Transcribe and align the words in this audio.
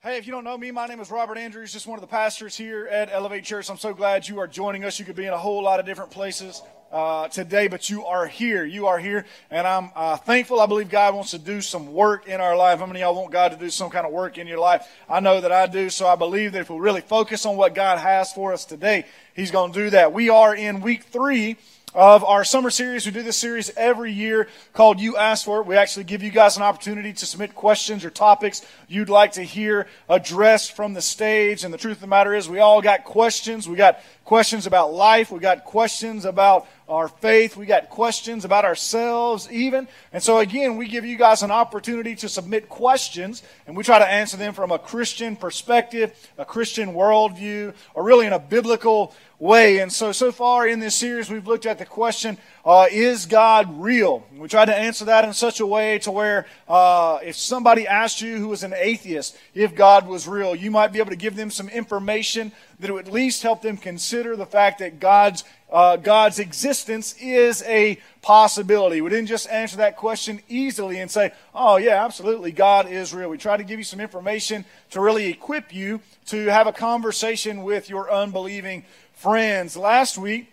Hey, 0.00 0.16
if 0.16 0.26
you 0.26 0.32
don't 0.32 0.44
know 0.44 0.56
me, 0.56 0.70
my 0.70 0.86
name 0.86 1.00
is 1.00 1.10
Robert 1.10 1.36
Andrews, 1.38 1.72
just 1.72 1.88
one 1.88 1.98
of 1.98 2.02
the 2.02 2.06
pastors 2.06 2.56
here 2.56 2.86
at 2.86 3.10
Elevate 3.10 3.42
Church. 3.42 3.68
I'm 3.68 3.78
so 3.78 3.92
glad 3.92 4.28
you 4.28 4.38
are 4.38 4.46
joining 4.46 4.84
us. 4.84 5.00
You 5.00 5.04
could 5.04 5.16
be 5.16 5.26
in 5.26 5.32
a 5.32 5.38
whole 5.38 5.60
lot 5.60 5.80
of 5.80 5.86
different 5.86 6.12
places 6.12 6.62
uh, 6.92 7.26
today, 7.26 7.66
but 7.66 7.90
you 7.90 8.04
are 8.04 8.24
here. 8.24 8.64
You 8.64 8.86
are 8.86 9.00
here, 9.00 9.26
and 9.50 9.66
I'm 9.66 9.90
uh, 9.96 10.16
thankful. 10.16 10.60
I 10.60 10.66
believe 10.66 10.88
God 10.88 11.16
wants 11.16 11.32
to 11.32 11.38
do 11.40 11.60
some 11.60 11.92
work 11.92 12.28
in 12.28 12.40
our 12.40 12.56
life. 12.56 12.78
How 12.78 12.86
many 12.86 13.02
of 13.02 13.06
y'all 13.06 13.20
want 13.20 13.32
God 13.32 13.50
to 13.50 13.58
do 13.58 13.70
some 13.70 13.90
kind 13.90 14.06
of 14.06 14.12
work 14.12 14.38
in 14.38 14.46
your 14.46 14.60
life? 14.60 14.86
I 15.08 15.18
know 15.18 15.40
that 15.40 15.50
I 15.50 15.66
do, 15.66 15.90
so 15.90 16.06
I 16.06 16.14
believe 16.14 16.52
that 16.52 16.60
if 16.60 16.70
we 16.70 16.78
really 16.78 17.00
focus 17.00 17.44
on 17.44 17.56
what 17.56 17.74
God 17.74 17.98
has 17.98 18.32
for 18.32 18.52
us 18.52 18.64
today, 18.64 19.04
He's 19.34 19.50
going 19.50 19.72
to 19.72 19.78
do 19.80 19.90
that. 19.90 20.12
We 20.12 20.28
are 20.28 20.54
in 20.54 20.80
week 20.80 21.02
three 21.02 21.56
of 21.94 22.24
our 22.24 22.44
summer 22.44 22.70
series. 22.70 23.06
We 23.06 23.12
do 23.12 23.22
this 23.22 23.36
series 23.36 23.70
every 23.76 24.12
year 24.12 24.48
called 24.72 25.00
You 25.00 25.16
Ask 25.16 25.44
For 25.44 25.60
It. 25.60 25.66
We 25.66 25.76
actually 25.76 26.04
give 26.04 26.22
you 26.22 26.30
guys 26.30 26.56
an 26.56 26.62
opportunity 26.62 27.12
to 27.12 27.26
submit 27.26 27.54
questions 27.54 28.04
or 28.04 28.10
topics 28.10 28.64
you'd 28.88 29.08
like 29.08 29.32
to 29.32 29.42
hear 29.42 29.86
addressed 30.08 30.72
from 30.72 30.94
the 30.94 31.02
stage. 31.02 31.64
And 31.64 31.72
the 31.72 31.78
truth 31.78 31.96
of 31.96 32.00
the 32.00 32.06
matter 32.06 32.34
is, 32.34 32.48
we 32.48 32.60
all 32.60 32.82
got 32.82 33.04
questions. 33.04 33.68
We 33.68 33.76
got 33.76 34.00
questions 34.28 34.66
about 34.66 34.92
life. 34.92 35.32
We 35.32 35.40
got 35.40 35.64
questions 35.64 36.26
about 36.26 36.68
our 36.86 37.08
faith. 37.08 37.56
We 37.56 37.64
got 37.64 37.88
questions 37.88 38.44
about 38.44 38.66
ourselves, 38.66 39.50
even. 39.50 39.88
And 40.12 40.22
so, 40.22 40.38
again, 40.38 40.76
we 40.76 40.86
give 40.86 41.06
you 41.06 41.16
guys 41.16 41.42
an 41.42 41.50
opportunity 41.50 42.14
to 42.16 42.28
submit 42.28 42.68
questions, 42.68 43.42
and 43.66 43.74
we 43.74 43.84
try 43.84 43.98
to 43.98 44.06
answer 44.06 44.36
them 44.36 44.52
from 44.52 44.70
a 44.70 44.78
Christian 44.78 45.34
perspective, 45.34 46.14
a 46.36 46.44
Christian 46.44 46.92
worldview, 46.92 47.72
or 47.94 48.04
really 48.04 48.26
in 48.26 48.34
a 48.34 48.38
biblical 48.38 49.14
way. 49.38 49.78
And 49.78 49.92
so, 49.92 50.12
so 50.12 50.32
far 50.32 50.66
in 50.66 50.78
this 50.78 50.94
series, 50.94 51.30
we've 51.30 51.46
looked 51.46 51.66
at 51.66 51.78
the 51.78 51.86
question, 51.86 52.36
uh, 52.64 52.86
is 52.90 53.26
God 53.26 53.80
real? 53.80 54.26
We 54.36 54.48
tried 54.48 54.66
to 54.66 54.76
answer 54.76 55.06
that 55.06 55.24
in 55.24 55.32
such 55.32 55.60
a 55.60 55.66
way 55.66 56.00
to 56.00 56.10
where 56.10 56.46
uh, 56.68 57.18
if 57.22 57.36
somebody 57.36 57.86
asked 57.86 58.20
you 58.20 58.36
who 58.36 58.48
was 58.48 58.62
an 58.62 58.74
atheist 58.76 59.36
if 59.54 59.74
God 59.74 60.06
was 60.06 60.26
real, 60.26 60.54
you 60.54 60.70
might 60.70 60.92
be 60.92 60.98
able 60.98 61.10
to 61.10 61.16
give 61.16 61.36
them 61.36 61.50
some 61.50 61.68
information 61.68 62.52
that 62.80 62.92
would 62.92 63.06
at 63.06 63.12
least 63.12 63.42
help 63.42 63.62
them 63.62 63.76
consider 63.76 64.36
the 64.36 64.46
fact 64.46 64.78
that 64.78 65.00
God's 65.00 65.44
uh, 65.70 65.96
God's 65.96 66.38
existence 66.38 67.14
is 67.20 67.62
a 67.64 67.98
possibility. 68.22 69.02
We 69.02 69.10
didn't 69.10 69.26
just 69.26 69.48
answer 69.50 69.76
that 69.78 69.96
question 69.96 70.40
easily 70.48 70.98
and 70.98 71.10
say, 71.10 71.32
oh, 71.54 71.76
yeah, 71.76 72.02
absolutely, 72.04 72.52
God 72.52 72.90
is 72.90 73.12
real. 73.12 73.28
We 73.28 73.36
tried 73.36 73.58
to 73.58 73.64
give 73.64 73.78
you 73.78 73.84
some 73.84 74.00
information 74.00 74.64
to 74.92 75.00
really 75.02 75.26
equip 75.26 75.74
you 75.74 76.00
to 76.26 76.46
have 76.46 76.66
a 76.66 76.72
conversation 76.72 77.64
with 77.64 77.90
your 77.90 78.10
unbelieving 78.10 78.84
friends. 79.12 79.76
Last 79.76 80.16
week, 80.16 80.50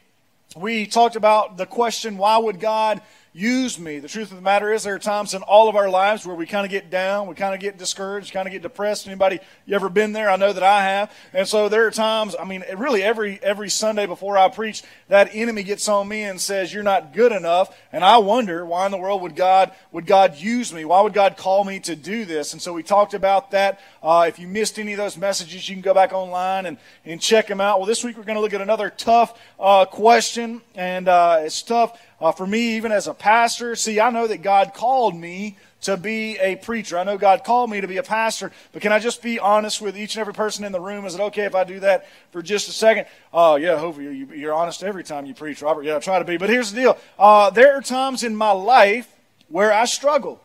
we 0.55 0.85
talked 0.85 1.15
about 1.15 1.55
the 1.55 1.65
question, 1.65 2.17
why 2.17 2.37
would 2.37 2.59
God 2.59 3.01
use 3.35 3.77
me. 3.77 3.99
The 3.99 4.07
truth 4.07 4.31
of 4.31 4.37
the 4.37 4.41
matter 4.41 4.71
is, 4.71 4.83
there 4.83 4.95
are 4.95 4.99
times 4.99 5.33
in 5.33 5.41
all 5.41 5.67
of 5.67 5.75
our 5.75 5.89
lives 5.89 6.25
where 6.25 6.37
we 6.37 6.45
kind 6.45 6.65
of 6.65 6.71
get 6.71 6.89
down, 6.89 7.27
we 7.27 7.35
kind 7.35 7.53
of 7.53 7.59
get 7.59 7.77
discouraged, 7.77 8.31
kind 8.31 8.47
of 8.47 8.53
get 8.53 8.61
depressed. 8.61 9.07
Anybody, 9.07 9.41
you 9.65 9.75
ever 9.75 9.89
been 9.89 10.13
there? 10.13 10.29
I 10.29 10.37
know 10.37 10.53
that 10.53 10.63
I 10.63 10.83
have. 10.83 11.11
And 11.33 11.45
so 11.45 11.67
there 11.67 11.85
are 11.85 11.91
times, 11.91 12.33
I 12.39 12.45
mean, 12.45 12.63
really 12.77 13.03
every, 13.03 13.37
every 13.43 13.69
Sunday 13.69 14.05
before 14.05 14.37
I 14.37 14.47
preach, 14.47 14.83
that 15.09 15.31
enemy 15.33 15.63
gets 15.63 15.89
on 15.89 16.07
me 16.07 16.23
and 16.23 16.39
says, 16.39 16.73
you're 16.73 16.81
not 16.81 17.13
good 17.13 17.33
enough. 17.33 17.77
And 17.91 18.05
I 18.05 18.19
wonder, 18.19 18.65
why 18.65 18.85
in 18.85 18.93
the 18.93 18.97
world 18.97 19.21
would 19.21 19.35
God, 19.35 19.73
would 19.91 20.05
God 20.05 20.37
use 20.37 20.71
me? 20.71 20.85
Why 20.85 21.01
would 21.01 21.13
God 21.13 21.35
call 21.35 21.65
me 21.65 21.81
to 21.81 21.95
do 21.97 22.23
this? 22.23 22.53
And 22.53 22.61
so 22.61 22.71
we 22.71 22.83
talked 22.83 23.13
about 23.13 23.51
that. 23.51 23.81
Uh, 24.01 24.25
if 24.29 24.39
you 24.39 24.47
missed 24.47 24.79
any 24.79 24.93
of 24.93 24.97
those 24.97 25.17
messages, 25.17 25.67
you 25.67 25.75
can 25.75 25.81
go 25.81 25.93
back 25.93 26.13
online 26.13 26.67
and, 26.67 26.77
and 27.03 27.19
check 27.19 27.47
them 27.47 27.59
out. 27.59 27.79
Well, 27.79 27.87
this 27.87 28.01
week 28.01 28.15
we're 28.17 28.23
going 28.23 28.37
to 28.37 28.41
look 28.41 28.53
at 28.53 28.61
another 28.61 28.89
tough 28.89 29.37
uh, 29.59 29.83
question, 29.83 30.61
and 30.73 31.09
uh, 31.09 31.39
it's 31.41 31.61
tough 31.61 31.99
uh, 32.19 32.31
for 32.31 32.47
me, 32.47 32.75
even 32.75 32.91
as 32.91 33.07
a 33.07 33.13
pastor, 33.13 33.75
see, 33.75 33.99
I 33.99 34.09
know 34.09 34.27
that 34.27 34.41
God 34.41 34.73
called 34.73 35.15
me 35.15 35.57
to 35.81 35.97
be 35.97 36.37
a 36.37 36.55
preacher. 36.55 36.97
I 36.97 37.03
know 37.03 37.17
God 37.17 37.43
called 37.43 37.69
me 37.69 37.81
to 37.81 37.87
be 37.87 37.97
a 37.97 38.03
pastor, 38.03 38.51
but 38.71 38.81
can 38.81 38.91
I 38.91 38.99
just 38.99 39.21
be 39.21 39.37
honest 39.37 39.81
with 39.81 39.97
each 39.97 40.15
and 40.15 40.21
every 40.21 40.33
person 40.33 40.63
in 40.63 40.71
the 40.71 40.79
room? 40.79 41.05
Is 41.05 41.15
it 41.15 41.21
okay 41.21 41.43
if 41.43 41.53
I 41.53 41.63
do 41.63 41.79
that 41.81 42.07
for 42.31 42.41
just 42.41 42.69
a 42.69 42.71
second? 42.71 43.05
Oh, 43.33 43.55
yeah, 43.57 43.77
hopefully 43.77 44.27
you're 44.35 44.53
honest 44.53 44.81
every 44.81 45.03
time 45.03 45.25
you 45.25 45.33
preach, 45.33 45.61
Robert. 45.61 45.83
Yeah, 45.83 45.97
I 45.97 45.99
try 45.99 46.17
to 46.17 46.25
be. 46.25 46.37
But 46.37 46.49
here's 46.49 46.71
the 46.71 46.81
deal 46.81 46.97
uh, 47.19 47.49
there 47.49 47.77
are 47.77 47.81
times 47.81 48.23
in 48.23 48.35
my 48.35 48.51
life 48.51 49.07
where 49.49 49.71
I 49.71 49.85
struggle. 49.85 50.41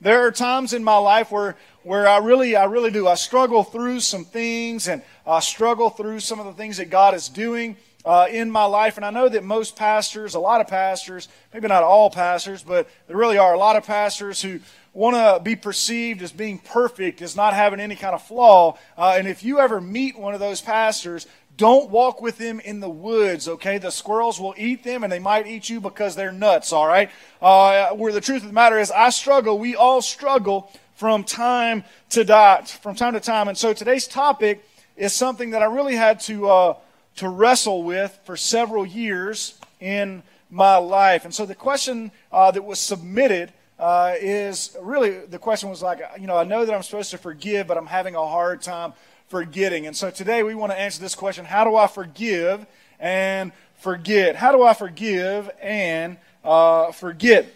There 0.00 0.26
are 0.26 0.32
times 0.32 0.72
in 0.72 0.82
my 0.82 0.96
life 0.96 1.30
where, 1.30 1.56
where 1.84 2.08
I 2.08 2.18
really, 2.18 2.54
I 2.56 2.64
really 2.64 2.90
do. 2.90 3.06
I 3.06 3.14
struggle 3.14 3.62
through 3.62 4.00
some 4.00 4.24
things 4.24 4.88
and 4.88 5.02
I 5.26 5.40
struggle 5.40 5.90
through 5.90 6.20
some 6.20 6.40
of 6.40 6.46
the 6.46 6.52
things 6.52 6.76
that 6.76 6.90
God 6.90 7.14
is 7.14 7.28
doing 7.28 7.76
uh, 8.04 8.26
in 8.30 8.50
my 8.50 8.64
life. 8.64 8.96
And 8.96 9.04
I 9.06 9.10
know 9.10 9.28
that 9.28 9.44
most 9.44 9.76
pastors, 9.76 10.34
a 10.34 10.40
lot 10.40 10.60
of 10.60 10.68
pastors, 10.68 11.28
maybe 11.52 11.68
not 11.68 11.82
all 11.82 12.10
pastors, 12.10 12.62
but 12.62 12.88
there 13.06 13.16
really 13.16 13.38
are 13.38 13.54
a 13.54 13.58
lot 13.58 13.76
of 13.76 13.86
pastors 13.86 14.42
who 14.42 14.60
want 14.92 15.16
to 15.16 15.42
be 15.42 15.56
perceived 15.56 16.22
as 16.22 16.32
being 16.32 16.58
perfect, 16.58 17.22
as 17.22 17.34
not 17.34 17.54
having 17.54 17.80
any 17.80 17.96
kind 17.96 18.14
of 18.14 18.22
flaw. 18.22 18.76
Uh, 18.96 19.14
and 19.16 19.26
if 19.26 19.42
you 19.42 19.58
ever 19.58 19.80
meet 19.80 20.18
one 20.18 20.34
of 20.34 20.40
those 20.40 20.60
pastors, 20.60 21.26
don't 21.56 21.90
walk 21.90 22.20
with 22.20 22.38
them 22.38 22.60
in 22.60 22.80
the 22.80 22.90
woods, 22.90 23.46
okay? 23.46 23.78
The 23.78 23.90
squirrels 23.90 24.40
will 24.40 24.54
eat 24.56 24.84
them 24.84 25.04
and 25.04 25.12
they 25.12 25.18
might 25.18 25.46
eat 25.46 25.68
you 25.68 25.80
because 25.80 26.16
they're 26.16 26.32
nuts, 26.32 26.72
all 26.72 26.86
right? 26.86 27.10
Uh, 27.40 27.90
where 27.90 28.12
the 28.12 28.20
truth 28.20 28.42
of 28.42 28.48
the 28.48 28.54
matter 28.54 28.78
is, 28.78 28.90
I 28.90 29.10
struggle, 29.10 29.58
we 29.58 29.76
all 29.76 30.02
struggle 30.02 30.70
from 30.94 31.24
time 31.24 31.84
to 32.10 32.24
dot, 32.24 32.68
from 32.68 32.94
time 32.94 33.14
to 33.14 33.20
time. 33.20 33.48
And 33.48 33.56
so 33.56 33.72
today's 33.72 34.06
topic 34.06 34.66
is 34.96 35.12
something 35.12 35.50
that 35.50 35.62
I 35.62 35.66
really 35.66 35.96
had 35.96 36.20
to, 36.20 36.48
uh, 36.48 36.74
to 37.16 37.28
wrestle 37.28 37.82
with 37.82 38.18
for 38.24 38.36
several 38.36 38.86
years 38.86 39.58
in 39.80 40.22
my 40.50 40.76
life. 40.76 41.24
And 41.24 41.34
so 41.34 41.46
the 41.46 41.54
question 41.54 42.10
uh, 42.30 42.50
that 42.50 42.62
was 42.62 42.78
submitted 42.78 43.52
uh, 43.78 44.14
is 44.20 44.76
really 44.80 45.26
the 45.26 45.38
question 45.38 45.68
was 45.68 45.82
like, 45.82 46.00
you 46.20 46.26
know, 46.26 46.36
I 46.36 46.44
know 46.44 46.64
that 46.64 46.74
I'm 46.74 46.82
supposed 46.82 47.10
to 47.10 47.18
forgive, 47.18 47.66
but 47.66 47.76
I'm 47.76 47.86
having 47.86 48.14
a 48.14 48.26
hard 48.26 48.62
time 48.62 48.92
forgetting. 49.28 49.86
And 49.86 49.96
so 49.96 50.10
today 50.10 50.42
we 50.42 50.54
want 50.54 50.72
to 50.72 50.78
answer 50.78 51.00
this 51.00 51.14
question 51.14 51.44
How 51.44 51.64
do 51.64 51.74
I 51.74 51.86
forgive 51.86 52.66
and 53.00 53.50
forget? 53.76 54.36
How 54.36 54.52
do 54.52 54.62
I 54.62 54.74
forgive 54.74 55.50
and 55.60 56.18
uh, 56.44 56.92
forget? 56.92 57.46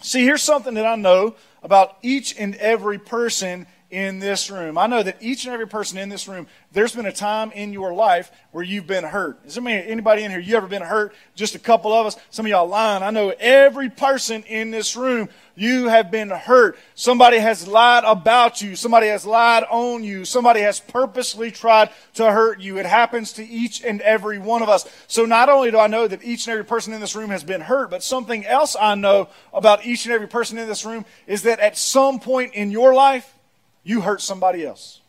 See, 0.00 0.24
here's 0.24 0.42
something 0.42 0.74
that 0.74 0.86
I 0.86 0.96
know 0.96 1.36
about 1.62 1.98
each 2.02 2.34
and 2.38 2.54
every 2.56 2.98
person 2.98 3.66
in 3.90 4.20
this 4.20 4.50
room. 4.50 4.78
I 4.78 4.86
know 4.86 5.02
that 5.02 5.16
each 5.20 5.44
and 5.44 5.52
every 5.52 5.66
person 5.66 5.98
in 5.98 6.08
this 6.08 6.28
room, 6.28 6.46
there's 6.72 6.94
been 6.94 7.06
a 7.06 7.12
time 7.12 7.50
in 7.52 7.72
your 7.72 7.92
life 7.92 8.30
where 8.52 8.62
you've 8.62 8.86
been 8.86 9.04
hurt. 9.04 9.38
Is 9.44 9.54
there 9.54 9.66
anybody 9.66 10.22
in 10.22 10.30
here, 10.30 10.40
you 10.40 10.56
ever 10.56 10.68
been 10.68 10.82
hurt? 10.82 11.12
Just 11.34 11.54
a 11.54 11.58
couple 11.58 11.92
of 11.92 12.06
us. 12.06 12.16
Some 12.30 12.46
of 12.46 12.50
y'all 12.50 12.68
lying. 12.68 13.02
I 13.02 13.10
know 13.10 13.34
every 13.38 13.90
person 13.90 14.44
in 14.44 14.70
this 14.70 14.94
room, 14.94 15.28
you 15.56 15.88
have 15.88 16.10
been 16.10 16.30
hurt. 16.30 16.78
Somebody 16.94 17.38
has 17.38 17.66
lied 17.66 18.04
about 18.04 18.62
you. 18.62 18.76
Somebody 18.76 19.08
has 19.08 19.26
lied 19.26 19.64
on 19.68 20.04
you. 20.04 20.24
Somebody 20.24 20.60
has 20.60 20.80
purposely 20.80 21.50
tried 21.50 21.90
to 22.14 22.30
hurt 22.30 22.60
you. 22.60 22.78
It 22.78 22.86
happens 22.86 23.32
to 23.34 23.46
each 23.46 23.82
and 23.82 24.00
every 24.02 24.38
one 24.38 24.62
of 24.62 24.68
us. 24.68 24.88
So 25.08 25.26
not 25.26 25.48
only 25.48 25.70
do 25.70 25.78
I 25.78 25.88
know 25.88 26.06
that 26.06 26.24
each 26.24 26.46
and 26.46 26.52
every 26.52 26.64
person 26.64 26.92
in 26.92 27.00
this 27.00 27.16
room 27.16 27.30
has 27.30 27.44
been 27.44 27.60
hurt, 27.60 27.90
but 27.90 28.04
something 28.04 28.46
else 28.46 28.76
I 28.80 28.94
know 28.94 29.28
about 29.52 29.84
each 29.84 30.06
and 30.06 30.14
every 30.14 30.28
person 30.28 30.58
in 30.58 30.68
this 30.68 30.84
room 30.84 31.04
is 31.26 31.42
that 31.42 31.58
at 31.58 31.76
some 31.76 32.20
point 32.20 32.54
in 32.54 32.70
your 32.70 32.94
life, 32.94 33.34
you 33.82 34.02
hurt 34.02 34.20
somebody 34.20 34.64
else. 34.64 35.00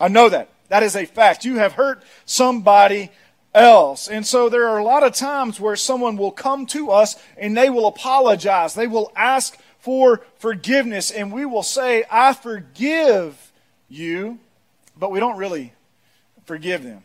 I 0.00 0.08
know 0.08 0.28
that. 0.28 0.48
That 0.68 0.82
is 0.82 0.96
a 0.96 1.04
fact. 1.04 1.44
You 1.44 1.56
have 1.56 1.72
hurt 1.72 2.02
somebody 2.24 3.10
else. 3.54 4.08
And 4.08 4.26
so 4.26 4.48
there 4.48 4.68
are 4.68 4.78
a 4.78 4.84
lot 4.84 5.02
of 5.02 5.14
times 5.14 5.60
where 5.60 5.76
someone 5.76 6.16
will 6.16 6.32
come 6.32 6.66
to 6.66 6.90
us 6.90 7.16
and 7.36 7.56
they 7.56 7.70
will 7.70 7.86
apologize. 7.86 8.74
They 8.74 8.86
will 8.86 9.12
ask 9.14 9.56
for 9.78 10.22
forgiveness 10.36 11.10
and 11.10 11.32
we 11.32 11.44
will 11.44 11.62
say, 11.62 12.04
I 12.10 12.32
forgive 12.32 13.52
you, 13.88 14.38
but 14.96 15.10
we 15.10 15.20
don't 15.20 15.36
really 15.36 15.72
forgive 16.46 16.82
them. 16.82 17.02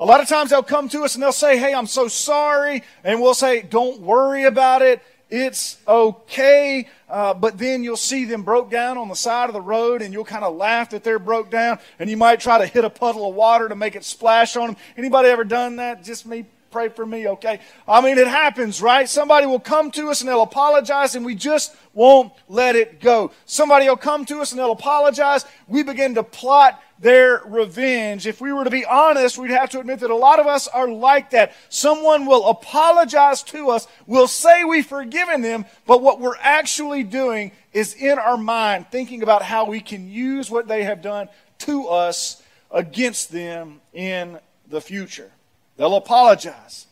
A 0.00 0.04
lot 0.04 0.20
of 0.20 0.28
times 0.28 0.50
they'll 0.50 0.62
come 0.62 0.88
to 0.90 1.02
us 1.02 1.14
and 1.14 1.22
they'll 1.22 1.32
say, 1.32 1.58
Hey, 1.58 1.74
I'm 1.74 1.86
so 1.86 2.08
sorry. 2.08 2.82
And 3.02 3.20
we'll 3.20 3.34
say, 3.34 3.62
Don't 3.62 4.00
worry 4.00 4.44
about 4.44 4.82
it. 4.82 5.02
It's 5.30 5.78
okay. 5.86 6.88
Uh, 7.08 7.34
but 7.34 7.58
then 7.58 7.84
you'll 7.84 7.96
see 7.96 8.24
them 8.24 8.42
broke 8.42 8.70
down 8.70 8.96
on 8.98 9.08
the 9.08 9.14
side 9.14 9.48
of 9.48 9.54
the 9.54 9.60
road 9.60 10.02
and 10.02 10.12
you'll 10.12 10.24
kind 10.24 10.44
of 10.44 10.56
laugh 10.56 10.90
that 10.90 11.04
they're 11.04 11.18
broke 11.18 11.50
down 11.50 11.78
and 11.98 12.08
you 12.08 12.16
might 12.16 12.40
try 12.40 12.58
to 12.58 12.66
hit 12.66 12.84
a 12.84 12.90
puddle 12.90 13.28
of 13.28 13.34
water 13.34 13.68
to 13.68 13.76
make 13.76 13.94
it 13.96 14.04
splash 14.04 14.56
on 14.56 14.68
them. 14.68 14.76
Anybody 14.96 15.28
ever 15.28 15.44
done 15.44 15.76
that? 15.76 16.02
Just 16.02 16.26
me 16.26 16.46
pray 16.70 16.88
for 16.88 17.06
me, 17.06 17.28
okay? 17.28 17.60
I 17.86 18.00
mean, 18.00 18.18
it 18.18 18.28
happens, 18.28 18.82
right? 18.82 19.08
Somebody 19.08 19.46
will 19.46 19.60
come 19.60 19.90
to 19.92 20.10
us 20.10 20.20
and 20.20 20.28
they'll 20.28 20.42
apologize 20.42 21.14
and 21.14 21.24
we 21.24 21.34
just 21.34 21.74
won't 21.94 22.32
let 22.48 22.76
it 22.76 23.00
go. 23.00 23.32
Somebody 23.46 23.88
will 23.88 23.96
come 23.96 24.24
to 24.26 24.40
us 24.40 24.52
and 24.52 24.58
they'll 24.58 24.72
apologize. 24.72 25.44
We 25.66 25.82
begin 25.82 26.14
to 26.16 26.22
plot 26.22 26.82
their 27.00 27.42
revenge. 27.46 28.26
If 28.26 28.40
we 28.40 28.52
were 28.52 28.64
to 28.64 28.70
be 28.70 28.84
honest, 28.84 29.38
we'd 29.38 29.50
have 29.50 29.70
to 29.70 29.80
admit 29.80 30.00
that 30.00 30.10
a 30.10 30.16
lot 30.16 30.40
of 30.40 30.46
us 30.46 30.68
are 30.68 30.88
like 30.88 31.30
that. 31.30 31.54
Someone 31.68 32.26
will 32.26 32.48
apologize 32.48 33.42
to 33.44 33.70
us, 33.70 33.86
we'll 34.06 34.28
say 34.28 34.64
we've 34.64 34.86
forgiven 34.86 35.42
them, 35.42 35.64
but 35.86 36.02
what 36.02 36.20
we're 36.20 36.38
actually 36.40 37.04
doing 37.04 37.52
is 37.72 37.94
in 37.94 38.18
our 38.18 38.36
mind 38.36 38.86
thinking 38.90 39.22
about 39.22 39.42
how 39.42 39.64
we 39.66 39.80
can 39.80 40.10
use 40.10 40.50
what 40.50 40.66
they 40.66 40.84
have 40.84 41.02
done 41.02 41.28
to 41.58 41.88
us 41.88 42.42
against 42.70 43.30
them 43.32 43.80
in 43.92 44.38
the 44.68 44.80
future. 44.80 45.30
They'll 45.78 45.96
apologize 45.96 46.86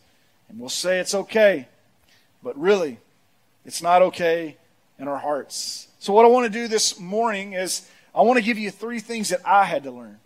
and 0.48 0.58
we'll 0.58 0.68
say 0.70 1.00
it's 1.00 1.14
okay, 1.14 1.68
but 2.42 2.58
really, 2.58 2.98
it's 3.66 3.82
not 3.82 4.00
okay 4.00 4.56
in 4.98 5.08
our 5.08 5.18
hearts. 5.18 5.88
So, 5.98 6.12
what 6.12 6.24
I 6.24 6.28
want 6.28 6.50
to 6.50 6.58
do 6.58 6.68
this 6.68 6.98
morning 6.98 7.52
is 7.52 7.90
I 8.14 8.22
want 8.22 8.38
to 8.38 8.44
give 8.44 8.58
you 8.58 8.70
three 8.70 9.00
things 9.00 9.28
that 9.28 9.40
I 9.44 9.64
had 9.64 9.82
to 9.82 9.90
learn. 9.90 10.18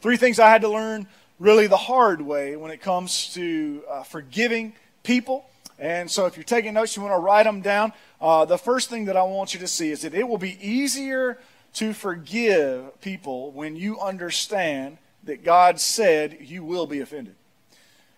Three 0.00 0.16
things 0.16 0.40
I 0.40 0.48
had 0.48 0.62
to 0.62 0.68
learn 0.68 1.06
really 1.38 1.66
the 1.66 1.76
hard 1.76 2.22
way 2.22 2.56
when 2.56 2.70
it 2.70 2.80
comes 2.80 3.32
to 3.34 3.82
uh, 3.88 4.02
forgiving 4.02 4.72
people. 5.02 5.44
And 5.78 6.10
so 6.10 6.26
if 6.26 6.36
you're 6.36 6.44
taking 6.44 6.74
notes, 6.74 6.96
you 6.96 7.02
want 7.02 7.14
to 7.14 7.20
write 7.20 7.44
them 7.44 7.60
down. 7.60 7.92
Uh, 8.20 8.46
the 8.46 8.58
first 8.58 8.90
thing 8.90 9.04
that 9.04 9.16
I 9.16 9.22
want 9.22 9.54
you 9.54 9.60
to 9.60 9.68
see 9.68 9.90
is 9.90 10.02
that 10.02 10.14
it 10.14 10.26
will 10.26 10.38
be 10.38 10.58
easier 10.66 11.38
to 11.74 11.92
forgive 11.92 13.00
people 13.00 13.52
when 13.52 13.76
you 13.76 14.00
understand 14.00 14.96
that 15.24 15.44
God 15.44 15.78
said 15.78 16.38
you 16.40 16.64
will 16.64 16.86
be 16.86 17.00
offended. 17.00 17.34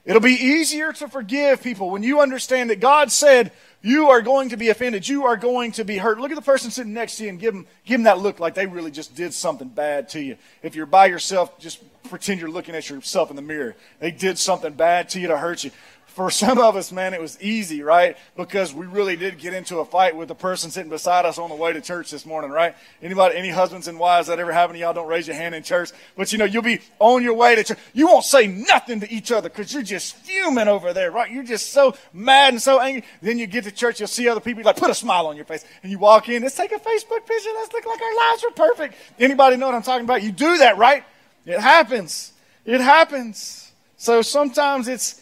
It'll 0.04 0.20
be 0.20 0.32
easier 0.32 0.92
to 0.94 1.08
forgive 1.08 1.62
people 1.62 1.90
when 1.90 2.02
you 2.02 2.20
understand 2.20 2.70
that 2.70 2.80
God 2.80 3.12
said 3.12 3.52
you 3.82 4.08
are 4.08 4.22
going 4.22 4.50
to 4.50 4.56
be 4.56 4.68
offended. 4.68 5.06
You 5.06 5.24
are 5.24 5.36
going 5.36 5.72
to 5.72 5.84
be 5.84 5.98
hurt. 5.98 6.18
Look 6.18 6.30
at 6.30 6.36
the 6.36 6.42
person 6.42 6.70
sitting 6.70 6.92
next 6.92 7.16
to 7.16 7.24
you 7.24 7.30
and 7.30 7.38
give 7.38 7.54
them, 7.54 7.66
give 7.84 7.98
them 7.98 8.04
that 8.04 8.18
look 8.18 8.40
like 8.40 8.54
they 8.54 8.66
really 8.66 8.90
just 8.90 9.14
did 9.14 9.34
something 9.34 9.68
bad 9.68 10.08
to 10.10 10.20
you. 10.20 10.36
If 10.62 10.74
you're 10.74 10.86
by 10.86 11.06
yourself, 11.06 11.58
just 11.58 11.82
pretend 12.08 12.40
you're 12.40 12.50
looking 12.50 12.74
at 12.74 12.88
yourself 12.88 13.30
in 13.30 13.36
the 13.36 13.42
mirror. 13.42 13.76
They 13.98 14.10
did 14.10 14.38
something 14.38 14.72
bad 14.72 15.10
to 15.10 15.20
you 15.20 15.28
to 15.28 15.38
hurt 15.38 15.64
you 15.64 15.70
for 16.10 16.30
some 16.30 16.58
of 16.58 16.76
us, 16.76 16.92
man, 16.92 17.14
it 17.14 17.20
was 17.20 17.40
easy, 17.40 17.82
right? 17.82 18.16
Because 18.36 18.74
we 18.74 18.86
really 18.86 19.16
did 19.16 19.38
get 19.38 19.54
into 19.54 19.78
a 19.78 19.84
fight 19.84 20.16
with 20.16 20.28
the 20.28 20.34
person 20.34 20.70
sitting 20.70 20.90
beside 20.90 21.24
us 21.24 21.38
on 21.38 21.48
the 21.48 21.54
way 21.54 21.72
to 21.72 21.80
church 21.80 22.10
this 22.10 22.26
morning, 22.26 22.50
right? 22.50 22.74
Anybody, 23.02 23.36
any 23.36 23.50
husbands 23.50 23.88
and 23.88 23.98
wives 23.98 24.26
that 24.28 24.38
ever 24.38 24.52
happen 24.52 24.74
to 24.74 24.80
y'all, 24.80 24.92
don't 24.92 25.06
raise 25.06 25.26
your 25.26 25.36
hand 25.36 25.54
in 25.54 25.62
church. 25.62 25.90
But 26.16 26.32
you 26.32 26.38
know, 26.38 26.44
you'll 26.44 26.62
be 26.62 26.80
on 26.98 27.22
your 27.22 27.34
way 27.34 27.54
to 27.54 27.64
church. 27.64 27.78
You 27.92 28.08
won't 28.08 28.24
say 28.24 28.46
nothing 28.46 29.00
to 29.00 29.12
each 29.12 29.30
other 29.32 29.48
because 29.48 29.72
you're 29.72 29.82
just 29.82 30.16
fuming 30.16 30.68
over 30.68 30.92
there, 30.92 31.10
right? 31.10 31.30
You're 31.30 31.44
just 31.44 31.72
so 31.72 31.94
mad 32.12 32.54
and 32.54 32.62
so 32.62 32.80
angry. 32.80 33.04
Then 33.22 33.38
you 33.38 33.46
get 33.46 33.64
to 33.64 33.70
church, 33.70 34.00
you'll 34.00 34.08
see 34.08 34.28
other 34.28 34.40
people, 34.40 34.62
like, 34.62 34.76
put 34.76 34.90
a 34.90 34.94
smile 34.94 35.26
on 35.26 35.36
your 35.36 35.44
face. 35.44 35.64
And 35.82 35.92
you 35.92 35.98
walk 35.98 36.28
in, 36.28 36.42
let's 36.42 36.56
take 36.56 36.72
a 36.72 36.78
Facebook 36.78 37.26
picture. 37.26 37.50
Let's 37.54 37.72
look 37.72 37.86
like 37.86 38.00
our 38.02 38.16
lives 38.16 38.44
are 38.44 38.50
perfect. 38.50 38.94
Anybody 39.18 39.56
know 39.56 39.66
what 39.66 39.74
I'm 39.74 39.82
talking 39.82 40.04
about? 40.04 40.22
You 40.22 40.32
do 40.32 40.58
that, 40.58 40.76
right? 40.76 41.04
It 41.46 41.60
happens. 41.60 42.32
It 42.64 42.80
happens. 42.80 43.72
So 43.96 44.22
sometimes 44.22 44.88
it's, 44.88 45.19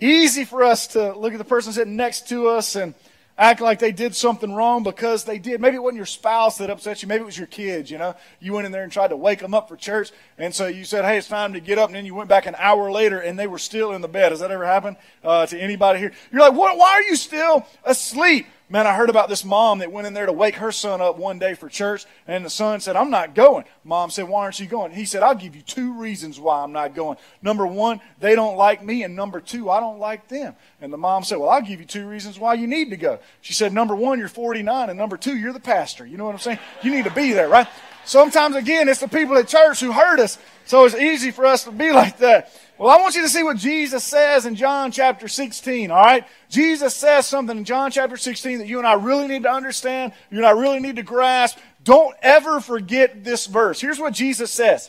easy 0.00 0.44
for 0.44 0.62
us 0.62 0.88
to 0.88 1.16
look 1.16 1.32
at 1.32 1.38
the 1.38 1.44
person 1.44 1.72
sitting 1.72 1.96
next 1.96 2.28
to 2.28 2.48
us 2.48 2.76
and 2.76 2.94
act 3.40 3.62
like 3.62 3.78
they 3.78 3.90
did 3.90 4.14
something 4.14 4.52
wrong 4.52 4.82
because 4.82 5.24
they 5.24 5.38
did. 5.38 5.60
Maybe 5.60 5.76
it 5.76 5.82
wasn't 5.82 5.96
your 5.96 6.06
spouse 6.06 6.58
that 6.58 6.68
upset 6.68 7.00
you. 7.02 7.08
Maybe 7.08 7.22
it 7.22 7.26
was 7.26 7.38
your 7.38 7.46
kids, 7.46 7.90
you 7.90 7.96
know. 7.96 8.14
You 8.38 8.52
went 8.52 8.66
in 8.66 8.72
there 8.72 8.82
and 8.82 8.92
tried 8.92 9.08
to 9.08 9.16
wake 9.16 9.38
them 9.38 9.54
up 9.54 9.68
for 9.68 9.76
church. 9.76 10.10
And 10.36 10.54
so 10.54 10.66
you 10.66 10.84
said, 10.84 11.06
hey, 11.06 11.16
it's 11.16 11.26
time 11.26 11.54
to 11.54 11.60
get 11.60 11.78
up. 11.78 11.88
And 11.88 11.96
then 11.96 12.04
you 12.04 12.14
went 12.14 12.28
back 12.28 12.44
an 12.44 12.54
hour 12.58 12.92
later 12.92 13.18
and 13.18 13.38
they 13.38 13.46
were 13.46 13.58
still 13.58 13.92
in 13.92 14.02
the 14.02 14.08
bed. 14.08 14.32
Has 14.32 14.40
that 14.40 14.50
ever 14.50 14.66
happened 14.66 14.98
uh, 15.24 15.46
to 15.46 15.58
anybody 15.58 16.00
here? 16.00 16.12
You're 16.30 16.42
like, 16.42 16.52
what, 16.52 16.76
why 16.76 16.92
are 16.92 17.02
you 17.02 17.16
still 17.16 17.66
asleep? 17.82 18.46
Man, 18.72 18.86
I 18.86 18.94
heard 18.94 19.10
about 19.10 19.28
this 19.28 19.44
mom 19.44 19.80
that 19.80 19.90
went 19.90 20.06
in 20.06 20.14
there 20.14 20.26
to 20.26 20.32
wake 20.32 20.54
her 20.54 20.70
son 20.70 21.00
up 21.00 21.18
one 21.18 21.40
day 21.40 21.54
for 21.54 21.68
church, 21.68 22.06
and 22.28 22.44
the 22.44 22.50
son 22.50 22.78
said, 22.78 22.94
I'm 22.94 23.10
not 23.10 23.34
going. 23.34 23.64
Mom 23.82 24.10
said, 24.10 24.28
Why 24.28 24.42
aren't 24.42 24.60
you 24.60 24.66
going? 24.66 24.92
He 24.92 25.04
said, 25.04 25.24
I'll 25.24 25.34
give 25.34 25.56
you 25.56 25.62
two 25.62 25.94
reasons 25.94 26.38
why 26.38 26.62
I'm 26.62 26.70
not 26.70 26.94
going. 26.94 27.16
Number 27.42 27.66
one, 27.66 28.00
they 28.20 28.36
don't 28.36 28.56
like 28.56 28.84
me, 28.84 29.02
and 29.02 29.16
number 29.16 29.40
two, 29.40 29.70
I 29.70 29.80
don't 29.80 29.98
like 29.98 30.28
them. 30.28 30.54
And 30.80 30.92
the 30.92 30.96
mom 30.96 31.24
said, 31.24 31.38
Well, 31.38 31.50
I'll 31.50 31.60
give 31.60 31.80
you 31.80 31.86
two 31.86 32.06
reasons 32.06 32.38
why 32.38 32.54
you 32.54 32.68
need 32.68 32.90
to 32.90 32.96
go. 32.96 33.18
She 33.40 33.54
said, 33.54 33.72
Number 33.72 33.96
one, 33.96 34.20
you're 34.20 34.28
49, 34.28 34.88
and 34.88 34.96
number 34.96 35.16
two, 35.16 35.36
you're 35.36 35.52
the 35.52 35.58
pastor. 35.58 36.06
You 36.06 36.16
know 36.16 36.26
what 36.26 36.34
I'm 36.34 36.38
saying? 36.38 36.60
You 36.82 36.92
need 36.92 37.06
to 37.06 37.10
be 37.10 37.32
there, 37.32 37.48
right? 37.48 37.66
Sometimes, 38.04 38.56
again, 38.56 38.88
it's 38.88 39.00
the 39.00 39.08
people 39.08 39.36
at 39.36 39.48
church 39.48 39.80
who 39.80 39.92
hurt 39.92 40.20
us, 40.20 40.38
so 40.66 40.84
it's 40.84 40.94
easy 40.94 41.30
for 41.30 41.46
us 41.46 41.64
to 41.64 41.70
be 41.70 41.92
like 41.92 42.18
that. 42.18 42.52
Well, 42.80 42.88
I 42.88 42.96
want 42.96 43.14
you 43.14 43.20
to 43.20 43.28
see 43.28 43.42
what 43.42 43.58
Jesus 43.58 44.04
says 44.04 44.46
in 44.46 44.54
John 44.54 44.90
chapter 44.90 45.28
16, 45.28 45.90
all 45.90 46.02
right? 46.02 46.24
Jesus 46.48 46.94
says 46.94 47.26
something 47.26 47.58
in 47.58 47.64
John 47.64 47.90
chapter 47.90 48.16
16 48.16 48.58
that 48.58 48.66
you 48.66 48.78
and 48.78 48.86
I 48.86 48.94
really 48.94 49.28
need 49.28 49.42
to 49.42 49.52
understand, 49.52 50.14
you 50.30 50.38
and 50.38 50.46
I 50.46 50.52
really 50.52 50.80
need 50.80 50.96
to 50.96 51.02
grasp. 51.02 51.58
Don't 51.84 52.16
ever 52.22 52.58
forget 52.58 53.22
this 53.22 53.46
verse. 53.46 53.82
Here's 53.82 53.98
what 53.98 54.14
Jesus 54.14 54.50
says 54.50 54.88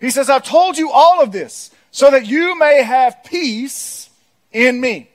He 0.00 0.10
says, 0.10 0.28
I've 0.28 0.42
told 0.42 0.78
you 0.78 0.90
all 0.90 1.22
of 1.22 1.30
this 1.30 1.70
so 1.92 2.10
that 2.10 2.26
you 2.26 2.58
may 2.58 2.82
have 2.82 3.22
peace 3.24 4.10
in 4.50 4.80
me. 4.80 5.08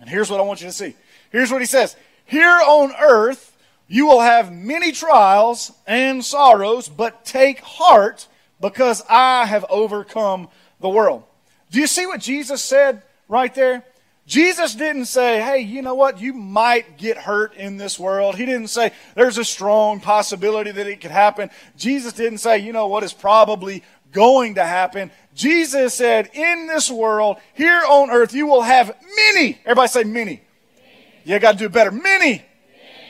And 0.00 0.08
here's 0.08 0.30
what 0.30 0.40
I 0.40 0.44
want 0.44 0.62
you 0.62 0.68
to 0.68 0.72
see. 0.72 0.96
Here's 1.30 1.50
what 1.50 1.60
He 1.60 1.66
says 1.66 1.96
Here 2.24 2.60
on 2.66 2.94
earth, 2.98 3.51
you 3.92 4.06
will 4.06 4.20
have 4.20 4.50
many 4.50 4.90
trials 4.90 5.70
and 5.86 6.24
sorrows, 6.24 6.88
but 6.88 7.26
take 7.26 7.60
heart 7.60 8.26
because 8.58 9.02
I 9.06 9.44
have 9.44 9.66
overcome 9.68 10.48
the 10.80 10.88
world. 10.88 11.24
Do 11.70 11.78
you 11.78 11.86
see 11.86 12.06
what 12.06 12.22
Jesus 12.22 12.62
said 12.62 13.02
right 13.28 13.54
there? 13.54 13.84
Jesus 14.26 14.74
didn't 14.74 15.04
say, 15.06 15.42
hey, 15.42 15.58
you 15.58 15.82
know 15.82 15.94
what? 15.94 16.18
You 16.22 16.32
might 16.32 16.96
get 16.96 17.18
hurt 17.18 17.54
in 17.54 17.76
this 17.76 17.98
world. 17.98 18.36
He 18.36 18.46
didn't 18.46 18.68
say 18.68 18.92
there's 19.14 19.36
a 19.36 19.44
strong 19.44 20.00
possibility 20.00 20.70
that 20.70 20.86
it 20.86 21.02
could 21.02 21.10
happen. 21.10 21.50
Jesus 21.76 22.14
didn't 22.14 22.38
say, 22.38 22.60
you 22.60 22.72
know 22.72 22.86
what 22.86 23.02
is 23.02 23.12
probably 23.12 23.84
going 24.10 24.54
to 24.54 24.64
happen. 24.64 25.10
Jesus 25.34 25.92
said, 25.92 26.30
in 26.32 26.66
this 26.66 26.90
world, 26.90 27.36
here 27.52 27.82
on 27.86 28.10
earth, 28.10 28.32
you 28.32 28.46
will 28.46 28.62
have 28.62 28.96
many. 29.16 29.58
Everybody 29.66 29.88
say 29.88 30.04
many. 30.04 30.14
many. 30.14 30.42
You 31.24 31.38
got 31.38 31.52
to 31.52 31.58
do 31.58 31.68
better. 31.68 31.90
Many. 31.90 32.46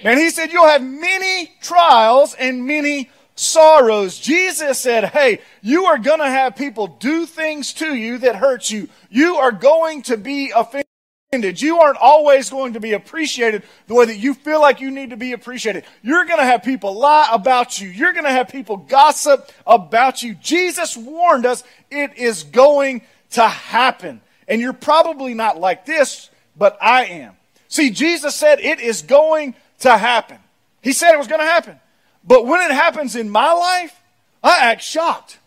And 0.05 0.19
he 0.19 0.31
said, 0.31 0.53
you'll 0.53 0.67
have 0.67 0.83
many 0.83 1.53
trials 1.61 2.35
and 2.35 2.67
many 2.67 3.11
sorrows. 3.35 4.19
Jesus 4.19 4.79
said, 4.79 5.07
Hey, 5.07 5.41
you 5.61 5.85
are 5.87 5.99
going 5.99 6.21
to 6.21 6.29
have 6.29 6.57
people 6.57 6.87
do 6.87 7.27
things 7.27 7.73
to 7.75 7.95
you 7.95 8.19
that 8.19 8.37
hurt 8.37 8.71
you. 8.71 8.89
You 9.11 9.37
are 9.37 9.53
going 9.53 10.03
to 10.03 10.17
be 10.17 10.53
offended. 10.55 11.61
You 11.63 11.79
aren't 11.79 11.99
always 11.99 12.51
going 12.51 12.75
to 12.75 12.81
be 12.81 12.93
appreciated 12.93 13.63
the 13.87 13.95
way 13.95 14.05
that 14.05 14.19
you 14.19 14.35
feel 14.35 14.61
like 14.61 14.81
you 14.81 14.91
need 14.91 15.11
to 15.11 15.17
be 15.17 15.33
appreciated. 15.33 15.85
You're 16.03 16.27
going 16.27 16.39
to 16.39 16.45
have 16.45 16.63
people 16.63 16.95
lie 16.95 17.29
about 17.33 17.81
you. 17.81 17.89
You're 17.89 18.13
going 18.13 18.25
to 18.25 18.31
have 18.31 18.49
people 18.49 18.77
gossip 18.77 19.51
about 19.67 20.23
you. 20.23 20.35
Jesus 20.35 20.97
warned 20.97 21.47
us 21.47 21.65
it 21.91 22.17
is 22.19 22.43
going 22.43 23.03
to 23.31 23.49
happen. 23.49 24.21
And 24.47 24.61
you're 24.61 24.75
probably 24.75 25.33
not 25.33 25.59
like 25.59 25.87
this, 25.87 26.29
but 26.57 26.77
I 26.83 27.07
am. 27.07 27.35
See, 27.69 27.89
Jesus 27.89 28.35
said 28.35 28.61
it 28.61 28.81
is 28.81 29.01
going 29.01 29.55
to 29.83 29.97
happen. 29.97 30.39
He 30.83 30.93
said 30.93 31.13
it 31.13 31.19
was 31.19 31.29
going 31.29 31.41
to 31.41 31.47
happen. 31.47 31.79
But 32.25 32.47
when 32.47 32.61
it 32.63 32.75
happens 32.75 33.17
in 33.17 33.31
my 33.31 33.53
life, 33.53 34.01
I 34.43 34.59
act 34.59 34.83
shocked. 34.83 35.39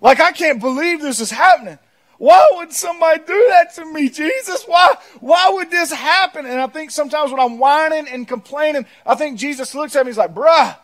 Like, 0.00 0.20
I 0.20 0.32
can't 0.32 0.60
believe 0.60 1.00
this 1.00 1.20
is 1.20 1.30
happening. 1.30 1.78
Why 2.18 2.46
would 2.52 2.72
somebody 2.72 3.20
do 3.26 3.46
that 3.50 3.74
to 3.74 3.84
me, 3.84 4.08
Jesus? 4.08 4.64
Why, 4.64 4.94
why 5.20 5.50
would 5.50 5.70
this 5.70 5.92
happen? 5.92 6.46
And 6.46 6.60
I 6.60 6.66
think 6.68 6.90
sometimes 6.90 7.30
when 7.32 7.40
I'm 7.40 7.58
whining 7.58 8.06
and 8.08 8.26
complaining, 8.26 8.86
I 9.04 9.14
think 9.14 9.38
Jesus 9.38 9.74
looks 9.74 9.96
at 9.96 10.04
me, 10.04 10.10
he's 10.10 10.18
like, 10.18 10.34
bruh, 10.34 10.76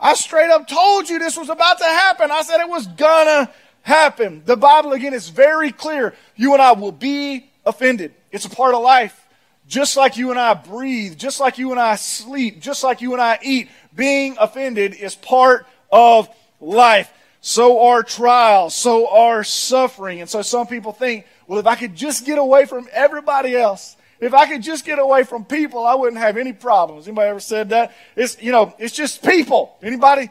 I 0.00 0.14
straight 0.14 0.50
up 0.50 0.66
told 0.66 1.08
you 1.08 1.18
this 1.18 1.36
was 1.36 1.48
about 1.50 1.78
to 1.78 1.84
happen. 1.84 2.30
I 2.30 2.42
said 2.42 2.60
it 2.60 2.68
was 2.68 2.86
gonna 2.86 3.50
happen. 3.82 4.42
The 4.44 4.56
Bible, 4.56 4.92
again, 4.92 5.12
is 5.12 5.28
very 5.28 5.72
clear. 5.72 6.14
You 6.36 6.52
and 6.52 6.62
I 6.62 6.72
will 6.72 6.92
be 6.92 7.50
offended. 7.66 8.14
It's 8.30 8.44
a 8.44 8.50
part 8.50 8.74
of 8.74 8.82
life. 8.82 9.27
Just 9.68 9.96
like 9.96 10.16
you 10.16 10.30
and 10.30 10.40
I 10.40 10.54
breathe, 10.54 11.18
just 11.18 11.40
like 11.40 11.58
you 11.58 11.70
and 11.70 11.78
I 11.78 11.96
sleep, 11.96 12.60
just 12.60 12.82
like 12.82 13.02
you 13.02 13.12
and 13.12 13.20
I 13.20 13.38
eat, 13.42 13.68
being 13.94 14.36
offended 14.40 14.94
is 14.94 15.14
part 15.14 15.66
of 15.92 16.28
life. 16.60 17.12
So 17.40 17.86
are 17.86 18.02
trials, 18.02 18.74
so 18.74 19.08
are 19.08 19.44
suffering. 19.44 20.20
And 20.20 20.28
so 20.28 20.42
some 20.42 20.66
people 20.66 20.92
think, 20.92 21.26
well, 21.46 21.58
if 21.58 21.66
I 21.66 21.76
could 21.76 21.94
just 21.94 22.24
get 22.24 22.38
away 22.38 22.64
from 22.64 22.88
everybody 22.92 23.54
else, 23.54 23.96
if 24.20 24.34
I 24.34 24.46
could 24.46 24.62
just 24.62 24.84
get 24.84 24.98
away 24.98 25.22
from 25.22 25.44
people, 25.44 25.86
I 25.86 25.94
wouldn't 25.94 26.20
have 26.20 26.36
any 26.36 26.52
problems. 26.52 27.06
Anybody 27.06 27.28
ever 27.28 27.40
said 27.40 27.68
that? 27.68 27.92
It's, 28.16 28.42
you 28.42 28.50
know, 28.50 28.74
it's 28.78 28.94
just 28.94 29.22
people. 29.22 29.76
Anybody? 29.82 30.30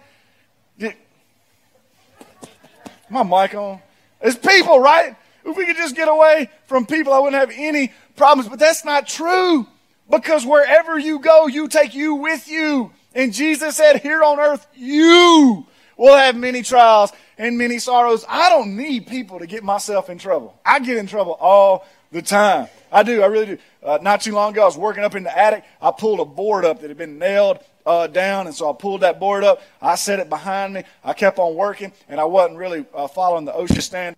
My 3.09 3.23
mic 3.23 3.55
on? 3.55 3.79
It's 4.19 4.35
people, 4.35 4.79
right? 4.79 5.15
If 5.47 5.55
we 5.55 5.65
could 5.65 5.77
just 5.77 5.95
get 5.95 6.09
away 6.09 6.49
from 6.65 6.85
people, 6.85 7.13
I 7.13 7.19
wouldn't 7.19 7.39
have 7.39 7.51
any 7.55 7.93
problems. 8.15 8.49
But 8.49 8.59
that's 8.59 8.83
not 8.83 9.07
true. 9.07 9.65
Because 10.09 10.45
wherever 10.45 10.99
you 10.99 11.19
go, 11.19 11.47
you 11.47 11.67
take 11.67 11.95
you 11.95 12.15
with 12.15 12.47
you. 12.47 12.91
And 13.15 13.33
Jesus 13.33 13.77
said, 13.77 14.01
here 14.01 14.23
on 14.23 14.39
earth, 14.39 14.67
you 14.75 15.65
will 15.97 16.15
have 16.15 16.35
many 16.35 16.61
trials 16.61 17.11
and 17.37 17.57
many 17.57 17.79
sorrows. 17.79 18.25
I 18.27 18.49
don't 18.49 18.77
need 18.77 19.07
people 19.07 19.39
to 19.39 19.47
get 19.47 19.63
myself 19.63 20.09
in 20.09 20.17
trouble. 20.17 20.59
I 20.65 20.79
get 20.79 20.97
in 20.97 21.07
trouble 21.07 21.33
all 21.39 21.87
the 22.11 22.21
time. 22.21 22.67
I 22.91 23.03
do. 23.03 23.21
I 23.21 23.25
really 23.25 23.45
do. 23.45 23.57
Uh, 23.83 23.99
not 24.01 24.21
too 24.21 24.33
long 24.33 24.51
ago, 24.51 24.63
I 24.63 24.65
was 24.65 24.77
working 24.77 25.03
up 25.03 25.15
in 25.15 25.23
the 25.23 25.37
attic. 25.37 25.63
I 25.81 25.91
pulled 25.91 26.19
a 26.19 26.25
board 26.25 26.63
up 26.63 26.81
that 26.81 26.89
had 26.89 26.97
been 26.97 27.17
nailed 27.17 27.59
uh, 27.85 28.07
down, 28.07 28.47
and 28.47 28.55
so 28.55 28.69
I 28.69 28.73
pulled 28.73 29.01
that 29.01 29.19
board 29.19 29.43
up. 29.43 29.61
I 29.81 29.95
set 29.95 30.19
it 30.19 30.29
behind 30.29 30.73
me. 30.73 30.83
I 31.03 31.13
kept 31.13 31.39
on 31.39 31.55
working, 31.55 31.91
and 32.07 32.19
I 32.19 32.25
wasn't 32.25 32.57
really 32.57 32.85
uh, 32.93 33.07
following 33.07 33.45
the 33.45 33.53
OSHA 33.53 33.81
standard. 33.81 34.17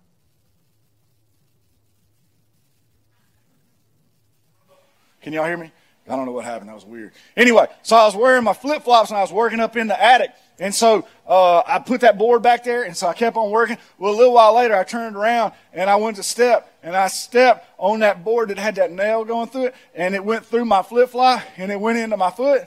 Can 5.22 5.32
y'all 5.32 5.46
hear 5.46 5.56
me? 5.56 5.70
I 6.08 6.16
don't 6.16 6.26
know 6.26 6.32
what 6.32 6.44
happened. 6.44 6.68
That 6.68 6.74
was 6.74 6.84
weird. 6.84 7.12
Anyway, 7.36 7.66
so 7.82 7.94
I 7.94 8.04
was 8.04 8.16
wearing 8.16 8.42
my 8.42 8.52
flip 8.52 8.82
flops 8.82 9.10
and 9.10 9.18
I 9.18 9.22
was 9.22 9.32
working 9.32 9.60
up 9.60 9.76
in 9.76 9.86
the 9.86 10.02
attic. 10.02 10.32
And 10.58 10.74
so 10.74 11.06
uh, 11.26 11.62
I 11.66 11.78
put 11.78 12.00
that 12.02 12.18
board 12.18 12.42
back 12.42 12.64
there, 12.64 12.82
and 12.82 12.94
so 12.94 13.06
I 13.06 13.14
kept 13.14 13.36
on 13.36 13.50
working. 13.50 13.78
Well, 13.98 14.12
a 14.12 14.16
little 14.16 14.34
while 14.34 14.54
later, 14.54 14.76
I 14.76 14.84
turned 14.84 15.16
around 15.16 15.52
and 15.72 15.88
I 15.88 15.96
went 15.96 16.16
to 16.16 16.22
step, 16.22 16.76
and 16.82 16.96
I 16.96 17.08
stepped 17.08 17.66
on 17.78 18.00
that 18.00 18.24
board 18.24 18.50
that 18.50 18.58
had 18.58 18.74
that 18.74 18.92
nail 18.92 19.24
going 19.24 19.48
through 19.48 19.66
it, 19.66 19.74
and 19.94 20.14
it 20.14 20.24
went 20.24 20.44
through 20.44 20.64
my 20.64 20.82
flip 20.82 21.10
flop 21.10 21.42
and 21.56 21.70
it 21.70 21.80
went 21.80 21.98
into 21.98 22.16
my 22.16 22.30
foot. 22.30 22.66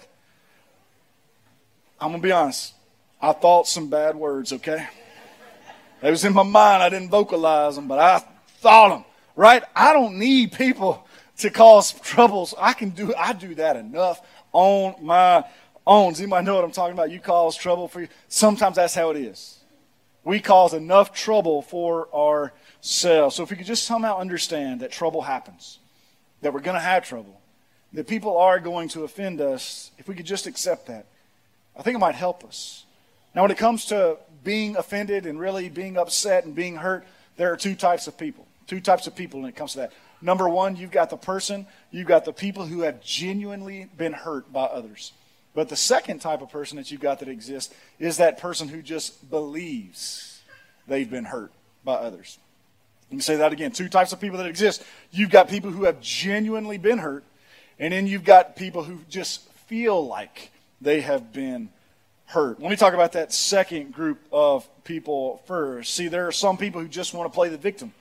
I'm 2.00 2.12
gonna 2.12 2.24
be 2.24 2.31
honest. 2.31 2.74
I 3.22 3.31
thought 3.33 3.67
some 3.67 3.89
bad 3.89 4.15
words, 4.15 4.51
okay? 4.53 4.88
They 6.01 6.12
was 6.12 6.25
in 6.25 6.33
my 6.33 6.43
mind. 6.43 6.83
I 6.83 6.89
didn't 6.89 7.10
vocalize 7.10 7.75
them, 7.75 7.88
but 7.88 8.00
I 8.00 8.19
thought 8.60 8.89
them, 8.89 9.05
right? 9.36 9.63
I 9.75 9.93
don't 9.93 10.17
need 10.17 10.51
people 10.51 11.07
to 11.38 11.50
cause 11.50 11.94
troubles. 11.94 12.54
I 12.58 12.74
can 12.74 12.90
do, 12.90 13.13
I 13.16 13.34
do 13.34 13.56
that 13.56 13.75
enough 13.75 14.22
on 14.52 14.96
my 15.04 15.44
own. 15.86 16.13
Does 16.13 16.22
anybody 16.22 16.46
know 16.46 16.56
what 16.56 16.63
I'm 16.63 16.72
talking 16.72 16.94
about? 16.94 17.12
You 17.12 17.20
cause 17.20 17.56
trouble 17.56 17.88
for 17.88 18.02
you. 18.02 18.08
Sometimes 18.28 18.75
that's 18.75 18.96
how 18.96 19.10
it 19.12 19.18
is. 19.18 19.60
We 20.24 20.40
cause 20.40 20.74
enough 20.74 21.13
trouble 21.13 21.62
for 21.62 22.08
ourselves. 22.16 23.36
So 23.36 23.44
if 23.44 23.50
we 23.50 23.58
could 23.58 23.66
just 23.66 23.84
somehow 23.84 24.18
understand 24.18 24.80
that 24.82 24.92
trouble 24.92 25.22
happens, 25.22 25.80
that 26.42 26.54
we're 26.54 26.62
going 26.62 26.75
to 26.75 26.82
have 26.82 27.06
trouble, 27.06 27.42
that 27.94 28.08
people 28.08 28.38
are 28.38 28.60
going 28.60 28.90
to 28.90 29.04
offend 29.04 29.42
us, 29.42 29.92
if 29.98 30.08
we 30.08 30.16
could 30.16 30.25
just 30.25 30.48
accept 30.48 30.88
that, 30.88 31.06
I 31.78 31.82
think 31.82 31.96
it 31.96 32.00
might 32.00 32.16
help 32.16 32.44
us. 32.46 32.86
Now, 33.36 33.42
when 33.42 33.52
it 33.52 33.58
comes 33.58 33.86
to 33.86 34.18
being 34.44 34.75
offended 34.75 35.25
and 35.25 35.40
really 35.40 35.70
being 35.70 35.98
upset 35.98 36.46
and 36.46 36.54
being 36.54 36.78
hurt, 36.78 37.06
there 37.36 37.52
are 37.52 37.58
two 37.58 37.75
types 37.75 38.08
of 38.08 38.18
people. 38.18 38.46
Two 38.68 38.80
types 38.80 39.08
of 39.08 39.16
people 39.16 39.42
when 39.42 39.50
it 39.50 39.56
comes 39.56 39.74
to 39.74 39.80
that. 39.80 39.92
Number 40.24 40.48
one, 40.48 40.77
you've 40.77 40.89
got 40.89 41.10
the 41.10 41.18
person, 41.18 41.68
you've 41.92 42.08
got 42.08 42.24
the 42.24 42.32
people 42.32 42.65
who 42.65 42.82
have 42.82 43.01
genuinely 43.01 43.89
been 43.98 44.13
hurt 44.13 44.51
by 44.53 44.63
others. 44.63 45.12
But 45.53 45.68
the 45.68 45.75
second 45.75 46.20
type 46.20 46.42
of 46.42 46.50
person 46.50 46.77
that 46.77 46.89
you've 46.89 47.01
got 47.01 47.20
that 47.20 47.27
exists 47.27 47.74
is 48.00 48.18
that 48.18 48.38
person 48.38 48.70
who 48.70 48.82
just 48.82 49.30
believes 49.30 50.42
they've 50.88 51.10
been 51.10 51.25
hurt 51.25 51.51
by 51.84 51.96
others. 51.96 52.39
Let 53.12 53.18
me 53.18 53.22
say 53.22 53.36
that 53.36 53.51
again. 53.51 53.72
Two 53.72 53.89
types 53.89 54.13
of 54.13 54.22
people 54.22 54.38
that 54.38 54.48
exist. 54.48 54.84
You've 55.12 55.30
got 55.30 55.50
people 55.50 55.72
who 55.72 55.84
have 55.84 56.00
genuinely 56.00 56.77
been 56.77 57.00
hurt, 57.00 57.25
and 57.77 57.94
then 57.94 58.08
you've 58.08 58.24
got 58.24 58.56
people 58.56 58.86
who 58.86 59.00
just 59.10 59.48
feel 59.68 60.08
like 60.08 60.51
they 60.80 61.01
have 61.01 61.34
been 61.34 61.68
hurt. 62.27 62.62
Let 62.62 62.70
me 62.70 62.77
talk 62.77 62.94
about 62.94 63.12
that 63.12 63.34
second 63.34 63.94
group 63.94 64.20
of 64.32 64.68
people 64.86 65.42
first. 65.48 65.94
See, 65.94 66.08
there 66.08 66.27
are 66.27 66.32
some 66.32 66.56
people 66.56 66.80
who 66.80 66.88
just 66.88 67.13
want 67.13 67.30
to 67.30 67.36
play 67.36 67.50
the 67.50 67.58
victim 67.58 67.94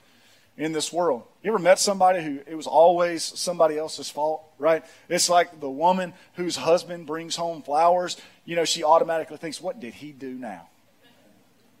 in 0.57 0.71
this 0.71 0.93
world. 0.93 1.23
You 1.43 1.51
ever 1.51 1.59
met 1.59 1.79
somebody 1.79 2.23
who 2.23 2.39
it 2.45 2.55
was 2.55 2.67
always 2.67 3.23
somebody 3.23 3.77
else's 3.77 4.09
fault, 4.09 4.43
right? 4.57 4.83
It's 5.09 5.29
like 5.29 5.59
the 5.59 5.69
woman 5.69 6.13
whose 6.35 6.55
husband 6.55 7.07
brings 7.07 7.35
home 7.35 7.61
flowers. 7.61 8.17
You 8.45 8.55
know, 8.55 8.65
she 8.65 8.83
automatically 8.83 9.37
thinks, 9.37 9.59
what 9.59 9.79
did 9.79 9.93
he 9.93 10.11
do 10.11 10.29
now? 10.29 10.67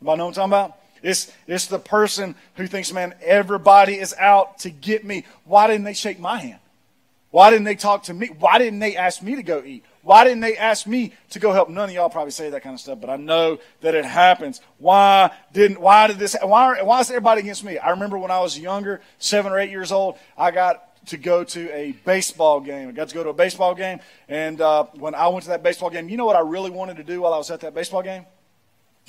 Anybody 0.01 0.17
know 0.17 0.25
what 0.25 0.37
I'm 0.37 0.49
talking 0.49 0.49
about? 0.49 0.77
It's, 1.01 1.31
it's 1.47 1.67
the 1.67 1.79
person 1.79 2.35
who 2.55 2.65
thinks, 2.65 2.91
man, 2.91 3.13
everybody 3.21 3.99
is 3.99 4.15
out 4.17 4.59
to 4.59 4.69
get 4.69 5.03
me. 5.03 5.25
Why 5.43 5.67
didn't 5.67 5.83
they 5.83 5.93
shake 5.93 6.19
my 6.19 6.39
hand? 6.39 6.59
Why 7.29 7.49
didn't 7.49 7.65
they 7.65 7.75
talk 7.75 8.03
to 8.03 8.13
me? 8.13 8.27
Why 8.27 8.57
didn't 8.57 8.79
they 8.79 8.95
ask 8.95 9.21
me 9.21 9.35
to 9.35 9.43
go 9.43 9.61
eat? 9.65 9.83
Why 10.03 10.25
didn't 10.25 10.41
they 10.41 10.57
ask 10.57 10.85
me 10.85 11.13
to 11.29 11.39
go 11.39 11.53
help? 11.53 11.69
None 11.69 11.89
of 11.89 11.95
y'all 11.95 12.09
probably 12.09 12.31
say 12.31 12.49
that 12.49 12.61
kind 12.61 12.73
of 12.73 12.79
stuff, 12.81 12.99
but 12.99 13.09
I 13.09 13.15
know 13.15 13.59
that 13.81 13.95
it 13.95 14.03
happens. 14.03 14.59
Why 14.77 15.31
didn't, 15.53 15.79
why 15.79 16.07
did 16.07 16.19
this, 16.19 16.35
why, 16.41 16.81
why 16.81 16.99
is 16.99 17.09
everybody 17.09 17.39
against 17.41 17.63
me? 17.63 17.77
I 17.77 17.91
remember 17.91 18.17
when 18.17 18.29
I 18.29 18.41
was 18.41 18.59
younger, 18.59 19.01
seven 19.17 19.53
or 19.53 19.59
eight 19.59 19.71
years 19.71 19.93
old, 19.93 20.17
I 20.37 20.51
got 20.51 20.89
to 21.07 21.17
go 21.17 21.45
to 21.45 21.71
a 21.73 21.93
baseball 22.05 22.59
game. 22.59 22.89
I 22.89 22.91
got 22.91 23.09
to 23.09 23.15
go 23.15 23.23
to 23.23 23.29
a 23.29 23.33
baseball 23.33 23.75
game, 23.75 24.01
and 24.27 24.59
uh, 24.59 24.85
when 24.95 25.15
I 25.15 25.29
went 25.29 25.43
to 25.43 25.49
that 25.49 25.63
baseball 25.63 25.89
game, 25.89 26.09
you 26.09 26.17
know 26.17 26.25
what 26.25 26.35
I 26.35 26.41
really 26.41 26.69
wanted 26.69 26.97
to 26.97 27.03
do 27.03 27.21
while 27.21 27.33
I 27.33 27.37
was 27.37 27.49
at 27.49 27.61
that 27.61 27.73
baseball 27.73 28.03
game? 28.03 28.25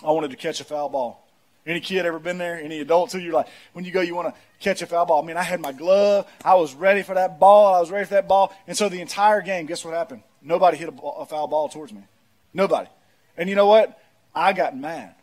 I 0.05 0.13
wanted 0.13 0.31
to 0.31 0.37
catch 0.37 0.61
a 0.61 0.65
foul 0.65 0.89
ball. 0.89 1.27
Any 1.67 1.81
kid 1.81 2.05
ever 2.05 2.19
been 2.19 2.39
there? 2.39 2.61
Any 2.61 2.81
adult 2.81 3.11
too? 3.11 3.21
You're 3.21 3.33
like, 3.33 3.49
when 3.73 3.85
you 3.85 3.91
go, 3.91 4.01
you 4.01 4.15
want 4.15 4.35
to 4.35 4.41
catch 4.61 4.83
a 4.83 4.87
foul 4.87 5.07
ball. 5.07 5.23
I 5.23 5.27
mean, 5.27 5.37
I 5.37 5.43
had 5.43 5.61
my 5.61 5.73
glove. 5.73 6.31
I 6.45 6.55
was 6.57 6.75
ready 6.75 7.03
for 7.03 7.15
that 7.15 7.41
ball. 7.41 7.75
I 7.75 7.81
was 7.81 7.91
ready 7.91 8.05
for 8.05 8.15
that 8.15 8.29
ball. 8.29 8.55
And 8.67 8.77
so 8.77 8.89
the 8.89 9.01
entire 9.01 9.41
game, 9.41 9.67
guess 9.67 9.85
what 9.85 9.95
happened? 9.95 10.23
Nobody 10.45 10.77
hit 10.77 10.89
a, 10.89 11.03
a 11.03 11.27
foul 11.27 11.49
ball 11.49 11.69
towards 11.69 11.93
me. 11.93 12.03
Nobody. 12.53 12.89
And 13.37 13.49
you 13.49 13.57
know 13.57 13.67
what? 13.67 14.01
I 14.35 14.53
got 14.53 14.77
mad. 14.77 15.15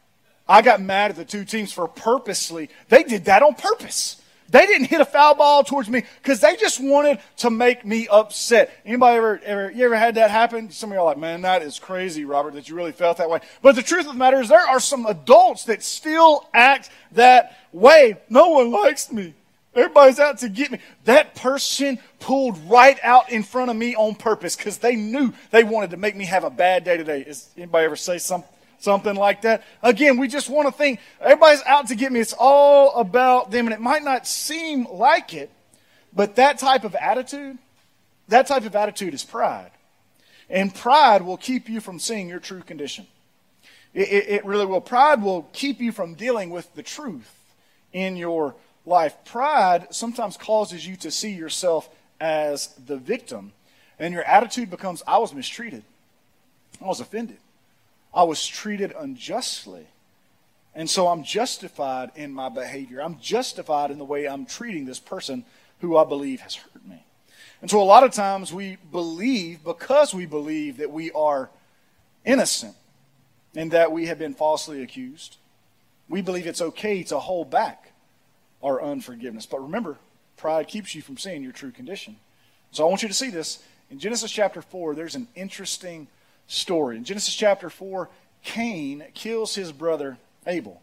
I 0.50 0.62
got 0.62 0.82
mad 0.82 1.12
at 1.12 1.18
the 1.18 1.24
two 1.24 1.46
teams 1.46 1.72
for 1.72 1.88
purposely. 1.88 2.70
They 2.90 3.04
did 3.04 3.25
that 3.25 3.44
on 3.44 3.54
purpose. 3.54 4.22
They 4.50 4.66
didn't 4.66 4.88
hit 4.88 5.00
a 5.00 5.06
foul 5.06 5.36
ball 5.36 5.63
towards 5.63 5.88
me 5.88 6.04
because 6.22 6.42
they 6.42 6.58
just 6.58 6.82
wanted 6.82 7.20
to 7.38 7.50
make 7.50 7.86
me 7.86 8.10
upset. 8.10 8.70
Anybody 8.86 9.18
ever, 9.18 9.40
ever, 9.46 9.72
you 9.72 9.86
ever 9.86 9.96
had 9.96 10.16
that 10.16 10.30
happen? 10.30 10.72
Some 10.72 10.92
of 10.92 10.96
you 10.96 11.00
are 11.00 11.06
like, 11.06 11.18
man, 11.18 11.42
that 11.44 11.62
is 11.62 11.80
crazy, 11.80 12.25
Robert, 12.25 12.56
that 12.56 12.68
you 12.68 12.75
really 12.75 12.92
felt 12.92 13.18
that 13.18 13.30
way. 13.30 13.40
But 13.62 13.75
the 13.75 13.82
truth 13.82 14.08
of 14.08 14.13
the 14.13 14.18
matter 14.20 14.42
is 14.42 14.50
there 14.50 14.60
are 14.60 14.82
some 14.82 15.06
adults 15.06 15.63
that 15.66 15.84
still 15.84 16.50
act 16.54 16.90
that 17.13 17.58
way. 17.72 18.18
No 18.30 18.50
one 18.50 18.72
likes 18.72 19.10
me. 19.10 19.36
Everybody's 19.74 20.20
out 20.20 20.40
to 20.40 20.50
get 20.50 20.72
me. 20.72 20.80
That 21.06 21.36
person 21.36 21.98
pulled 22.20 22.58
right 22.70 23.00
out 23.04 23.32
in 23.32 23.44
front 23.44 23.72
of 23.72 23.78
me 23.78 23.96
on 23.96 24.16
purpose 24.16 24.56
because 24.56 24.80
they 24.80 24.96
knew 24.96 25.34
they 25.51 25.63
wanted 25.63 25.92
to 25.92 25.98
make 25.98 26.16
me 26.16 26.25
have 26.25 26.44
a 26.44 26.50
bad 26.50 26.84
day 26.84 26.98
today. 26.98 27.22
Is 27.22 27.50
anybody 27.56 27.86
ever 27.86 27.96
say 27.96 28.18
something? 28.18 28.50
something 28.82 29.16
like 29.16 29.44
that. 29.44 29.63
Again, 29.84 30.18
we 30.18 30.28
just 30.28 30.50
want 30.50 30.68
to 30.68 30.72
think 30.72 31.00
everybody's 31.20 31.63
out 31.63 31.88
to 31.88 31.96
get 31.96 32.12
me. 32.12 32.20
It's 32.20 32.34
all 32.38 32.96
about 32.96 33.51
them. 33.51 33.68
And 33.68 33.74
it 33.74 33.80
might 33.80 34.04
not 34.04 34.28
seem 34.28 34.88
like 34.92 35.34
it, 35.34 35.50
but 36.13 36.36
that 36.36 36.58
type 36.58 36.84
of 36.84 36.96
attitude, 36.96 37.58
that 38.28 38.48
type 38.48 38.66
of 38.66 38.75
attitude 38.75 39.13
is 39.13 39.24
pride. 39.24 39.72
And 40.50 40.74
pride 40.74 41.22
will 41.22 41.38
keep 41.38 41.70
you 41.70 41.80
from 41.80 42.00
seeing 42.00 42.28
your 42.28 42.40
true 42.40 42.62
condition. 42.62 43.08
It, 43.94 44.10
it, 44.10 44.30
it 44.30 44.46
really 44.46 44.66
will. 44.66 44.82
Pride 44.82 45.22
will 45.22 45.48
keep 45.54 45.80
you 45.80 45.92
from 45.92 46.16
dealing 46.16 46.50
with 46.50 46.74
the 46.75 46.84
truth 46.84 47.32
in 47.94 48.18
your 48.18 48.56
life. 48.85 49.15
Pride 49.25 49.88
sometimes 49.91 50.38
causes 50.38 50.85
you 50.85 50.95
to 50.97 51.11
see 51.11 51.31
yourself 51.31 51.89
as 52.19 52.67
the 52.85 52.97
victim, 52.97 53.51
and 54.00 54.13
your 54.13 54.23
attitude 54.23 54.69
becomes 54.69 55.03
I 55.07 55.17
was 55.17 55.33
mistreated, 55.33 55.83
I 56.81 56.85
was 56.85 57.00
offended, 57.00 57.38
I 58.13 58.23
was 58.23 58.45
treated 58.45 58.93
unjustly. 58.97 59.88
And 60.73 60.89
so 60.89 61.09
I'm 61.09 61.23
justified 61.23 62.11
in 62.15 62.31
my 62.31 62.47
behavior. 62.47 63.01
I'm 63.01 63.19
justified 63.19 63.91
in 63.91 63.97
the 63.97 64.05
way 64.05 64.25
I'm 64.25 64.45
treating 64.45 64.85
this 64.85 65.00
person 65.00 65.43
who 65.81 65.97
I 65.97 66.05
believe 66.05 66.39
has 66.39 66.55
hurt 66.55 66.88
me. 66.88 67.03
And 67.61 67.69
so 67.69 67.81
a 67.81 67.83
lot 67.83 68.05
of 68.05 68.13
times 68.13 68.53
we 68.53 68.77
believe, 68.89 69.65
because 69.65 70.13
we 70.13 70.25
believe 70.25 70.77
that 70.77 70.89
we 70.89 71.11
are 71.11 71.50
innocent 72.23 72.75
and 73.53 73.71
that 73.71 73.91
we 73.91 74.05
have 74.05 74.17
been 74.17 74.33
falsely 74.33 74.81
accused, 74.81 75.35
we 76.07 76.21
believe 76.21 76.47
it's 76.47 76.61
okay 76.61 77.03
to 77.03 77.19
hold 77.19 77.51
back 77.51 77.90
our 78.63 78.82
unforgiveness. 78.82 79.46
But 79.46 79.62
remember, 79.62 79.98
pride 80.38 80.68
keeps 80.68 80.96
you 80.96 81.01
from 81.01 81.18
seeing 81.18 81.44
your 81.44 81.51
true 81.51 81.72
condition. 81.72 82.18
So 82.72 82.86
I 82.86 82.89
want 82.89 83.01
you 83.01 83.08
to 83.08 83.13
see 83.13 83.30
this. 83.30 83.63
In 83.89 84.00
Genesis 84.00 84.32
chapter 84.32 84.62
4, 84.62 84.96
there's 84.96 85.15
an 85.15 85.27
interesting 85.36 86.08
story. 86.48 86.98
In 86.98 87.03
Genesis 87.03 87.36
chapter 87.36 87.70
4, 87.70 88.10
Cain 88.44 89.06
kills 89.13 89.56
his 89.56 89.72
brother 89.72 90.18
Abel. 90.48 90.82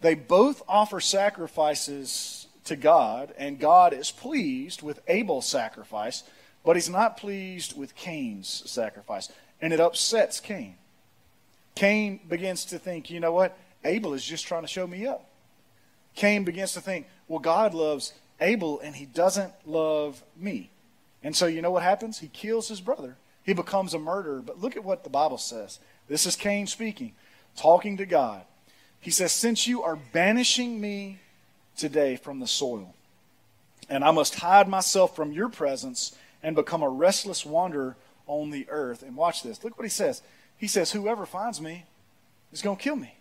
They 0.00 0.14
both 0.14 0.62
offer 0.68 1.00
sacrifices 1.00 2.46
to 2.64 2.76
God, 2.76 3.34
and 3.36 3.58
God 3.58 3.92
is 3.92 4.10
pleased 4.10 4.82
with 4.82 5.00
Abel's 5.08 5.46
sacrifice, 5.46 6.22
but 6.64 6.76
he's 6.76 6.88
not 6.88 7.16
pleased 7.16 7.76
with 7.76 7.94
Cain's 7.94 8.62
sacrifice. 8.70 9.30
And 9.60 9.72
it 9.72 9.80
upsets 9.80 10.40
Cain. 10.40 10.76
Cain 11.74 12.20
begins 12.28 12.66
to 12.66 12.78
think, 12.78 13.10
you 13.10 13.20
know 13.20 13.32
what? 13.32 13.56
Abel 13.84 14.14
is 14.14 14.24
just 14.24 14.46
trying 14.46 14.62
to 14.62 14.68
show 14.68 14.86
me 14.86 15.06
up. 15.06 15.26
Cain 16.14 16.44
begins 16.44 16.72
to 16.74 16.80
think, 16.80 17.06
well, 17.30 17.38
God 17.38 17.74
loves 17.74 18.12
Abel 18.40 18.80
and 18.80 18.96
he 18.96 19.06
doesn't 19.06 19.52
love 19.64 20.24
me. 20.36 20.68
And 21.22 21.36
so 21.36 21.46
you 21.46 21.62
know 21.62 21.70
what 21.70 21.84
happens? 21.84 22.18
He 22.18 22.26
kills 22.26 22.66
his 22.66 22.80
brother. 22.80 23.16
He 23.44 23.52
becomes 23.52 23.94
a 23.94 24.00
murderer. 24.00 24.42
But 24.44 24.60
look 24.60 24.76
at 24.76 24.82
what 24.82 25.04
the 25.04 25.10
Bible 25.10 25.38
says. 25.38 25.78
This 26.08 26.26
is 26.26 26.34
Cain 26.34 26.66
speaking, 26.66 27.12
talking 27.56 27.96
to 27.98 28.04
God. 28.04 28.42
He 28.98 29.12
says, 29.12 29.30
Since 29.30 29.68
you 29.68 29.80
are 29.80 29.94
banishing 29.94 30.80
me 30.80 31.20
today 31.76 32.16
from 32.16 32.40
the 32.40 32.48
soil, 32.48 32.96
and 33.88 34.02
I 34.02 34.10
must 34.10 34.34
hide 34.34 34.68
myself 34.68 35.14
from 35.14 35.30
your 35.30 35.48
presence 35.48 36.16
and 36.42 36.56
become 36.56 36.82
a 36.82 36.88
restless 36.88 37.46
wanderer 37.46 37.96
on 38.26 38.50
the 38.50 38.66
earth. 38.68 39.04
And 39.04 39.14
watch 39.14 39.44
this. 39.44 39.62
Look 39.62 39.78
what 39.78 39.84
he 39.84 39.90
says. 39.90 40.20
He 40.58 40.66
says, 40.66 40.90
Whoever 40.90 41.26
finds 41.26 41.60
me 41.60 41.84
is 42.52 42.60
going 42.60 42.76
to 42.76 42.82
kill 42.82 42.96
me. 42.96 43.14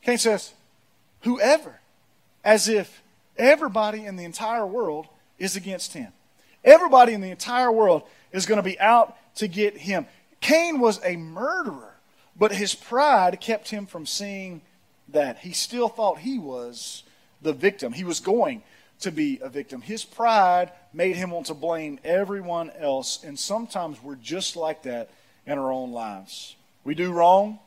Cain 0.00 0.16
says, 0.16 0.54
Whoever 1.20 1.80
as 2.42 2.66
if 2.66 3.02
everybody 3.40 4.04
in 4.04 4.16
the 4.16 4.24
entire 4.24 4.66
world 4.66 5.06
is 5.38 5.56
against 5.56 5.94
him. 5.94 6.12
Everybody 6.62 7.14
in 7.14 7.20
the 7.20 7.30
entire 7.30 7.72
world 7.72 8.02
is 8.32 8.46
going 8.46 8.58
to 8.58 8.62
be 8.62 8.78
out 8.78 9.16
to 9.36 9.48
get 9.48 9.76
him. 9.76 10.06
Cain 10.40 10.78
was 10.78 11.00
a 11.04 11.16
murderer, 11.16 11.94
but 12.36 12.52
his 12.52 12.74
pride 12.74 13.40
kept 13.40 13.70
him 13.70 13.86
from 13.86 14.06
seeing 14.06 14.60
that. 15.08 15.38
He 15.38 15.52
still 15.52 15.88
thought 15.88 16.18
he 16.18 16.38
was 16.38 17.02
the 17.42 17.52
victim. 17.52 17.92
He 17.92 18.04
was 18.04 18.20
going 18.20 18.62
to 19.00 19.10
be 19.10 19.38
a 19.42 19.48
victim. 19.48 19.80
His 19.80 20.04
pride 20.04 20.70
made 20.92 21.16
him 21.16 21.30
want 21.30 21.46
to 21.46 21.54
blame 21.54 21.98
everyone 22.04 22.70
else, 22.78 23.24
and 23.24 23.38
sometimes 23.38 24.02
we're 24.02 24.16
just 24.16 24.56
like 24.56 24.82
that 24.82 25.10
in 25.46 25.58
our 25.58 25.72
own 25.72 25.92
lives. 25.92 26.56
We 26.84 26.94
do 26.94 27.12
wrong, 27.12 27.58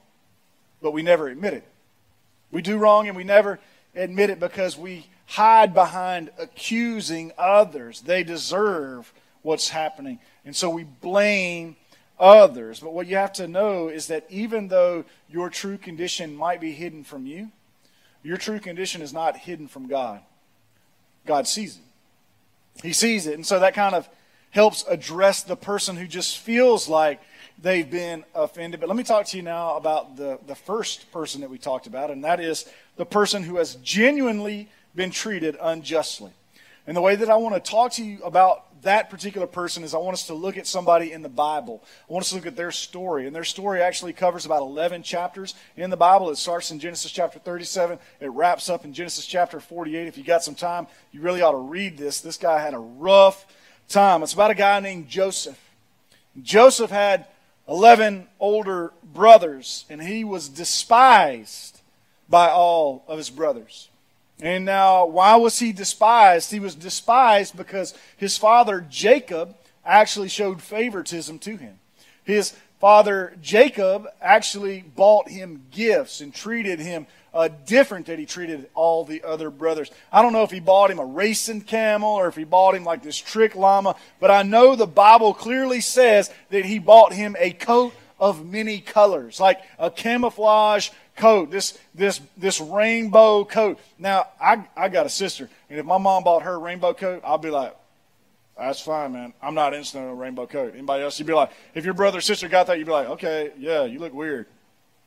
but 0.81 0.91
we 0.91 1.01
never 1.01 1.27
admit 1.27 1.53
it. 1.53 1.63
We 2.51 2.61
do 2.61 2.77
wrong 2.77 3.07
and 3.07 3.17
we 3.17 3.23
never 3.23 3.59
admit 3.95 4.29
it 4.29 4.39
because 4.39 4.77
we 4.77 5.07
hide 5.33 5.73
behind 5.73 6.29
accusing 6.37 7.31
others. 7.39 8.01
They 8.01 8.23
deserve 8.23 9.11
what's 9.41 9.67
happening. 9.67 10.19
And 10.45 10.55
so 10.55 10.69
we 10.69 10.83
blame 10.83 11.75
others. 12.19 12.79
But 12.79 12.93
what 12.93 13.07
you 13.07 13.15
have 13.15 13.33
to 13.33 13.47
know 13.47 13.87
is 13.87 14.07
that 14.07 14.27
even 14.29 14.67
though 14.67 15.05
your 15.27 15.49
true 15.49 15.79
condition 15.79 16.35
might 16.35 16.61
be 16.61 16.71
hidden 16.71 17.03
from 17.03 17.25
you, 17.25 17.51
your 18.21 18.37
true 18.37 18.59
condition 18.59 19.01
is 19.01 19.11
not 19.11 19.35
hidden 19.35 19.67
from 19.67 19.87
God. 19.87 20.21
God 21.25 21.47
sees 21.47 21.77
it. 21.77 22.85
He 22.85 22.93
sees 22.93 23.25
it. 23.25 23.33
And 23.33 23.45
so 23.45 23.59
that 23.59 23.73
kind 23.73 23.95
of 23.95 24.07
helps 24.51 24.85
address 24.87 25.41
the 25.41 25.55
person 25.55 25.95
who 25.95 26.05
just 26.05 26.37
feels 26.37 26.87
like 26.87 27.19
they've 27.59 27.89
been 27.89 28.23
offended. 28.35 28.79
But 28.79 28.87
let 28.87 28.95
me 28.95 29.03
talk 29.03 29.25
to 29.27 29.37
you 29.37 29.41
now 29.41 29.77
about 29.77 30.15
the, 30.15 30.37
the 30.45 30.53
first 30.53 31.11
person 31.11 31.41
that 31.41 31.49
we 31.49 31.57
talked 31.57 31.87
about, 31.87 32.11
and 32.11 32.23
that 32.23 32.39
is 32.39 32.65
the 32.97 33.05
person 33.05 33.41
who 33.41 33.55
has 33.55 33.75
genuinely 33.77 34.69
been 34.95 35.11
treated 35.11 35.57
unjustly. 35.61 36.31
And 36.85 36.97
the 36.97 37.01
way 37.01 37.15
that 37.15 37.29
I 37.29 37.37
want 37.37 37.55
to 37.55 37.71
talk 37.71 37.93
to 37.93 38.03
you 38.03 38.21
about 38.23 38.81
that 38.83 39.09
particular 39.09 39.47
person 39.47 39.83
is 39.83 39.93
I 39.93 39.97
want 39.97 40.15
us 40.15 40.27
to 40.27 40.33
look 40.33 40.57
at 40.57 40.67
somebody 40.67 41.11
in 41.11 41.21
the 41.21 41.29
Bible. 41.29 41.81
I 42.09 42.13
want 42.13 42.23
us 42.23 42.29
to 42.29 42.35
look 42.35 42.45
at 42.45 42.57
their 42.57 42.71
story. 42.71 43.25
And 43.25 43.35
their 43.35 43.45
story 43.45 43.81
actually 43.81 44.13
covers 44.13 44.45
about 44.45 44.61
11 44.61 45.03
chapters 45.03 45.55
in 45.77 45.89
the 45.89 45.97
Bible. 45.97 46.29
It 46.29 46.37
starts 46.37 46.71
in 46.71 46.79
Genesis 46.79 47.11
chapter 47.11 47.39
37, 47.39 47.99
it 48.19 48.27
wraps 48.27 48.69
up 48.69 48.85
in 48.85 48.93
Genesis 48.93 49.25
chapter 49.25 49.59
48. 49.59 50.07
If 50.07 50.17
you 50.17 50.23
got 50.23 50.43
some 50.43 50.55
time, 50.55 50.87
you 51.11 51.21
really 51.21 51.41
ought 51.41 51.51
to 51.51 51.57
read 51.57 51.97
this. 51.97 52.21
This 52.21 52.37
guy 52.37 52.61
had 52.61 52.73
a 52.73 52.79
rough 52.79 53.45
time. 53.87 54.21
It's 54.23 54.33
about 54.33 54.51
a 54.51 54.55
guy 54.55 54.79
named 54.79 55.07
Joseph. 55.07 55.59
Joseph 56.41 56.89
had 56.89 57.27
11 57.67 58.27
older 58.39 58.91
brothers, 59.03 59.85
and 59.89 60.01
he 60.01 60.23
was 60.23 60.49
despised 60.49 61.81
by 62.27 62.49
all 62.49 63.05
of 63.07 63.17
his 63.17 63.29
brothers. 63.29 63.89
And 64.43 64.65
now, 64.65 65.05
why 65.05 65.37
was 65.37 65.57
he 65.57 65.71
despised? 65.71 66.51
He 66.51 66.59
was 66.59 66.75
despised 66.75 67.55
because 67.55 67.93
his 68.17 68.37
father 68.37 68.85
Jacob 68.89 69.55
actually 69.85 70.27
showed 70.27 70.61
favoritism 70.61 71.39
to 71.39 71.55
him. 71.55 71.79
His 72.25 72.53
father 72.81 73.37
Jacob 73.41 74.05
actually 74.21 74.81
bought 74.81 75.29
him 75.29 75.63
gifts 75.71 76.19
and 76.19 76.33
treated 76.33 76.81
him 76.81 77.07
uh, 77.33 77.47
different 77.65 78.07
that 78.07 78.19
he 78.19 78.25
treated 78.25 78.69
all 78.73 79.05
the 79.05 79.23
other 79.23 79.49
brothers. 79.49 79.89
I 80.11 80.21
don't 80.21 80.33
know 80.33 80.43
if 80.43 80.51
he 80.51 80.59
bought 80.59 80.91
him 80.91 80.99
a 80.99 81.05
racing 81.05 81.61
camel 81.61 82.09
or 82.09 82.27
if 82.27 82.35
he 82.35 82.43
bought 82.43 82.75
him 82.75 82.83
like 82.83 83.01
this 83.01 83.17
trick 83.17 83.55
llama, 83.55 83.95
but 84.19 84.29
I 84.29 84.43
know 84.43 84.75
the 84.75 84.85
Bible 84.85 85.33
clearly 85.33 85.79
says 85.79 86.29
that 86.49 86.65
he 86.65 86.79
bought 86.79 87.13
him 87.13 87.37
a 87.39 87.51
coat 87.51 87.93
of 88.23 88.45
many 88.45 88.79
colors, 88.79 89.37
like 89.37 89.61
a 89.77 89.91
camouflage 89.91 90.91
coat, 91.17 91.51
this 91.51 91.77
this 91.93 92.21
this 92.37 92.61
rainbow 92.61 93.43
coat. 93.43 93.77
Now 93.99 94.27
I 94.39 94.65
I 94.77 94.87
got 94.87 95.05
a 95.05 95.09
sister, 95.09 95.49
and 95.69 95.77
if 95.77 95.85
my 95.85 95.97
mom 95.97 96.23
bought 96.23 96.43
her 96.43 96.53
a 96.53 96.57
rainbow 96.57 96.93
coat, 96.93 97.21
I'll 97.25 97.37
be 97.37 97.49
like, 97.49 97.75
that's 98.57 98.79
fine, 98.79 99.11
man. 99.11 99.33
I'm 99.41 99.55
not 99.55 99.73
interested 99.73 99.97
in 99.97 100.05
a 100.05 100.13
rainbow 100.13 100.47
coat. 100.47 100.71
Anybody 100.73 101.03
else? 101.03 101.19
You'd 101.19 101.27
be 101.27 101.33
like, 101.33 101.51
if 101.75 101.83
your 101.83 101.93
brother 101.93 102.19
or 102.19 102.21
sister 102.21 102.47
got 102.47 102.67
that, 102.67 102.77
you'd 102.77 102.87
be 102.87 102.93
like, 102.93 103.09
okay, 103.09 103.51
yeah, 103.59 103.83
you 103.83 103.99
look 103.99 104.13
weird. 104.13 104.45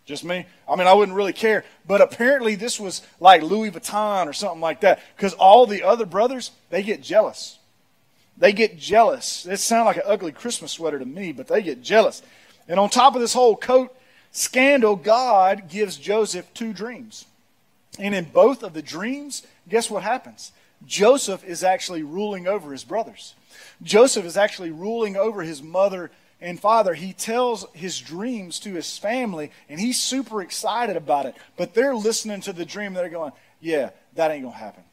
Just 0.04 0.23
me? 0.23 0.44
I 0.68 0.76
mean, 0.76 0.87
I 0.87 0.92
wouldn't 0.92 1.16
really 1.16 1.32
care. 1.32 1.64
But 1.87 2.02
apparently, 2.02 2.54
this 2.54 2.78
was 2.78 3.00
like 3.18 3.42
Louis 3.42 3.70
Vuitton 3.70 4.26
or 4.26 4.35
something 4.35 4.61
like 4.61 4.82
that. 4.82 5.00
Because 5.16 5.32
all 5.32 5.66
the 5.66 5.85
other 5.85 6.04
brothers, 6.04 6.50
they 6.68 6.82
get 6.82 7.02
jealous. 7.02 7.58
They 8.37 8.52
get 8.52 8.78
jealous. 8.78 9.46
It 9.46 9.58
sounds 9.58 9.87
like 9.87 9.96
an 9.96 10.02
ugly 10.04 10.32
Christmas 10.32 10.73
sweater 10.73 10.99
to 10.99 11.06
me, 11.06 11.32
but 11.32 11.49
they 11.49 11.62
get 11.62 11.82
jealous. 11.82 12.23
And 12.68 12.80
on 12.80 12.90
top 12.90 13.14
of 13.14 13.20
this 13.20 13.35
whole 13.35 13.56
coat 13.56 13.94
scandal, 14.32 14.96
God 14.96 15.68
gives 15.68 15.96
Joseph 15.96 16.52
two 16.54 16.73
dreams. 16.73 17.26
And 17.99 18.14
in 18.14 18.25
both 18.25 18.62
of 18.62 18.75
the 18.75 18.82
dreams, 18.82 19.46
guess 19.68 19.90
what 19.90 20.02
happens? 20.02 20.52
Joseph 20.87 21.44
is 21.44 21.64
actually 21.64 22.02
ruling 22.02 22.46
over 22.46 22.73
his 22.73 22.85
brothers. 22.85 23.35
Joseph 23.82 24.25
is 24.25 24.37
actually 24.37 24.70
ruling 24.70 25.16
over 25.16 25.42
his 25.42 25.62
mother 25.62 26.11
and 26.40 26.61
father, 26.61 26.92
he 26.94 27.12
tells 27.12 27.66
his 27.73 27.99
dreams 27.99 28.61
to 28.61 28.75
his 28.75 28.99
family, 28.99 29.50
and 29.68 29.80
he's 29.80 30.00
super 30.00 30.42
excited 30.42 30.96
about 30.96 31.26
it. 31.26 31.35
But 31.56 31.73
they're 31.73 31.94
listening 31.94 32.42
to 32.42 32.52
the 32.52 32.66
dream. 32.66 32.92
They're 32.92 33.08
going, 33.08 33.32
Yeah, 33.61 33.90
that 34.14 34.30
ain't 34.30 34.42
going 34.42 34.52
to 34.52 34.58
happen. 34.61 34.85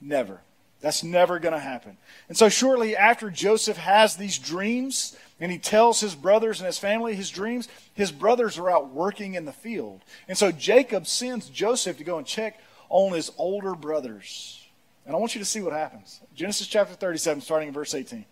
Never. 0.00 0.40
That's 0.80 1.04
never 1.04 1.38
going 1.38 1.54
to 1.54 1.60
happen. 1.60 1.96
And 2.28 2.36
so, 2.36 2.48
shortly 2.48 2.96
after 2.96 3.30
Joseph 3.30 3.76
has 3.76 4.16
these 4.16 4.36
dreams, 4.36 5.16
and 5.44 5.52
he 5.52 5.58
tells 5.58 6.00
his 6.00 6.14
brothers 6.14 6.58
and 6.58 6.66
his 6.66 6.78
family 6.78 7.14
his 7.14 7.28
dreams, 7.28 7.68
his 7.92 8.10
brothers 8.10 8.56
are 8.56 8.70
out 8.70 8.88
working 8.88 9.34
in 9.34 9.44
the 9.44 9.52
field. 9.52 10.00
And 10.26 10.38
so, 10.38 10.50
Jacob 10.50 11.06
sends 11.06 11.50
Joseph 11.50 11.98
to 11.98 12.04
go 12.04 12.16
and 12.16 12.26
check 12.26 12.58
on 12.88 13.12
his 13.12 13.30
older 13.36 13.74
brothers. 13.74 14.66
And 15.04 15.14
I 15.14 15.18
want 15.18 15.34
you 15.34 15.40
to 15.40 15.44
see 15.44 15.60
what 15.60 15.74
happens. 15.74 16.22
Genesis 16.34 16.66
chapter 16.66 16.94
37, 16.94 17.42
starting 17.42 17.68
in 17.68 17.74
verse 17.74 17.94
18. 17.94 18.24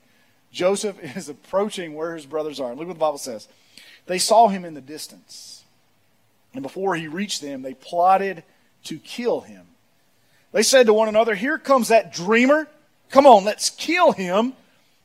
Joseph 0.53 0.97
is 1.17 1.29
approaching 1.29 1.93
where 1.93 2.15
his 2.15 2.25
brothers 2.25 2.59
are. 2.59 2.71
And 2.71 2.79
look 2.79 2.89
what 2.89 2.95
the 2.95 3.01
Bible 3.01 3.19
says. 3.19 3.47
They 4.07 4.19
saw 4.19 4.49
him 4.49 4.65
in 4.65 4.73
the 4.73 4.81
distance. 4.81 5.65
And 6.55 6.63
before 6.63 6.95
he 6.95 7.09
reached 7.09 7.43
them, 7.43 7.61
they 7.61 7.75
plotted 7.75 8.43
to 8.85 8.99
kill 8.99 9.43
him. 9.43 9.67
They 10.53 10.63
said 10.63 10.87
to 10.87 10.95
one 10.95 11.09
another, 11.09 11.35
Here 11.35 11.59
comes 11.59 11.89
that 11.89 12.15
dreamer. 12.15 12.69
Come 13.11 13.27
on, 13.27 13.45
let's 13.45 13.69
kill 13.69 14.13
him 14.13 14.55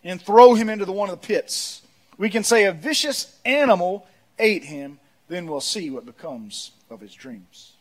and 0.05 0.21
throw 0.21 0.53
him 0.53 0.69
into 0.69 0.85
the 0.85 0.93
one 0.93 1.09
of 1.09 1.19
the 1.19 1.27
pits. 1.27 1.81
We 2.17 2.29
can 2.29 2.43
say 2.43 2.65
a 2.65 2.71
vicious 2.71 3.37
animal 3.45 4.07
ate 4.39 4.63
him, 4.63 4.99
then 5.27 5.47
we'll 5.47 5.61
see 5.61 5.89
what 5.89 6.05
becomes 6.05 6.71
of 6.89 6.99
his 6.99 7.13
dreams. 7.13 7.73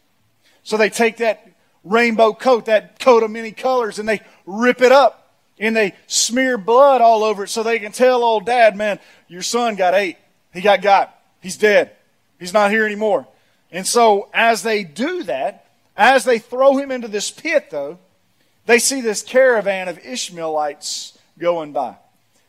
So 0.63 0.77
they 0.77 0.91
take 0.91 1.19
that 1.19 1.49
rainbow 1.85 2.33
coat, 2.33 2.67
that 2.67 2.99
coat 2.99 3.23
of 3.23 3.31
many 3.31 3.53
colors, 3.53 3.99
and 3.99 4.09
they 4.09 4.21
rip 4.47 4.83
it 4.83 4.93
up 4.93 5.27
and 5.59 5.75
they 5.75 5.95
smear 6.07 6.59
blood 6.59 7.01
all 7.01 7.25
over 7.25 7.45
it 7.45 7.49
so 7.49 7.63
they 7.63 7.79
can 7.79 7.93
tell 7.93 8.23
old 8.23 8.45
dad, 8.45 8.77
man, 8.77 8.99
your 9.29 9.43
son 9.43 9.77
got 9.77 9.95
ate. 9.95 10.19
He 10.53 10.61
got 10.61 10.83
got. 10.83 11.17
He's 11.41 11.57
dead. 11.57 11.93
He's 12.39 12.53
not 12.53 12.71
here 12.71 12.85
anymore. 12.85 13.27
And 13.71 13.87
so 13.87 14.29
as 14.35 14.63
they 14.63 14.85
do 14.85 15.23
that, 15.25 15.67
as 15.97 16.25
they 16.25 16.39
throw 16.39 16.77
him 16.77 16.91
into 16.91 17.09
this 17.09 17.31
pit, 17.31 17.71
though, 17.71 17.99
they 18.67 18.79
see 18.79 19.01
this 19.01 19.23
caravan 19.23 19.89
of 19.89 19.99
Ishmaelites 19.99 21.17
going 21.39 21.73
by. 21.73 21.97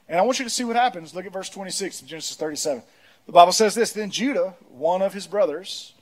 And 0.09 0.17
I 0.19 0.21
want 0.23 0.39
you 0.39 0.45
to 0.45 0.51
see 0.51 0.63
what 0.63 0.75
happens. 0.75 1.13
Look 1.13 1.25
at 1.25 1.33
verse 1.33 1.49
26 1.49 2.01
of 2.01 2.07
Genesis 2.07 2.37
37. 2.37 2.83
The 3.25 3.31
Bible 3.31 3.51
says 3.51 3.75
this 3.75 3.91
Then 3.91 4.09
Judah, 4.09 4.55
one 4.69 5.01
of 5.01 5.13
his 5.13 5.27
brothers, 5.27 5.93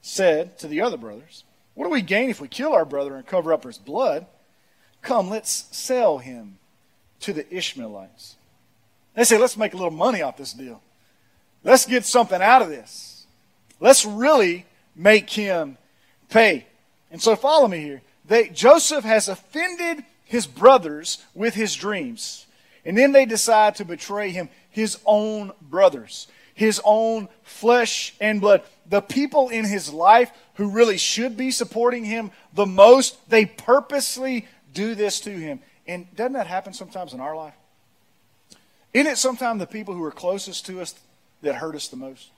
said 0.00 0.58
to 0.58 0.66
the 0.66 0.80
other 0.80 0.96
brothers, 0.96 1.44
What 1.74 1.84
do 1.84 1.90
we 1.90 2.02
gain 2.02 2.30
if 2.30 2.40
we 2.40 2.48
kill 2.48 2.72
our 2.72 2.84
brother 2.84 3.14
and 3.14 3.26
cover 3.26 3.52
up 3.52 3.64
his 3.64 3.78
blood? 3.78 4.26
Come, 5.00 5.30
let's 5.30 5.66
sell 5.76 6.18
him 6.18 6.58
to 7.20 7.32
the 7.32 7.52
Ishmaelites. 7.54 8.36
They 9.14 9.24
say, 9.24 9.38
let's 9.38 9.56
make 9.56 9.74
a 9.74 9.76
little 9.76 9.90
money 9.90 10.22
off 10.22 10.36
this 10.36 10.52
deal. 10.52 10.80
Let's 11.64 11.86
get 11.86 12.04
something 12.04 12.40
out 12.40 12.62
of 12.62 12.68
this. 12.68 13.26
Let's 13.78 14.04
really 14.04 14.64
make 14.94 15.28
him 15.30 15.76
pay. 16.30 16.66
And 17.10 17.20
so 17.20 17.36
follow 17.36 17.68
me 17.68 17.80
here. 17.80 18.02
They, 18.26 18.48
Joseph 18.48 19.04
has 19.04 19.28
offended 19.28 20.04
his 20.24 20.46
brothers 20.46 21.22
with 21.34 21.54
his 21.54 21.74
dreams. 21.74 22.46
And 22.84 22.98
then 22.98 23.12
they 23.12 23.26
decide 23.26 23.76
to 23.76 23.84
betray 23.84 24.30
him, 24.30 24.48
his 24.70 24.98
own 25.04 25.52
brothers, 25.60 26.26
his 26.54 26.80
own 26.84 27.28
flesh 27.42 28.14
and 28.20 28.40
blood. 28.40 28.62
The 28.86 29.00
people 29.00 29.48
in 29.48 29.64
his 29.64 29.92
life 29.92 30.30
who 30.54 30.70
really 30.70 30.98
should 30.98 31.36
be 31.36 31.50
supporting 31.50 32.04
him 32.04 32.30
the 32.52 32.66
most, 32.66 33.28
they 33.30 33.46
purposely 33.46 34.46
do 34.74 34.94
this 34.94 35.20
to 35.20 35.30
him. 35.30 35.60
And 35.86 36.14
doesn't 36.16 36.34
that 36.34 36.46
happen 36.46 36.72
sometimes 36.72 37.12
in 37.12 37.20
our 37.20 37.36
life? 37.36 37.54
Isn't 38.92 39.10
it 39.10 39.18
sometimes 39.18 39.60
the 39.60 39.66
people 39.66 39.94
who 39.94 40.04
are 40.04 40.12
closest 40.12 40.66
to 40.66 40.80
us 40.80 40.94
that 41.42 41.56
hurt 41.56 41.74
us 41.74 41.88
the 41.88 41.96
most? 41.96 42.30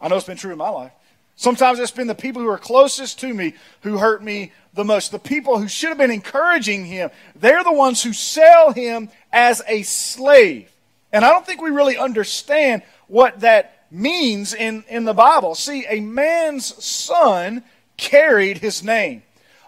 I 0.00 0.08
know 0.08 0.16
it's 0.16 0.26
been 0.26 0.36
true 0.36 0.52
in 0.52 0.58
my 0.58 0.68
life. 0.68 0.92
Sometimes 1.36 1.78
it's 1.78 1.90
been 1.90 2.06
the 2.06 2.14
people 2.14 2.40
who 2.40 2.48
are 2.48 2.58
closest 2.58 3.20
to 3.20 3.32
me 3.32 3.54
who 3.82 3.98
hurt 3.98 4.22
me 4.22 4.52
the 4.72 4.84
most. 4.84 5.12
The 5.12 5.18
people 5.18 5.58
who 5.58 5.68
should 5.68 5.90
have 5.90 5.98
been 5.98 6.10
encouraging 6.10 6.86
him, 6.86 7.10
they're 7.34 7.62
the 7.62 7.72
ones 7.72 8.02
who 8.02 8.14
sell 8.14 8.72
him 8.72 9.10
as 9.36 9.62
a 9.68 9.82
slave. 9.82 10.72
And 11.12 11.24
I 11.24 11.30
don't 11.30 11.46
think 11.46 11.60
we 11.60 11.70
really 11.70 11.96
understand 11.96 12.82
what 13.06 13.40
that 13.40 13.86
means 13.90 14.54
in, 14.54 14.82
in 14.88 15.04
the 15.04 15.14
Bible. 15.14 15.54
See, 15.54 15.86
a 15.88 16.00
man's 16.00 16.82
son 16.84 17.62
carried 17.96 18.58
his 18.58 18.82
name 18.82 19.22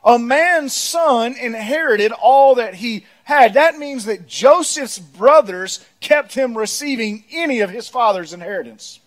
a 0.05 0.19
man's 0.19 0.73
son 0.73 1.37
inherited 1.37 2.13
all 2.13 2.55
that 2.57 2.75
he 2.75 3.05
had. 3.25 3.55
That 3.55 3.79
means 3.79 4.07
that 4.07 4.27
Joseph's 4.27 4.99
brothers 4.99 5.85
kept 6.01 6.35
him 6.35 6.57
receiving 6.57 7.25
any 7.31 7.61
of 7.61 7.71
his 7.71 7.89
father's 7.89 8.33
inheritance. 8.33 9.01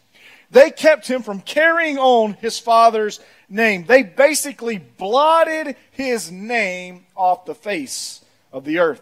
They 0.52 0.69
kept 0.69 1.08
him 1.08 1.24
from 1.24 1.41
carrying 1.41 1.97
on 1.97 2.34
his 2.34 2.60
father's 2.60 3.19
name. 3.50 3.86
They 3.86 4.04
basically 4.04 4.78
blotted 4.78 5.76
his 5.91 6.30
name 6.32 7.06
off 7.15 7.45
the 7.45 7.56
face 7.56 8.24
of 8.52 8.65
the 8.65 8.80
earth. 8.80 9.02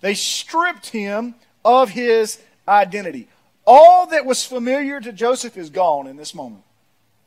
They 0.00 0.14
stripped 0.14 0.88
him 0.88 1.34
of 1.64 1.90
his 1.90 2.38
identity. 2.66 3.28
All 3.66 4.06
that 4.06 4.24
was 4.24 4.44
familiar 4.44 5.00
to 5.00 5.12
Joseph 5.12 5.56
is 5.56 5.70
gone 5.70 6.06
in 6.06 6.16
this 6.16 6.34
moment. 6.34 6.64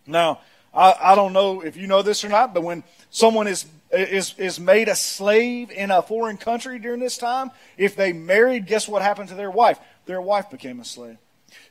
Now, 0.08 0.42
I, 0.74 0.96
I 1.00 1.16
don't 1.16 1.34
know 1.34 1.62
if 1.62 1.78
you 1.78 1.88
know 1.88 2.02
this 2.02 2.26
or 2.26 2.30
not, 2.30 2.54
but 2.54 2.64
when 2.64 2.84
someone 3.10 3.48
is 3.48 3.66
is, 3.94 4.34
is 4.38 4.60
made 4.60 4.88
a 4.88 4.96
slave 4.96 5.70
in 5.72 5.92
a 5.92 6.02
foreign 6.02 6.38
country 6.38 6.80
during 6.80 7.00
this 7.00 7.18
time, 7.18 7.52
if 7.78 7.96
they 7.96 8.12
married, 8.12 8.66
guess 8.66 8.88
what 8.88 9.02
happened 9.02 9.30
to 9.30 9.36
their 9.36 9.52
wife? 9.52 9.80
Their 10.06 10.22
wife 10.22 10.50
became 10.50 10.80
a 10.80 10.86
slave. 10.86 11.18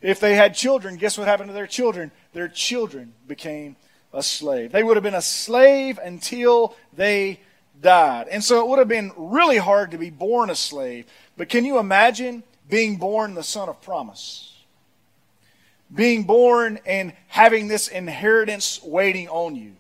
If 0.01 0.21
they 0.21 0.35
had 0.35 0.55
children, 0.55 0.97
guess 0.97 1.19
what 1.19 1.27
happened 1.27 1.49
to 1.49 1.55
their 1.55 1.67
children? 1.67 2.13
Their 2.33 2.49
children 2.49 3.15
became 3.27 3.77
a 4.13 4.23
slave. 4.23 4.73
They 4.73 4.83
would 4.83 4.97
have 4.97 5.03
been 5.03 5.15
a 5.15 5.23
slave 5.23 5.99
until 5.99 6.77
they 6.93 7.41
died. 7.83 8.29
And 8.29 8.43
so 8.43 8.61
it 8.61 8.69
would 8.69 8.79
have 8.79 8.89
been 8.89 9.13
really 9.17 9.59
hard 9.59 9.91
to 9.91 9.99
be 9.99 10.11
born 10.11 10.49
a 10.49 10.55
slave. 10.55 11.07
But 11.37 11.49
can 11.49 11.65
you 11.65 11.79
imagine 11.79 12.43
being 12.71 12.97
born 12.97 13.35
the 13.35 13.43
son 13.43 13.69
of 13.69 13.83
promise? 13.83 14.49
Being 15.95 16.23
born 16.23 16.79
and 16.87 17.13
having 17.27 17.69
this 17.69 17.89
inheritance 17.89 18.83
waiting 18.83 19.29
on 19.29 19.57
you. 19.57 19.73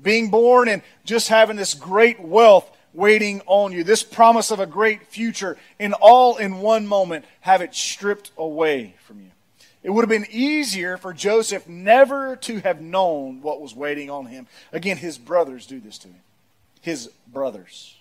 Being 0.00 0.30
born 0.30 0.68
and 0.68 0.82
just 1.04 1.28
having 1.28 1.56
this 1.56 1.74
great 1.74 2.20
wealth 2.20 2.70
waiting 2.94 3.42
on 3.46 3.72
you. 3.72 3.84
This 3.84 4.02
promise 4.02 4.50
of 4.50 4.60
a 4.60 4.66
great 4.66 5.06
future, 5.08 5.58
and 5.78 5.94
all 5.94 6.36
in 6.36 6.58
one 6.60 6.86
moment, 6.86 7.24
have 7.40 7.60
it 7.60 7.74
stripped 7.74 8.30
away 8.38 8.94
from 9.04 9.20
you. 9.20 9.30
It 9.82 9.90
would 9.90 10.02
have 10.02 10.08
been 10.08 10.30
easier 10.30 10.96
for 10.96 11.12
Joseph 11.12 11.68
never 11.68 12.36
to 12.36 12.60
have 12.60 12.80
known 12.80 13.42
what 13.42 13.60
was 13.60 13.74
waiting 13.74 14.10
on 14.10 14.26
him. 14.26 14.46
Again, 14.72 14.96
his 14.96 15.18
brothers 15.18 15.66
do 15.66 15.80
this 15.80 15.98
to 15.98 16.08
him. 16.08 16.20
His 16.88 17.08
brothers. 17.30 17.94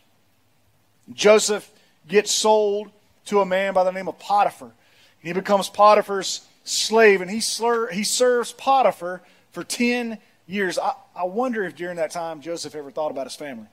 Joseph 1.14 1.70
gets 2.08 2.32
sold 2.32 2.90
to 3.26 3.42
a 3.42 3.46
man 3.46 3.74
by 3.74 3.84
the 3.84 3.92
name 3.92 4.08
of 4.08 4.18
Potiphar. 4.18 4.72
He 5.20 5.34
becomes 5.34 5.68
Potiphar's 5.68 6.48
slave, 6.64 7.20
and 7.20 7.30
he, 7.30 7.42
slur, 7.42 7.92
he 7.92 8.06
serves 8.06 8.54
Potiphar 8.54 9.22
for 9.52 9.66
10 9.66 10.20
years. 10.48 10.80
I, 10.80 10.94
I 11.14 11.26
wonder 11.26 11.66
if 11.66 11.76
during 11.76 11.98
that 11.98 12.12
time 12.12 12.40
Joseph 12.40 12.76
ever 12.76 12.90
thought 12.90 13.12
about 13.12 13.26
his 13.26 13.36
family 13.36 13.68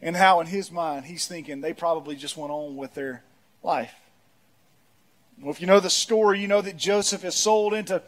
and 0.00 0.16
how 0.16 0.40
in 0.40 0.46
his 0.46 0.72
mind 0.72 1.04
he's 1.04 1.26
thinking 1.26 1.60
they 1.60 1.74
probably 1.74 2.16
just 2.16 2.34
went 2.34 2.52
on 2.52 2.76
with 2.76 2.94
their 2.94 3.24
life. 3.62 3.92
Well, 5.38 5.50
if 5.50 5.60
you 5.60 5.66
know 5.66 5.80
the 5.80 5.90
story, 5.90 6.40
you 6.40 6.48
know 6.48 6.62
that 6.62 6.78
Joseph 6.78 7.26
is 7.26 7.34
sold 7.34 7.74
into 7.74 8.00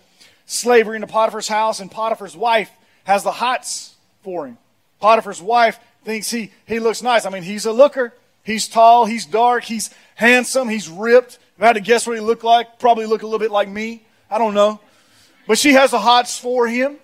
slavery 0.47 0.97
into 0.97 1.09
Potiphar's 1.09 1.49
house, 1.49 1.79
and 1.79 1.91
Potiphar's 1.91 2.35
wife 2.35 2.71
has 3.05 3.23
the 3.23 3.33
hots 3.33 3.97
for 4.23 4.47
him. 4.47 4.57
Potiphar's 5.01 5.41
wife 5.41 5.79
thinks 6.05 6.31
he, 6.31 6.53
he 6.67 6.81
looks 6.81 7.03
nice. 7.03 7.27
I 7.27 7.31
mean, 7.31 7.43
he's 7.43 7.67
a 7.67 7.73
looker. 7.73 8.15
He's 8.43 8.67
tall, 8.67 9.05
he's 9.05 9.27
dark, 9.27 9.65
he's 9.65 9.91
handsome, 10.15 10.69
he's 10.69 10.89
ripped. 10.89 11.39
If 11.57 11.63
I 11.63 11.67
had 11.67 11.73
to 11.75 11.81
guess 11.81 12.07
what 12.07 12.17
he 12.17 12.21
looked 12.23 12.45
like, 12.45 12.79
probably 12.79 13.05
look 13.05 13.23
a 13.23 13.27
little 13.27 13.39
bit 13.39 13.51
like 13.51 13.69
me. 13.69 14.07
I 14.31 14.39
don't 14.39 14.55
know. 14.55 14.81
But 15.47 15.59
she 15.59 15.73
has 15.75 15.93
a 15.93 15.99
hots 15.99 16.39
for 16.39 16.67
him. 16.67 16.97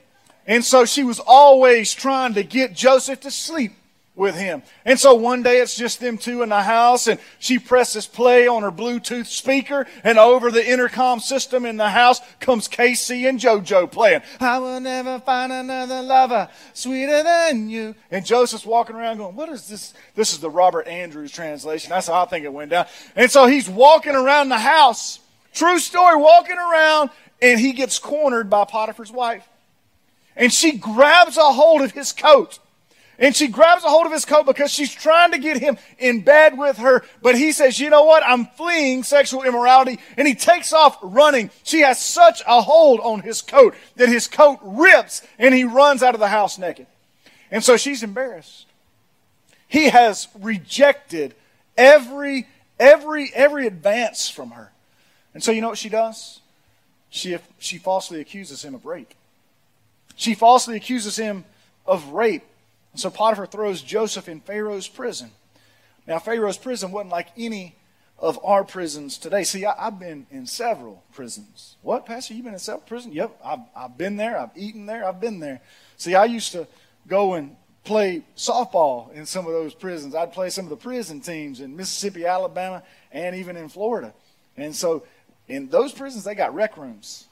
And 0.47 0.65
so 0.65 0.85
she 0.85 1.05
was 1.05 1.21
always 1.21 1.93
trying 1.93 2.35
to 2.35 2.43
get 2.43 2.73
Joseph 2.75 3.21
to 3.21 3.31
sleep 3.31 3.73
with 4.17 4.37
him. 4.37 4.63
And 4.85 4.99
so 4.99 5.15
one 5.15 5.43
day 5.43 5.59
it's 5.59 5.77
just 5.77 5.99
them 5.99 6.19
two 6.19 6.43
in 6.43 6.49
the 6.49 6.63
house 6.63 7.09
and 7.09 7.19
she 7.41 7.59
presses 7.59 8.07
play 8.07 8.47
on 8.47 8.63
her 8.63 8.71
Bluetooth 8.71 9.27
speaker 9.27 9.87
and 10.05 10.19
over 10.19 10.53
the 10.53 10.65
intercom 10.65 11.19
system 11.19 11.67
in 11.67 11.77
the 11.77 11.89
house 11.89 12.21
comes 12.39 12.69
K-Ci 12.69 13.27
and 13.27 13.41
JoJo 13.41 13.91
playing. 13.91 14.23
I 14.39 14.59
will 14.59 14.79
never 14.79 15.19
find 15.19 15.53
another 15.53 16.01
lover 16.03 16.49
sweeter 16.75 17.25
than 17.25 17.69
you. 17.69 17.97
And 18.11 18.25
Joseph's 18.25 18.65
walking 18.65 18.95
around 18.95 19.19
going, 19.19 19.35
what 19.35 19.49
is 19.49 19.69
this? 19.69 19.95
This 20.15 20.33
is 20.33 20.39
the 20.39 20.51
Robert 20.51 20.87
Andrews 20.87 21.33
translation. 21.33 21.91
That's 21.91 22.07
how 22.07 22.23
I 22.23 22.27
think 22.27 22.45
it 22.45 22.53
went 22.53 22.71
down. 22.71 22.87
And 23.17 23.31
so 23.31 23.47
he's 23.47 23.69
walking 23.69 24.15
around 24.15 24.49
the 24.49 24.59
house. 24.59 25.19
True 25.53 25.81
story, 25.81 26.17
walking 26.17 26.57
around 26.57 27.11
and 27.43 27.59
he 27.59 27.73
gets 27.73 27.99
cornered 27.99 28.49
by 28.49 28.65
Potiphar's 28.65 29.11
wife. 29.11 29.49
And 30.37 30.53
she 30.53 30.79
grabs 30.79 31.37
a 31.37 31.53
hold 31.53 31.83
of 31.83 31.93
his 31.93 32.13
coat 32.13 32.61
and 33.19 33.35
she 33.35 33.49
grabs 33.49 33.85
a 33.85 33.89
hold 33.89 34.07
of 34.07 34.13
his 34.13 34.25
coat 34.25 34.47
because 34.47 34.71
she's 34.71 34.93
trying 34.93 35.33
to 35.33 35.39
get 35.39 35.59
him 35.59 35.79
in 35.99 36.23
bed 36.23 36.59
with 36.59 36.79
her. 36.79 37.05
But 37.23 37.37
he 37.37 37.53
says, 37.53 37.79
you 37.79 37.91
know 37.91 38.05
what? 38.05 38.25
I'm 38.27 38.47
fleeing 38.47 39.03
sexual 39.03 39.43
immorality. 39.43 39.99
And 40.17 40.27
he 40.27 40.35
takes 40.35 40.73
off 40.73 40.99
running. 41.03 41.51
She 41.63 41.81
has 41.81 42.01
such 42.01 42.43
a 42.47 42.61
hold 42.61 43.01
on 43.01 43.21
his 43.21 43.41
coat 43.41 43.75
that 43.97 44.09
his 44.09 44.27
coat 44.27 44.59
rips 44.63 45.23
and 45.39 45.55
he 45.55 45.65
runs 45.65 46.03
out 46.03 46.15
of 46.15 46.21
the 46.21 46.29
house 46.29 46.59
naked. 46.59 46.87
And 47.51 47.63
so 47.63 47.77
she's 47.77 48.03
embarrassed. 48.03 48.67
He 49.69 49.89
has 49.91 50.29
rejected 50.41 51.35
every, 51.77 52.49
every, 52.79 53.31
every 53.35 53.67
advance 53.67 54.29
from 54.29 54.51
her. 54.51 54.73
And 55.35 55.43
so 55.43 55.53
you 55.53 55.61
know 55.61 55.69
what 55.69 55.79
she 55.79 55.89
does? 55.89 56.41
She, 57.11 57.37
she 57.59 57.79
falsely 57.79 58.21
accuses 58.21 58.65
him 58.65 58.75
of 58.75 58.85
rape. 58.85 59.15
She 60.17 60.35
falsely 60.35 60.77
accuses 60.77 61.17
him 61.17 61.45
of 61.87 62.09
rape. 62.09 62.45
And 62.95 63.01
so 63.01 63.11
Potiphar 63.11 63.47
throws 63.47 63.83
Joseph 63.83 64.29
in 64.29 64.41
Pharaoh's 64.41 64.87
prison. 64.87 65.33
Now, 66.07 66.21
Pharaoh's 66.21 66.57
prison 66.57 66.93
wasn't 66.93 67.11
like 67.11 67.27
any 67.37 67.75
of 68.21 68.39
our 68.45 68.63
prisons 68.63 69.19
today. 69.19 69.43
See, 69.43 69.67
I, 69.67 69.75
have 69.87 69.99
been 69.99 70.29
in 70.31 70.47
several 70.47 71.03
prisons. 71.13 71.75
What, 71.83 72.07
Pastor? 72.07 72.35
You've 72.35 72.45
been 72.45 72.53
in 72.53 72.61
several 72.61 72.87
prisons? 72.87 73.13
Yep, 73.13 73.41
I've, 73.45 73.59
I've 73.75 73.99
been 73.99 74.17
there. 74.17 74.39
I've 74.39 74.57
eaten 74.57 74.87
there. 74.87 75.05
I've 75.05 75.21
been 75.21 75.41
there. 75.41 75.61
See, 75.97 76.15
I 76.15 76.27
used 76.27 76.53
to 76.53 76.69
go 77.09 77.35
and 77.35 77.57
play 77.83 78.23
softball 78.37 79.13
in 79.13 79.27
some 79.27 79.45
of 79.45 79.53
those 79.53 79.75
prisons. 79.75 80.15
I'd 80.15 80.33
play 80.33 80.51
some 80.51 80.67
of 80.67 80.71
the 80.71 80.77
prison 80.77 81.21
teams 81.21 81.61
in 81.61 81.77
Mississippi, 81.77 82.27
Alabama, 82.27 82.85
and 83.11 83.35
even 83.35 83.57
in 83.57 83.69
Florida. 83.69 84.15
And 84.57 84.73
so 84.73 85.05
in 85.49 85.69
those 85.69 85.93
prisons, 85.93 86.23
they 86.23 86.37
got 86.37 86.55
rec 86.55 86.77
rooms. 86.77 87.27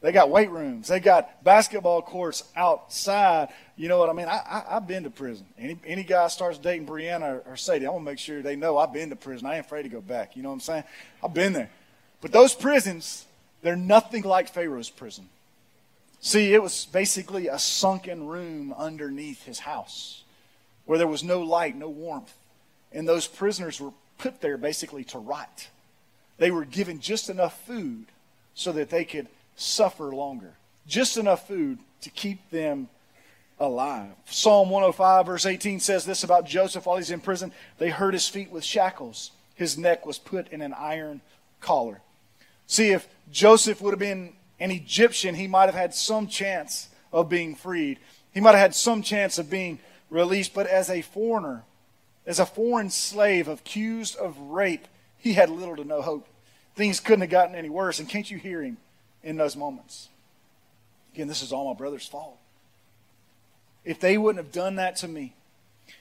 They 0.00 0.12
got 0.12 0.30
weight 0.30 0.50
rooms. 0.50 0.88
They 0.88 1.00
got 1.00 1.42
basketball 1.42 2.02
courts 2.02 2.44
outside. 2.54 3.48
You 3.76 3.88
know 3.88 3.98
what 3.98 4.08
I 4.08 4.12
mean? 4.12 4.28
I, 4.28 4.64
I, 4.68 4.74
have 4.74 4.86
been 4.86 5.02
to 5.04 5.10
prison. 5.10 5.46
Any, 5.58 5.76
any 5.84 6.04
guy 6.04 6.28
starts 6.28 6.58
dating 6.58 6.86
Brianna 6.86 7.44
or, 7.46 7.52
or 7.52 7.56
Sadie, 7.56 7.86
I 7.86 7.90
want 7.90 8.04
to 8.04 8.10
make 8.10 8.18
sure 8.20 8.40
they 8.40 8.54
know 8.54 8.78
I've 8.78 8.92
been 8.92 9.10
to 9.10 9.16
prison. 9.16 9.48
I 9.48 9.56
ain't 9.56 9.66
afraid 9.66 9.82
to 9.82 9.88
go 9.88 10.00
back. 10.00 10.36
You 10.36 10.42
know 10.44 10.50
what 10.50 10.54
I'm 10.54 10.60
saying? 10.60 10.84
I've 11.22 11.34
been 11.34 11.52
there. 11.52 11.70
But 12.20 12.30
those 12.30 12.54
prisons, 12.54 13.26
they're 13.62 13.76
nothing 13.76 14.22
like 14.22 14.48
Pharaoh's 14.48 14.90
prison. 14.90 15.28
See, 16.20 16.52
it 16.52 16.62
was 16.62 16.86
basically 16.86 17.48
a 17.48 17.58
sunken 17.58 18.26
room 18.26 18.72
underneath 18.76 19.44
his 19.44 19.60
house 19.60 20.22
where 20.84 20.98
there 20.98 21.06
was 21.06 21.22
no 21.24 21.42
light, 21.42 21.76
no 21.76 21.88
warmth. 21.88 22.32
And 22.92 23.06
those 23.06 23.26
prisoners 23.26 23.80
were 23.80 23.92
put 24.16 24.40
there 24.40 24.56
basically 24.56 25.04
to 25.04 25.18
rot. 25.18 25.68
They 26.38 26.50
were 26.50 26.64
given 26.64 27.00
just 27.00 27.28
enough 27.28 27.64
food 27.66 28.06
so 28.54 28.72
that 28.72 28.90
they 28.90 29.04
could 29.04 29.28
suffer 29.60 30.14
longer. 30.14 30.54
Just 30.86 31.16
enough 31.16 31.46
food 31.46 31.78
to 32.02 32.10
keep 32.10 32.50
them 32.50 32.88
alive. 33.60 34.10
Psalm 34.26 34.70
105, 34.70 35.26
verse 35.26 35.46
18 35.46 35.80
says 35.80 36.04
this 36.04 36.24
about 36.24 36.46
Joseph 36.46 36.86
while 36.86 36.96
he's 36.96 37.10
in 37.10 37.20
prison. 37.20 37.52
They 37.78 37.90
hurt 37.90 38.14
his 38.14 38.28
feet 38.28 38.50
with 38.50 38.64
shackles, 38.64 39.32
his 39.54 39.76
neck 39.76 40.06
was 40.06 40.18
put 40.18 40.48
in 40.48 40.62
an 40.62 40.72
iron 40.72 41.20
collar. 41.60 42.00
See, 42.66 42.90
if 42.90 43.08
Joseph 43.32 43.80
would 43.80 43.92
have 43.92 43.98
been 43.98 44.34
an 44.60 44.70
Egyptian, 44.70 45.34
he 45.34 45.46
might 45.46 45.66
have 45.66 45.74
had 45.74 45.94
some 45.94 46.28
chance 46.28 46.88
of 47.12 47.28
being 47.28 47.54
freed. 47.54 47.98
He 48.32 48.40
might 48.40 48.52
have 48.52 48.60
had 48.60 48.74
some 48.74 49.02
chance 49.02 49.38
of 49.38 49.50
being 49.50 49.78
released. 50.10 50.54
But 50.54 50.66
as 50.66 50.90
a 50.90 51.02
foreigner, 51.02 51.64
as 52.26 52.38
a 52.38 52.46
foreign 52.46 52.90
slave 52.90 53.48
accused 53.48 54.16
of 54.16 54.38
rape, 54.38 54.86
he 55.16 55.32
had 55.32 55.50
little 55.50 55.76
to 55.76 55.84
no 55.84 56.02
hope. 56.02 56.28
Things 56.76 57.00
couldn't 57.00 57.22
have 57.22 57.30
gotten 57.30 57.54
any 57.54 57.70
worse. 57.70 57.98
And 57.98 58.08
can't 58.08 58.30
you 58.30 58.38
hear 58.38 58.62
him? 58.62 58.76
In 59.22 59.36
those 59.36 59.56
moments. 59.56 60.08
Again, 61.14 61.28
this 61.28 61.42
is 61.42 61.52
all 61.52 61.72
my 61.72 61.76
brother's 61.76 62.06
fault. 62.06 62.38
If 63.84 64.00
they 64.00 64.18
wouldn't 64.18 64.44
have 64.44 64.52
done 64.52 64.76
that 64.76 64.96
to 64.96 65.08
me, 65.08 65.34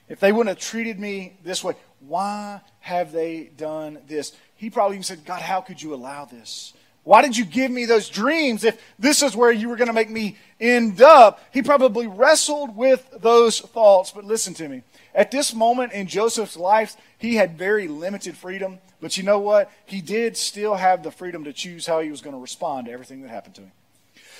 if 0.09 0.19
they 0.19 0.31
wouldn't 0.31 0.55
have 0.55 0.65
treated 0.65 0.99
me 0.99 1.37
this 1.43 1.63
way, 1.63 1.75
why 1.99 2.61
have 2.81 3.11
they 3.11 3.49
done 3.57 3.99
this? 4.07 4.33
He 4.55 4.69
probably 4.69 4.97
even 4.97 5.03
said, 5.03 5.25
God, 5.25 5.41
how 5.41 5.61
could 5.61 5.81
you 5.81 5.93
allow 5.93 6.25
this? 6.25 6.73
Why 7.03 7.21
did 7.21 7.37
you 7.37 7.45
give 7.45 7.71
me 7.71 7.85
those 7.85 8.09
dreams 8.09 8.65
if 8.65 8.81
this 8.99 9.23
is 9.23 9.33
where 9.33 9.51
you 9.51 9.69
were 9.69 9.77
going 9.77 9.87
to 9.87 9.93
make 9.93 10.09
me 10.09 10.35
end 10.59 11.01
up? 11.01 11.41
He 11.53 11.61
probably 11.61 12.05
wrestled 12.05 12.75
with 12.75 13.07
those 13.21 13.61
thoughts. 13.61 14.11
But 14.11 14.25
listen 14.25 14.53
to 14.55 14.67
me. 14.67 14.83
At 15.17 15.31
this 15.31 15.51
moment 15.51 15.93
in 15.93 16.05
Joseph's 16.05 16.55
life, 16.55 16.95
he 17.17 17.35
had 17.35 17.57
very 17.57 17.87
limited 17.87 18.37
freedom. 18.37 18.77
But 19.01 19.17
you 19.17 19.23
know 19.23 19.39
what? 19.39 19.71
He 19.87 19.99
did 19.99 20.37
still 20.37 20.75
have 20.75 21.01
the 21.01 21.09
freedom 21.09 21.43
to 21.45 21.53
choose 21.53 21.87
how 21.87 22.01
he 22.01 22.11
was 22.11 22.21
going 22.21 22.35
to 22.35 22.39
respond 22.39 22.85
to 22.85 22.93
everything 22.93 23.23
that 23.23 23.29
happened 23.29 23.55
to 23.55 23.61
him. 23.61 23.71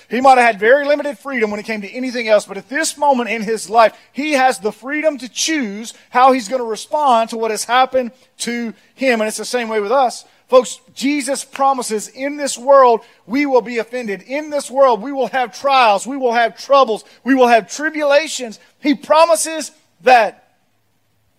He 0.07 0.21
might 0.21 0.37
have 0.37 0.45
had 0.45 0.59
very 0.59 0.85
limited 0.85 1.17
freedom 1.17 1.49
when 1.49 1.59
it 1.59 1.65
came 1.65 1.81
to 1.81 1.91
anything 1.91 2.27
else, 2.29 2.45
but 2.45 2.57
at 2.57 2.69
this 2.69 2.95
moment 2.95 3.29
in 3.29 3.41
his 3.41 3.69
life, 3.69 3.97
he 4.13 4.33
has 4.33 4.59
the 4.59 4.71
freedom 4.71 5.17
to 5.17 5.27
choose 5.27 5.95
how 6.11 6.31
he's 6.31 6.47
going 6.47 6.61
to 6.61 6.67
respond 6.67 7.31
to 7.31 7.37
what 7.37 7.51
has 7.51 7.65
happened 7.65 8.11
to 8.39 8.73
him. 8.93 9.19
And 9.19 9.27
it's 9.27 9.35
the 9.35 9.45
same 9.45 9.69
way 9.69 9.81
with 9.81 9.91
us. 9.91 10.25
Folks, 10.47 10.79
Jesus 10.93 11.43
promises 11.43 12.07
in 12.07 12.37
this 12.37 12.57
world 12.57 13.01
we 13.25 13.45
will 13.45 13.61
be 13.61 13.79
offended. 13.79 14.21
In 14.21 14.51
this 14.51 14.71
world 14.71 15.01
we 15.01 15.11
will 15.11 15.27
have 15.27 15.59
trials. 15.59 16.07
We 16.07 16.15
will 16.17 16.33
have 16.33 16.57
troubles. 16.57 17.03
We 17.25 17.35
will 17.35 17.47
have 17.47 17.69
tribulations. 17.69 18.59
He 18.79 18.93
promises 18.93 19.71
that. 20.01 20.46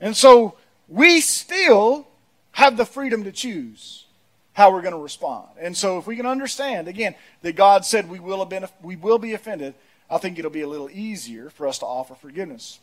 And 0.00 0.16
so 0.16 0.56
we 0.88 1.20
still 1.20 2.06
have 2.52 2.76
the 2.76 2.84
freedom 2.84 3.24
to 3.24 3.32
choose 3.32 4.06
how 4.52 4.72
we're 4.72 4.82
going 4.82 4.94
to 4.94 5.00
respond. 5.00 5.46
And 5.61 5.76
so 5.76 5.98
if 5.98 6.06
we 6.06 6.16
can 6.16 6.26
understand, 6.26 6.88
again, 6.88 7.14
that 7.42 7.54
God 7.54 7.84
said 7.84 8.08
we 8.08 8.18
will, 8.18 8.40
have 8.40 8.48
been, 8.48 8.66
we 8.82 8.96
will 8.96 9.18
be 9.18 9.34
offended, 9.34 9.74
I 10.11 10.18
think 10.18 10.38
it'll 10.38 10.50
be 10.50 10.62
a 10.62 10.68
little 10.68 10.90
easier 10.90 11.50
for 11.50 11.68
us 11.68 11.78
to 11.78 11.87
offer 11.87 12.14
forgiveness. 12.14 12.80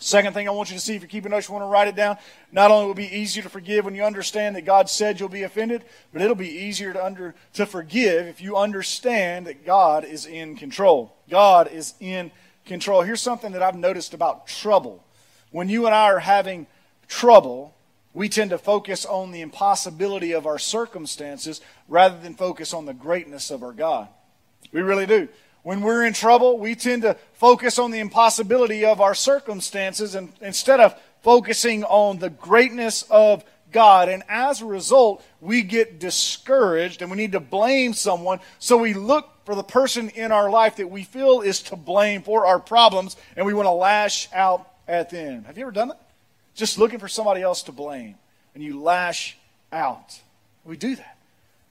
Second 0.00 0.32
thing 0.32 0.48
I 0.48 0.52
want 0.52 0.70
you 0.70 0.76
to 0.76 0.80
see, 0.80 0.94
if 0.94 1.02
you're 1.02 1.08
keeping 1.08 1.30
notes, 1.30 1.48
you 1.48 1.54
want 1.54 1.64
to 1.64 1.68
write 1.68 1.88
it 1.88 1.94
down. 1.94 2.16
Not 2.50 2.70
only 2.70 2.86
will 2.86 2.92
it 2.92 2.96
be 2.96 3.14
easier 3.14 3.42
to 3.42 3.50
forgive 3.50 3.84
when 3.84 3.94
you 3.94 4.04
understand 4.04 4.56
that 4.56 4.64
God 4.64 4.88
said 4.88 5.20
you'll 5.20 5.28
be 5.28 5.42
offended, 5.42 5.84
but 6.12 6.22
it'll 6.22 6.34
be 6.34 6.48
easier 6.48 6.92
to 6.92 7.04
under 7.04 7.34
to 7.54 7.66
forgive 7.66 8.26
if 8.26 8.40
you 8.40 8.56
understand 8.56 9.46
that 9.46 9.66
God 9.66 10.04
is 10.04 10.24
in 10.24 10.56
control. 10.56 11.14
God 11.28 11.70
is 11.70 11.94
in 12.00 12.30
control. 12.64 13.02
Here's 13.02 13.20
something 13.20 13.52
that 13.52 13.62
I've 13.62 13.76
noticed 13.76 14.14
about 14.14 14.46
trouble. 14.46 15.04
When 15.52 15.68
you 15.68 15.86
and 15.86 15.94
I 15.94 16.06
are 16.06 16.18
having 16.18 16.66
trouble, 17.08 17.74
we 18.14 18.28
tend 18.28 18.50
to 18.50 18.58
focus 18.58 19.06
on 19.06 19.30
the 19.30 19.42
impossibility 19.42 20.32
of 20.32 20.46
our 20.46 20.58
circumstances 20.58 21.60
rather 21.88 22.18
than 22.18 22.34
focus 22.34 22.74
on 22.74 22.86
the 22.86 22.94
greatness 22.94 23.50
of 23.50 23.62
our 23.62 23.72
God. 23.72 24.08
We 24.72 24.80
really 24.80 25.06
do. 25.06 25.28
When 25.62 25.80
we're 25.80 26.04
in 26.04 26.12
trouble, 26.12 26.58
we 26.58 26.74
tend 26.74 27.02
to 27.02 27.16
focus 27.34 27.78
on 27.78 27.90
the 27.90 28.00
impossibility 28.00 28.84
of 28.84 29.00
our 29.00 29.14
circumstances 29.14 30.14
and 30.14 30.32
instead 30.40 30.80
of 30.80 30.98
focusing 31.22 31.84
on 31.84 32.18
the 32.18 32.30
greatness 32.30 33.04
of 33.10 33.44
God. 33.70 34.08
And 34.08 34.22
as 34.28 34.60
a 34.60 34.66
result, 34.66 35.24
we 35.40 35.62
get 35.62 36.00
discouraged 36.00 37.00
and 37.00 37.10
we 37.10 37.16
need 37.16 37.32
to 37.32 37.40
blame 37.40 37.94
someone. 37.94 38.40
So 38.58 38.76
we 38.76 38.94
look 38.94 39.28
for 39.44 39.54
the 39.54 39.62
person 39.62 40.08
in 40.10 40.32
our 40.32 40.50
life 40.50 40.76
that 40.76 40.90
we 40.90 41.04
feel 41.04 41.40
is 41.40 41.62
to 41.62 41.76
blame 41.76 42.22
for 42.22 42.46
our 42.46 42.58
problems 42.58 43.16
and 43.36 43.46
we 43.46 43.54
want 43.54 43.66
to 43.66 43.72
lash 43.72 44.28
out 44.32 44.68
at 44.88 45.10
them. 45.10 45.44
Have 45.44 45.56
you 45.56 45.64
ever 45.64 45.72
done 45.72 45.88
that? 45.88 46.00
Just 46.54 46.78
looking 46.78 46.98
for 46.98 47.08
somebody 47.08 47.42
else 47.42 47.62
to 47.64 47.72
blame 47.72 48.16
and 48.54 48.62
you 48.62 48.80
lash 48.80 49.36
out. 49.72 50.20
We 50.64 50.76
do 50.76 50.96
that. 50.96 51.16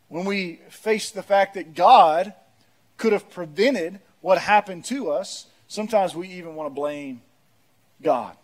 When 0.10 0.26
we 0.26 0.60
face 0.70 1.12
the 1.12 1.24
fact 1.24 1.54
that 1.54 1.74
God 1.74 2.34
could 2.98 3.14
have 3.14 3.30
prevented 3.30 4.00
what 4.22 4.38
happened 4.38 4.86
to 4.86 5.12
us, 5.12 5.48
sometimes 5.68 6.16
we 6.16 6.28
even 6.30 6.56
want 6.56 6.70
to 6.70 6.74
blame 6.74 7.22
God. 8.02 8.36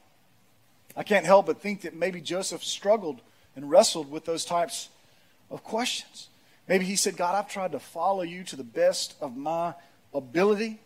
I 0.96 1.04
can't 1.04 1.26
help 1.26 1.46
but 1.46 1.62
think 1.62 1.82
that 1.82 1.96
maybe 1.96 2.22
Joseph 2.22 2.64
struggled 2.64 3.22
and 3.56 3.70
wrestled 3.70 4.10
with 4.10 4.26
those 4.26 4.46
types 4.46 4.90
of 5.52 5.64
questions. 5.64 6.30
Maybe 6.68 6.86
he 6.86 6.96
said, 6.96 7.18
God, 7.18 7.36
I've 7.36 7.50
tried 7.52 7.72
to 7.74 7.80
follow 7.80 8.24
you 8.24 8.44
to 8.46 8.56
the 8.56 8.64
best 8.64 9.16
of 9.22 9.38
my 9.38 9.74
ability. 10.14 10.80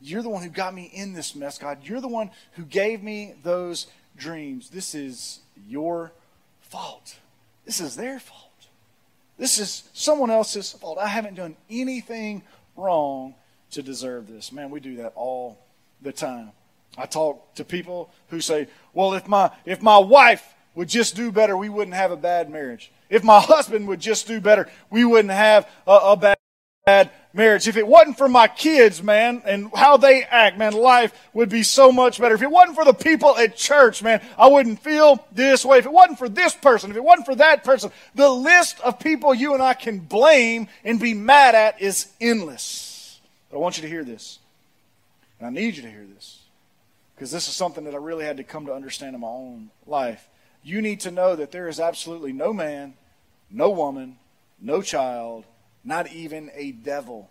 You're 0.00 0.22
the 0.22 0.28
one 0.30 0.42
who 0.42 0.48
got 0.48 0.74
me 0.74 0.90
in 0.92 1.12
this 1.12 1.34
mess, 1.34 1.58
God. 1.58 1.78
You're 1.82 2.00
the 2.00 2.08
one 2.08 2.30
who 2.52 2.64
gave 2.64 3.02
me 3.02 3.34
those 3.42 3.86
dreams. 4.16 4.70
This 4.70 4.94
is 4.94 5.40
your 5.68 6.12
fault. 6.60 7.16
This 7.66 7.80
is 7.80 7.96
their 7.96 8.18
fault. 8.18 8.46
This 9.38 9.58
is 9.58 9.84
someone 9.92 10.30
else's 10.30 10.72
fault. 10.72 10.98
I 10.98 11.08
haven't 11.08 11.34
done 11.34 11.56
anything 11.68 12.42
wrong 12.76 13.34
to 13.72 13.82
deserve 13.82 14.28
this. 14.28 14.52
Man, 14.52 14.70
we 14.70 14.80
do 14.80 14.96
that 14.96 15.12
all 15.14 15.58
the 16.02 16.12
time. 16.12 16.52
I 16.98 17.06
talk 17.06 17.54
to 17.54 17.64
people 17.64 18.10
who 18.28 18.40
say, 18.40 18.68
"Well, 18.92 19.14
if 19.14 19.28
my 19.28 19.50
if 19.64 19.80
my 19.80 19.98
wife 19.98 20.54
would 20.74 20.88
just 20.88 21.16
do 21.16 21.32
better, 21.32 21.56
we 21.56 21.68
wouldn't 21.68 21.96
have 21.96 22.10
a 22.10 22.16
bad 22.16 22.50
marriage. 22.50 22.90
If 23.08 23.24
my 23.24 23.40
husband 23.40 23.88
would 23.88 24.00
just 24.00 24.26
do 24.26 24.40
better, 24.40 24.68
we 24.90 25.04
wouldn't 25.04 25.32
have 25.32 25.68
a, 25.86 25.92
a 25.92 26.16
bad, 26.16 26.38
bad 26.86 27.10
marriage. 27.32 27.68
If 27.68 27.76
it 27.76 27.86
wasn't 27.86 28.18
for 28.18 28.28
my 28.28 28.48
kids, 28.48 29.02
man, 29.02 29.42
and 29.44 29.70
how 29.74 29.96
they 29.96 30.22
act, 30.24 30.58
man, 30.58 30.72
life 30.72 31.12
would 31.32 31.48
be 31.48 31.62
so 31.62 31.92
much 31.92 32.20
better. 32.20 32.34
If 32.34 32.42
it 32.42 32.50
wasn't 32.50 32.76
for 32.76 32.84
the 32.84 32.94
people 32.94 33.36
at 33.36 33.56
church, 33.56 34.02
man, 34.02 34.20
I 34.36 34.48
wouldn't 34.48 34.80
feel 34.80 35.24
this 35.32 35.64
way. 35.64 35.78
If 35.78 35.86
it 35.86 35.92
wasn't 35.92 36.18
for 36.18 36.28
this 36.28 36.54
person, 36.54 36.90
if 36.90 36.96
it 36.96 37.04
wasn't 37.04 37.26
for 37.26 37.36
that 37.36 37.64
person, 37.64 37.90
the 38.14 38.28
list 38.28 38.80
of 38.80 38.98
people 38.98 39.34
you 39.34 39.54
and 39.54 39.62
I 39.62 39.74
can 39.74 39.98
blame 39.98 40.68
and 40.84 40.98
be 41.00 41.14
mad 41.14 41.54
at 41.54 41.80
is 41.80 42.08
endless. 42.20 43.20
But 43.50 43.58
I 43.58 43.60
want 43.60 43.76
you 43.76 43.82
to 43.82 43.88
hear 43.88 44.04
this. 44.04 44.38
And 45.38 45.46
I 45.46 45.50
need 45.50 45.76
you 45.76 45.82
to 45.82 45.90
hear 45.90 46.06
this. 46.14 46.38
Because 47.14 47.30
this 47.30 47.48
is 47.48 47.54
something 47.54 47.84
that 47.84 47.94
I 47.94 47.98
really 47.98 48.24
had 48.24 48.38
to 48.38 48.44
come 48.44 48.66
to 48.66 48.72
understand 48.72 49.14
in 49.14 49.20
my 49.20 49.28
own 49.28 49.70
life. 49.86 50.26
You 50.62 50.82
need 50.82 51.00
to 51.00 51.10
know 51.10 51.36
that 51.36 51.52
there 51.52 51.68
is 51.68 51.80
absolutely 51.80 52.32
no 52.32 52.52
man, 52.52 52.94
no 53.50 53.70
woman, 53.70 54.16
no 54.60 54.82
child, 54.82 55.44
not 55.84 56.12
even 56.12 56.50
a 56.54 56.72
devil 56.72 57.30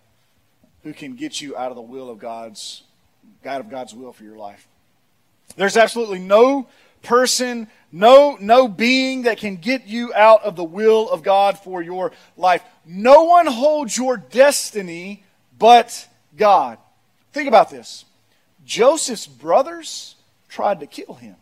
who 0.83 0.93
can 0.93 1.15
get 1.15 1.41
you 1.41 1.55
out 1.55 1.71
of 1.71 1.75
the 1.75 1.81
will 1.81 2.09
of 2.09 2.19
God's 2.19 2.83
God 3.43 3.61
of 3.61 3.69
God's 3.69 3.93
will 3.93 4.11
for 4.11 4.23
your 4.23 4.37
life. 4.37 4.67
There's 5.55 5.77
absolutely 5.77 6.19
no 6.19 6.67
person, 7.01 7.67
no 7.91 8.37
no 8.39 8.67
being 8.67 9.23
that 9.23 9.37
can 9.37 9.57
get 9.57 9.87
you 9.87 10.13
out 10.13 10.43
of 10.43 10.55
the 10.55 10.63
will 10.63 11.09
of 11.09 11.23
God 11.23 11.57
for 11.57 11.81
your 11.81 12.11
life. 12.37 12.63
No 12.85 13.23
one 13.23 13.45
holds 13.45 13.97
your 13.97 14.17
destiny 14.17 15.23
but 15.57 16.07
God. 16.37 16.77
Think 17.33 17.47
about 17.47 17.69
this. 17.69 18.05
Joseph's 18.65 19.27
brothers 19.27 20.15
tried 20.47 20.79
to 20.79 20.87
kill 20.87 21.15
him. 21.15 21.35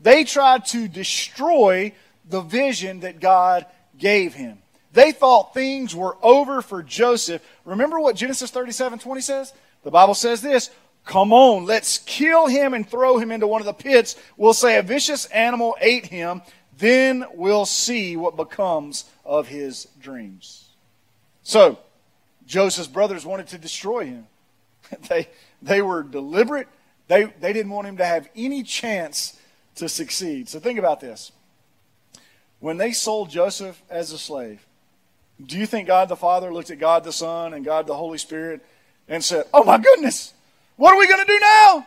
They 0.00 0.24
tried 0.24 0.66
to 0.66 0.88
destroy 0.88 1.92
the 2.28 2.40
vision 2.40 3.00
that 3.00 3.20
God 3.20 3.66
gave 3.98 4.34
him. 4.34 4.58
They 4.92 5.12
thought 5.12 5.54
things 5.54 5.94
were 5.94 6.16
over 6.22 6.62
for 6.62 6.82
Joseph. 6.82 7.42
Remember 7.64 8.00
what 8.00 8.16
Genesis 8.16 8.50
37 8.50 8.98
20 8.98 9.20
says? 9.20 9.52
The 9.82 9.90
Bible 9.90 10.14
says 10.14 10.40
this 10.40 10.70
Come 11.08 11.32
on, 11.32 11.64
let's 11.64 11.98
kill 11.98 12.46
him 12.46 12.74
and 12.74 12.88
throw 12.88 13.16
him 13.16 13.30
into 13.30 13.46
one 13.46 13.62
of 13.62 13.66
the 13.66 13.72
pits. 13.72 14.16
We'll 14.36 14.52
say 14.52 14.76
a 14.76 14.82
vicious 14.82 15.24
animal 15.26 15.74
ate 15.80 16.06
him. 16.06 16.42
Then 16.76 17.24
we'll 17.32 17.64
see 17.64 18.16
what 18.16 18.36
becomes 18.36 19.06
of 19.24 19.48
his 19.48 19.88
dreams. 20.00 20.68
So, 21.42 21.78
Joseph's 22.46 22.88
brothers 22.88 23.24
wanted 23.24 23.48
to 23.48 23.58
destroy 23.58 24.04
him. 24.04 24.26
they, 25.08 25.28
they 25.62 25.80
were 25.80 26.02
deliberate. 26.02 26.68
They, 27.08 27.24
they 27.24 27.54
didn't 27.54 27.72
want 27.72 27.88
him 27.88 27.96
to 27.96 28.04
have 28.04 28.28
any 28.36 28.62
chance 28.62 29.40
to 29.76 29.88
succeed. 29.88 30.48
So, 30.48 30.60
think 30.60 30.78
about 30.78 31.00
this. 31.00 31.32
When 32.60 32.76
they 32.76 32.92
sold 32.92 33.30
Joseph 33.30 33.82
as 33.88 34.12
a 34.12 34.18
slave, 34.18 34.66
do 35.44 35.58
you 35.58 35.66
think 35.66 35.86
God 35.86 36.08
the 36.08 36.16
Father 36.16 36.52
looked 36.52 36.70
at 36.70 36.78
God 36.78 37.04
the 37.04 37.12
Son 37.12 37.54
and 37.54 37.64
God 37.64 37.86
the 37.86 37.96
Holy 37.96 38.18
Spirit 38.18 38.64
and 39.08 39.22
said, 39.22 39.44
Oh 39.54 39.64
my 39.64 39.78
goodness, 39.78 40.34
what 40.76 40.94
are 40.94 40.98
we 40.98 41.06
going 41.06 41.24
to 41.24 41.32
do 41.32 41.38
now? 41.40 41.86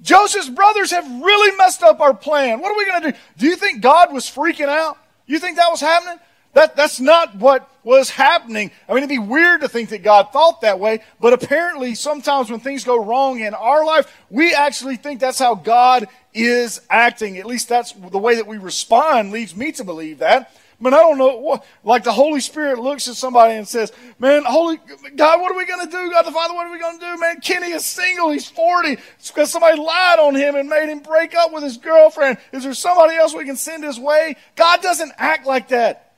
Joseph's 0.00 0.48
brothers 0.48 0.90
have 0.92 1.04
really 1.04 1.56
messed 1.56 1.82
up 1.82 2.00
our 2.00 2.14
plan. 2.14 2.60
What 2.60 2.70
are 2.70 2.76
we 2.76 2.86
going 2.86 3.02
to 3.02 3.12
do? 3.12 3.18
Do 3.36 3.46
you 3.46 3.56
think 3.56 3.80
God 3.80 4.12
was 4.12 4.24
freaking 4.24 4.68
out? 4.68 4.96
You 5.26 5.38
think 5.38 5.56
that 5.56 5.70
was 5.70 5.80
happening? 5.80 6.18
That, 6.54 6.76
that's 6.76 7.00
not 7.00 7.36
what 7.36 7.70
was 7.84 8.10
happening. 8.10 8.70
I 8.88 8.92
mean, 8.92 8.98
it'd 8.98 9.10
be 9.10 9.18
weird 9.18 9.60
to 9.60 9.68
think 9.68 9.90
that 9.90 10.02
God 10.02 10.32
thought 10.32 10.62
that 10.62 10.80
way, 10.80 11.02
but 11.20 11.32
apparently 11.32 11.94
sometimes 11.94 12.50
when 12.50 12.60
things 12.60 12.84
go 12.84 13.02
wrong 13.02 13.40
in 13.40 13.54
our 13.54 13.84
life, 13.84 14.12
we 14.30 14.54
actually 14.54 14.96
think 14.96 15.20
that's 15.20 15.38
how 15.38 15.54
God 15.54 16.06
is 16.32 16.80
acting. 16.88 17.38
At 17.38 17.46
least 17.46 17.68
that's 17.68 17.92
the 17.92 18.18
way 18.18 18.36
that 18.36 18.46
we 18.46 18.56
respond 18.56 19.30
leads 19.30 19.54
me 19.54 19.72
to 19.72 19.84
believe 19.84 20.18
that. 20.18 20.52
But 20.80 20.94
I 20.94 20.98
don't 20.98 21.18
know 21.18 21.38
what, 21.38 21.64
like 21.82 22.04
the 22.04 22.12
Holy 22.12 22.40
Spirit 22.40 22.78
looks 22.78 23.08
at 23.08 23.16
somebody 23.16 23.54
and 23.54 23.66
says, 23.66 23.92
man, 24.18 24.44
Holy 24.44 24.78
God, 25.16 25.40
what 25.40 25.50
are 25.50 25.58
we 25.58 25.66
going 25.66 25.84
to 25.84 25.90
do? 25.90 26.10
God 26.10 26.24
the 26.24 26.30
Father, 26.30 26.54
what 26.54 26.66
are 26.68 26.72
we 26.72 26.78
going 26.78 27.00
to 27.00 27.04
do? 27.04 27.18
Man, 27.18 27.40
Kenny 27.40 27.72
is 27.72 27.84
single. 27.84 28.30
He's 28.30 28.48
40. 28.48 28.92
It's 29.18 29.30
because 29.30 29.50
somebody 29.50 29.76
lied 29.80 30.20
on 30.20 30.36
him 30.36 30.54
and 30.54 30.68
made 30.68 30.88
him 30.88 31.00
break 31.00 31.34
up 31.34 31.52
with 31.52 31.64
his 31.64 31.78
girlfriend. 31.78 32.38
Is 32.52 32.62
there 32.62 32.74
somebody 32.74 33.16
else 33.16 33.34
we 33.34 33.44
can 33.44 33.56
send 33.56 33.82
his 33.82 33.98
way? 33.98 34.36
God 34.54 34.80
doesn't 34.80 35.12
act 35.18 35.46
like 35.46 35.68
that. 35.68 36.12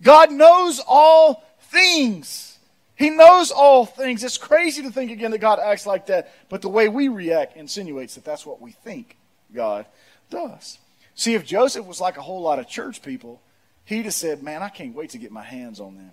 God 0.00 0.30
knows 0.30 0.80
all 0.86 1.44
things. 1.60 2.56
He 2.94 3.10
knows 3.10 3.50
all 3.50 3.84
things. 3.84 4.22
It's 4.22 4.38
crazy 4.38 4.82
to 4.82 4.90
think 4.90 5.10
again 5.10 5.32
that 5.32 5.38
God 5.38 5.58
acts 5.58 5.86
like 5.86 6.06
that, 6.06 6.32
but 6.48 6.62
the 6.62 6.68
way 6.68 6.88
we 6.88 7.08
react 7.08 7.56
insinuates 7.56 8.14
that 8.14 8.24
that's 8.24 8.46
what 8.46 8.60
we 8.60 8.72
think 8.72 9.16
God 9.54 9.86
does. 10.30 10.78
See, 11.14 11.34
if 11.34 11.44
Joseph 11.44 11.86
was 11.86 12.00
like 12.00 12.16
a 12.16 12.22
whole 12.22 12.42
lot 12.42 12.58
of 12.58 12.68
church 12.68 13.02
people, 13.02 13.40
he'd 13.88 14.04
have 14.04 14.14
said, 14.14 14.42
Man, 14.42 14.62
I 14.62 14.68
can't 14.68 14.94
wait 14.94 15.10
to 15.10 15.18
get 15.18 15.32
my 15.32 15.42
hands 15.42 15.80
on 15.80 15.96
them. 15.96 16.10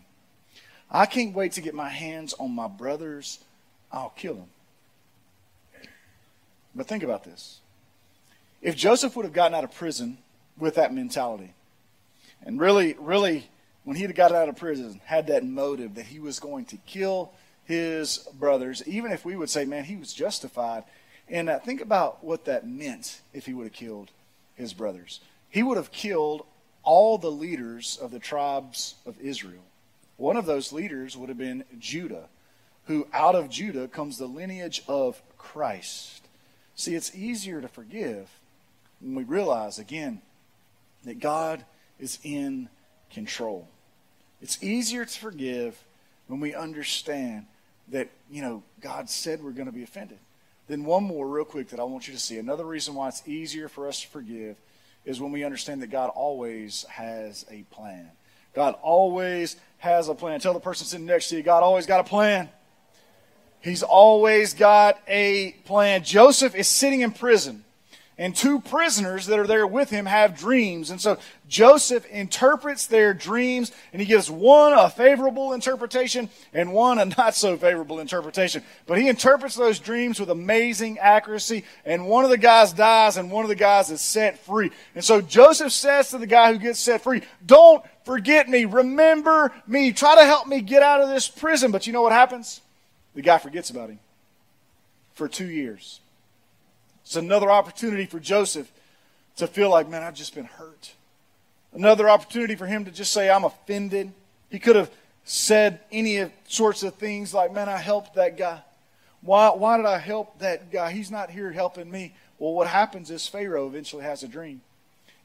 I 0.89 1.05
can't 1.05 1.35
wait 1.35 1.53
to 1.53 1.61
get 1.61 1.73
my 1.73 1.89
hands 1.89 2.33
on 2.39 2.51
my 2.51 2.67
brothers. 2.67 3.39
I'll 3.91 4.13
kill 4.15 4.35
them. 4.35 4.47
But 6.73 6.87
think 6.87 7.03
about 7.03 7.23
this. 7.23 7.59
If 8.61 8.75
Joseph 8.75 9.15
would 9.15 9.25
have 9.25 9.33
gotten 9.33 9.55
out 9.55 9.63
of 9.63 9.73
prison 9.73 10.17
with 10.57 10.75
that 10.75 10.93
mentality, 10.93 11.53
and 12.43 12.59
really, 12.59 12.95
really, 12.99 13.49
when 13.83 13.95
he'd 13.95 14.07
have 14.07 14.15
gotten 14.15 14.37
out 14.37 14.49
of 14.49 14.55
prison, 14.55 15.01
had 15.05 15.27
that 15.27 15.43
motive 15.43 15.95
that 15.95 16.05
he 16.05 16.19
was 16.19 16.39
going 16.39 16.65
to 16.65 16.77
kill 16.85 17.31
his 17.65 18.19
brothers, 18.39 18.83
even 18.87 19.11
if 19.11 19.25
we 19.25 19.35
would 19.35 19.49
say, 19.49 19.65
man, 19.65 19.83
he 19.83 19.95
was 19.95 20.13
justified. 20.13 20.83
And 21.27 21.49
uh, 21.49 21.59
think 21.59 21.81
about 21.81 22.23
what 22.23 22.45
that 22.45 22.67
meant 22.67 23.21
if 23.33 23.45
he 23.45 23.53
would 23.53 23.65
have 23.65 23.73
killed 23.73 24.11
his 24.55 24.73
brothers. 24.73 25.19
He 25.49 25.63
would 25.63 25.77
have 25.77 25.91
killed 25.91 26.45
all 26.85 27.17
the 27.17 27.31
leaders 27.31 27.99
of 28.01 28.11
the 28.11 28.19
tribes 28.19 28.95
of 29.05 29.19
Israel. 29.19 29.63
One 30.17 30.37
of 30.37 30.45
those 30.45 30.71
leaders 30.71 31.17
would 31.17 31.27
have 31.29 31.37
been 31.37 31.65
Judah, 31.77 32.29
who 32.85 33.07
out 33.11 33.35
of 33.35 33.49
Judah 33.49 33.87
comes 33.87 34.17
the 34.17 34.27
lineage 34.27 34.81
of 34.87 35.21
Christ. 35.37 36.21
See, 36.75 36.95
it's 36.95 37.13
easier 37.15 37.59
to 37.59 37.67
forgive 37.67 38.29
when 39.01 39.15
we 39.15 39.23
realize, 39.23 39.79
again, 39.79 40.21
that 41.03 41.19
God 41.19 41.65
is 41.99 42.19
in 42.23 42.69
control. 43.11 43.67
It's 44.41 44.61
easier 44.63 45.05
to 45.05 45.19
forgive 45.19 45.83
when 46.27 46.39
we 46.39 46.53
understand 46.55 47.45
that, 47.89 48.09
you 48.31 48.41
know, 48.41 48.63
God 48.79 49.09
said 49.09 49.43
we're 49.43 49.51
going 49.51 49.67
to 49.67 49.71
be 49.71 49.83
offended. 49.83 50.19
then 50.67 50.83
one 50.83 51.03
more, 51.03 51.27
real 51.27 51.45
quick, 51.45 51.69
that 51.69 51.79
I 51.79 51.83
want 51.83 52.07
you 52.07 52.13
to 52.13 52.19
see. 52.19 52.37
Another 52.37 52.65
reason 52.65 52.95
why 52.95 53.07
it's 53.07 53.27
easier 53.27 53.67
for 53.67 53.87
us 53.87 54.01
to 54.01 54.07
forgive 54.07 54.57
is 55.05 55.21
when 55.21 55.31
we 55.31 55.43
understand 55.43 55.81
that 55.81 55.87
God 55.87 56.09
always 56.09 56.83
has 56.89 57.45
a 57.49 57.63
plan. 57.63 58.11
God 58.53 58.75
always 58.81 59.57
has 59.77 60.07
a 60.07 60.15
plan. 60.15 60.39
Tell 60.39 60.53
the 60.53 60.59
person 60.59 60.87
sitting 60.87 61.05
next 61.05 61.29
to 61.29 61.37
you, 61.37 61.43
God 61.43 61.63
always 61.63 61.85
got 61.85 61.99
a 61.99 62.03
plan. 62.03 62.49
He's 63.59 63.83
always 63.83 64.53
got 64.53 65.01
a 65.07 65.51
plan. 65.65 66.03
Joseph 66.03 66.55
is 66.55 66.67
sitting 66.67 67.01
in 67.01 67.11
prison 67.11 67.64
and 68.17 68.33
two 68.33 68.61
prisoners 68.61 69.25
that 69.25 69.39
are 69.39 69.47
there 69.47 69.67
with 69.67 69.89
him 69.89 70.05
have 70.05 70.37
dreams. 70.37 70.89
And 70.89 71.01
so 71.01 71.17
Joseph 71.49 72.05
interprets 72.07 72.87
their 72.87 73.13
dreams 73.13 73.73
and 73.91 74.01
he 74.01 74.07
gives 74.07 74.31
one 74.31 74.71
a 74.71 74.89
favorable 74.89 75.51
interpretation 75.51 76.29
and 76.53 76.71
one 76.71 76.97
a 76.97 77.05
not 77.17 77.35
so 77.35 77.57
favorable 77.57 77.99
interpretation. 77.99 78.63
But 78.85 78.99
he 78.99 79.09
interprets 79.09 79.55
those 79.55 79.79
dreams 79.79 80.19
with 80.19 80.29
amazing 80.29 80.97
accuracy 80.99 81.65
and 81.83 82.07
one 82.07 82.23
of 82.23 82.29
the 82.29 82.37
guys 82.37 82.71
dies 82.71 83.17
and 83.17 83.29
one 83.29 83.43
of 83.43 83.49
the 83.49 83.55
guys 83.55 83.91
is 83.91 84.01
set 84.01 84.39
free. 84.39 84.71
And 84.95 85.03
so 85.03 85.19
Joseph 85.19 85.73
says 85.73 86.11
to 86.11 86.17
the 86.17 86.27
guy 86.27 86.53
who 86.53 86.59
gets 86.59 86.79
set 86.79 87.01
free, 87.01 87.21
don't 87.45 87.83
forget 88.05 88.47
me. 88.47 88.63
Remember 88.63 89.51
me. 89.67 89.91
Try 89.91 90.15
to 90.15 90.25
help 90.25 90.47
me 90.47 90.61
get 90.61 90.83
out 90.83 91.01
of 91.01 91.09
this 91.09 91.27
prison. 91.27 91.71
But 91.71 91.85
you 91.85 91.91
know 91.91 92.01
what 92.01 92.13
happens? 92.13 92.61
The 93.13 93.21
guy 93.21 93.39
forgets 93.39 93.69
about 93.69 93.89
him 93.89 93.99
for 95.15 95.27
two 95.27 95.49
years. 95.49 95.99
It's 97.05 97.15
another 97.15 97.51
opportunity 97.51 98.05
for 98.05 98.19
Joseph 98.19 98.71
to 99.37 99.45
feel 99.47 99.69
like, 99.69 99.87
man, 99.87 100.01
I've 100.01 100.15
just 100.15 100.33
been 100.33 100.45
hurt. 100.45 100.93
Another 101.71 102.09
opportunity 102.09 102.55
for 102.55 102.65
him 102.65 102.85
to 102.85 102.91
just 102.91 103.13
say, 103.13 103.29
I'm 103.29 103.43
offended. 103.43 104.11
He 104.49 104.57
could 104.57 104.75
have 104.75 104.89
said 105.23 105.81
any 105.91 106.25
sorts 106.47 106.81
of 106.81 106.95
things 106.95 107.33
like, 107.33 107.53
man, 107.53 107.69
I 107.69 107.77
helped 107.77 108.15
that 108.15 108.37
guy. 108.37 108.61
Why, 109.21 109.49
why 109.49 109.77
did 109.77 109.85
I 109.85 109.99
help 109.99 110.39
that 110.39 110.71
guy? 110.71 110.91
He's 110.91 111.11
not 111.11 111.29
here 111.29 111.51
helping 111.51 111.91
me. 111.91 112.15
Well, 112.39 112.53
what 112.53 112.67
happens 112.67 113.11
is 113.11 113.27
Pharaoh 113.27 113.67
eventually 113.67 114.03
has 114.03 114.23
a 114.23 114.27
dream. 114.27 114.61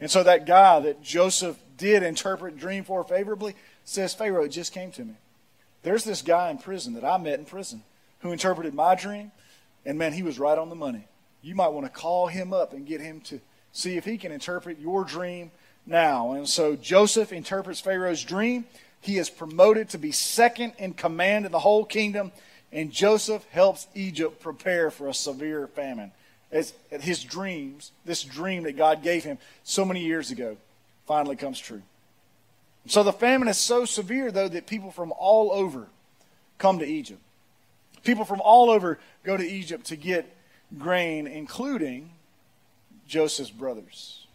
And 0.00 0.10
so 0.10 0.22
that 0.22 0.46
guy 0.46 0.80
that 0.80 1.02
Joseph 1.02 1.58
did 1.78 2.02
interpret 2.02 2.58
dream 2.58 2.84
for 2.84 3.04
favorably 3.04 3.54
says, 3.84 4.12
Pharaoh, 4.14 4.44
it 4.44 4.48
just 4.48 4.72
came 4.72 4.90
to 4.92 5.04
me. 5.04 5.14
There's 5.82 6.04
this 6.04 6.20
guy 6.20 6.50
in 6.50 6.58
prison 6.58 6.94
that 6.94 7.04
I 7.04 7.16
met 7.16 7.38
in 7.38 7.46
prison 7.46 7.82
who 8.20 8.32
interpreted 8.32 8.74
my 8.74 8.94
dream, 8.94 9.32
and 9.86 9.98
man, 9.98 10.12
he 10.12 10.22
was 10.22 10.38
right 10.38 10.58
on 10.58 10.68
the 10.68 10.74
money 10.74 11.06
you 11.42 11.54
might 11.54 11.68
want 11.68 11.86
to 11.86 11.90
call 11.90 12.26
him 12.26 12.52
up 12.52 12.72
and 12.72 12.86
get 12.86 13.00
him 13.00 13.20
to 13.22 13.40
see 13.72 13.96
if 13.96 14.04
he 14.04 14.18
can 14.18 14.32
interpret 14.32 14.78
your 14.78 15.04
dream 15.04 15.50
now. 15.86 16.32
And 16.32 16.48
so 16.48 16.76
Joseph 16.76 17.32
interprets 17.32 17.80
Pharaoh's 17.80 18.22
dream. 18.24 18.64
He 19.00 19.16
is 19.16 19.30
promoted 19.30 19.88
to 19.90 19.98
be 19.98 20.12
second 20.12 20.74
in 20.78 20.92
command 20.92 21.46
in 21.46 21.52
the 21.52 21.58
whole 21.58 21.84
kingdom, 21.84 22.32
and 22.70 22.92
Joseph 22.92 23.44
helps 23.50 23.86
Egypt 23.94 24.40
prepare 24.40 24.90
for 24.90 25.08
a 25.08 25.14
severe 25.14 25.66
famine. 25.66 26.12
As 26.52 26.74
his 26.90 27.22
dreams, 27.22 27.92
this 28.04 28.22
dream 28.22 28.64
that 28.64 28.76
God 28.76 29.02
gave 29.02 29.24
him 29.24 29.38
so 29.62 29.84
many 29.84 30.04
years 30.04 30.30
ago, 30.30 30.56
finally 31.06 31.36
comes 31.36 31.58
true. 31.58 31.82
So 32.86 33.02
the 33.02 33.12
famine 33.12 33.48
is 33.48 33.58
so 33.58 33.84
severe, 33.84 34.30
though, 34.30 34.48
that 34.48 34.66
people 34.66 34.90
from 34.90 35.12
all 35.18 35.52
over 35.52 35.86
come 36.58 36.78
to 36.80 36.86
Egypt. 36.86 37.20
People 38.04 38.24
from 38.24 38.40
all 38.40 38.70
over 38.70 38.98
go 39.22 39.36
to 39.36 39.48
Egypt 39.48 39.86
to 39.86 39.96
get 39.96 40.34
grain, 40.78 41.26
including 41.26 42.10
Joseph's 43.06 43.50
brothers. 43.50 44.26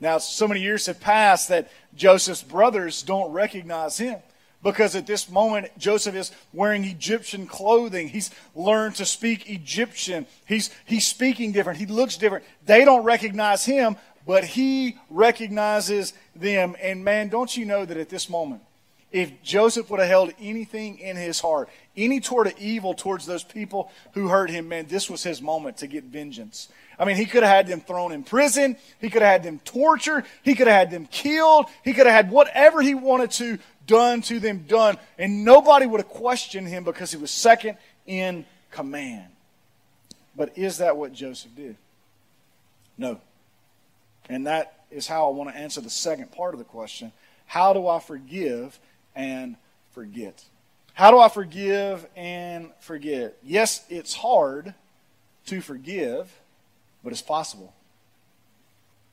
Now, 0.00 0.18
so 0.18 0.48
many 0.48 0.60
years 0.60 0.86
have 0.86 1.00
passed 1.00 1.48
that 1.48 1.70
Joseph's 1.94 2.42
brothers 2.42 3.02
don't 3.02 3.32
recognize 3.32 3.98
him 3.98 4.18
because 4.62 4.94
at 4.96 5.06
this 5.06 5.30
moment 5.30 5.76
Joseph 5.78 6.14
is 6.14 6.32
wearing 6.52 6.84
Egyptian 6.84 7.46
clothing. 7.46 8.08
He's 8.08 8.30
learned 8.54 8.96
to 8.96 9.04
speak 9.04 9.48
Egyptian. 9.48 10.26
He's, 10.46 10.70
he's 10.84 11.06
speaking 11.06 11.52
different. 11.52 11.78
He 11.78 11.86
looks 11.86 12.16
different. 12.16 12.44
They 12.66 12.84
don't 12.84 13.04
recognize 13.04 13.64
him, 13.64 13.96
but 14.26 14.44
he 14.44 14.98
recognizes 15.10 16.14
them. 16.34 16.76
And 16.80 17.04
man, 17.04 17.28
don't 17.28 17.56
you 17.56 17.64
know 17.64 17.84
that 17.84 17.96
at 17.96 18.08
this 18.08 18.28
moment, 18.28 18.62
if 19.10 19.42
Joseph 19.42 19.90
would 19.90 20.00
have 20.00 20.08
held 20.08 20.32
anything 20.40 20.98
in 20.98 21.16
his 21.16 21.38
heart, 21.38 21.68
any 21.96 22.20
sort 22.20 22.46
of 22.46 22.58
evil 22.58 22.94
towards 22.94 23.26
those 23.26 23.44
people 23.44 23.90
who 24.12 24.28
hurt 24.28 24.50
him, 24.50 24.68
man, 24.68 24.86
this 24.86 25.10
was 25.10 25.22
his 25.22 25.42
moment 25.42 25.78
to 25.78 25.86
get 25.86 26.04
vengeance. 26.04 26.68
I 26.98 27.04
mean, 27.04 27.16
he 27.16 27.26
could 27.26 27.42
have 27.42 27.52
had 27.54 27.66
them 27.66 27.80
thrown 27.80 28.12
in 28.12 28.22
prison. 28.22 28.76
He 29.00 29.10
could 29.10 29.22
have 29.22 29.30
had 29.30 29.42
them 29.42 29.60
tortured. 29.64 30.24
He 30.42 30.54
could 30.54 30.66
have 30.66 30.76
had 30.76 30.90
them 30.90 31.06
killed. 31.06 31.66
He 31.84 31.92
could 31.92 32.06
have 32.06 32.14
had 32.14 32.30
whatever 32.30 32.80
he 32.80 32.94
wanted 32.94 33.30
to 33.32 33.58
done 33.86 34.22
to 34.22 34.38
them 34.38 34.64
done. 34.68 34.96
And 35.18 35.44
nobody 35.44 35.86
would 35.86 36.00
have 36.00 36.08
questioned 36.08 36.68
him 36.68 36.84
because 36.84 37.10
he 37.10 37.16
was 37.18 37.30
second 37.30 37.76
in 38.06 38.46
command. 38.70 39.26
But 40.34 40.56
is 40.56 40.78
that 40.78 40.96
what 40.96 41.12
Joseph 41.12 41.54
did? 41.54 41.76
No. 42.96 43.20
And 44.28 44.46
that 44.46 44.84
is 44.90 45.06
how 45.06 45.26
I 45.26 45.30
want 45.32 45.50
to 45.50 45.56
answer 45.56 45.80
the 45.80 45.90
second 45.90 46.32
part 46.32 46.54
of 46.54 46.58
the 46.58 46.64
question. 46.64 47.12
How 47.46 47.72
do 47.72 47.86
I 47.86 47.98
forgive 48.00 48.78
and 49.14 49.56
forget? 49.92 50.42
How 50.94 51.10
do 51.10 51.18
I 51.18 51.28
forgive 51.28 52.06
and 52.16 52.70
forget? 52.80 53.36
Yes, 53.42 53.84
it's 53.88 54.14
hard 54.14 54.74
to 55.46 55.60
forgive, 55.60 56.40
but 57.02 57.12
it's 57.12 57.22
possible. 57.22 57.72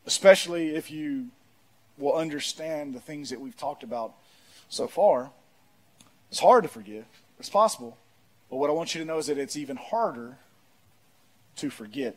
Especially 0.06 0.76
if 0.76 0.92
you 0.92 1.28
will 1.98 2.13
understand 2.13 2.94
the 2.94 3.00
things 3.00 3.30
that 3.30 3.39
we've 3.39 3.58
talked 3.58 3.84
about 3.84 4.13
so 4.70 4.88
far. 4.88 5.32
It's 6.30 6.39
hard 6.39 6.63
to 6.63 6.70
forgive, 6.70 7.06
it's 7.39 7.50
possible. 7.50 7.98
But 8.50 8.58
what 8.58 8.70
I 8.70 8.74
want 8.74 8.96
you 8.96 9.02
to 9.02 9.08
know 9.08 9.18
is 9.18 9.28
that 9.28 9.38
it's 9.38 9.58
even 9.58 9.78
harder 9.78 10.38
to 11.58 11.70
forget. 11.70 12.15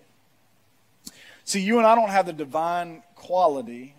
See, 1.45 1.61
you 1.61 1.79
and 1.79 1.87
I 1.87 1.95
don't 1.95 2.09
have 2.09 2.27
the 2.27 2.33
divine 2.33 3.03
quality 3.17 3.95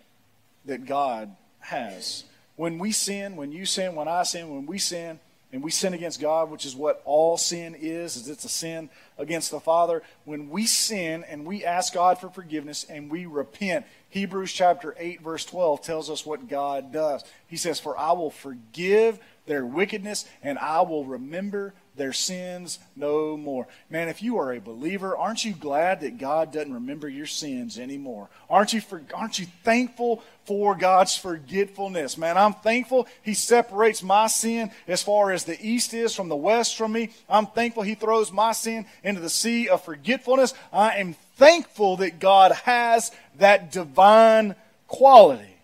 that 0.65 0.85
God 0.85 1.35
has. 1.59 2.23
When 2.55 2.79
we 2.79 2.91
sin, 2.91 3.35
when 3.35 3.51
you 3.51 3.65
sin, 3.65 3.95
when 3.95 4.07
I 4.07 4.23
sin, 4.23 4.49
when 4.49 4.65
we 4.65 4.77
sin, 4.77 5.19
and 5.53 5.63
we 5.63 5.69
sin 5.69 5.93
against 5.93 6.19
God, 6.19 6.49
which 6.49 6.65
is 6.65 6.75
what 6.75 7.03
all 7.05 7.37
sin 7.37 7.75
is, 7.79 8.17
is 8.17 8.27
it's 8.27 8.43
a 8.43 8.49
sin 8.49 8.89
against 9.19 9.51
the 9.51 9.59
Father. 9.59 10.01
When 10.25 10.49
we 10.49 10.65
sin 10.65 11.23
and 11.29 11.45
we 11.45 11.63
ask 11.63 11.93
God 11.93 12.17
for 12.17 12.27
forgiveness 12.29 12.85
and 12.89 13.11
we 13.11 13.27
repent, 13.27 13.85
Hebrews 14.09 14.51
chapter 14.51 14.95
8 14.97 15.21
verse 15.21 15.45
12 15.45 15.83
tells 15.83 16.09
us 16.09 16.25
what 16.25 16.49
God 16.49 16.91
does. 16.91 17.23
He 17.45 17.55
says, 17.55 17.79
"For 17.79 17.95
I 17.95 18.13
will 18.13 18.31
forgive 18.31 19.19
their 19.45 19.63
wickedness 19.63 20.25
and 20.41 20.57
I 20.57 20.81
will 20.81 21.05
remember 21.05 21.75
their 21.95 22.13
sins 22.13 22.79
no 22.95 23.37
more. 23.37 23.67
Man, 23.89 24.09
if 24.09 24.23
you 24.23 24.37
are 24.37 24.53
a 24.53 24.59
believer, 24.59 25.15
aren't 25.15 25.45
you 25.45 25.53
glad 25.53 26.01
that 26.01 26.17
God 26.17 26.51
doesn't 26.51 26.73
remember 26.73 27.07
your 27.07 27.25
sins 27.25 27.77
anymore? 27.77 28.29
Aren't 28.49 28.73
you, 28.73 28.81
for, 28.81 29.01
aren't 29.13 29.39
you 29.39 29.45
thankful 29.63 30.23
for 30.45 30.75
God's 30.75 31.15
forgetfulness? 31.15 32.17
Man, 32.17 32.37
I'm 32.37 32.53
thankful 32.53 33.07
He 33.21 33.33
separates 33.33 34.01
my 34.01 34.27
sin 34.27 34.71
as 34.87 35.03
far 35.03 35.31
as 35.31 35.43
the 35.43 35.57
east 35.65 35.93
is 35.93 36.15
from 36.15 36.29
the 36.29 36.35
west 36.35 36.77
from 36.77 36.93
me. 36.93 37.11
I'm 37.29 37.45
thankful 37.47 37.83
He 37.83 37.95
throws 37.95 38.31
my 38.31 38.53
sin 38.53 38.85
into 39.03 39.21
the 39.21 39.29
sea 39.29 39.69
of 39.69 39.83
forgetfulness. 39.83 40.53
I 40.71 40.97
am 40.97 41.15
thankful 41.35 41.97
that 41.97 42.19
God 42.19 42.51
has 42.51 43.11
that 43.37 43.71
divine 43.71 44.55
quality. 44.87 45.57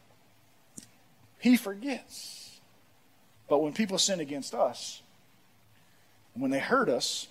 He 1.39 1.57
forgets. 1.57 2.59
But 3.47 3.63
when 3.63 3.73
people 3.73 3.97
sin 3.97 4.19
against 4.19 4.53
us, 4.53 5.01
when 6.33 6.51
they 6.51 6.59
hurt 6.59 6.89
us, 6.89 7.27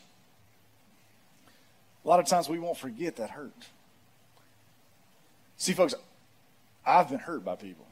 a 2.05 2.09
lot 2.09 2.21
of 2.21 2.27
times 2.27 2.49
we 2.49 2.59
won't 2.59 2.79
forget 2.79 3.17
that 3.17 3.31
hurt. 3.31 3.53
See, 5.57 5.73
folks, 5.73 5.95
I've 6.87 7.11
been 7.11 7.19
hurt 7.19 7.45
by 7.45 7.57
people. 7.57 7.87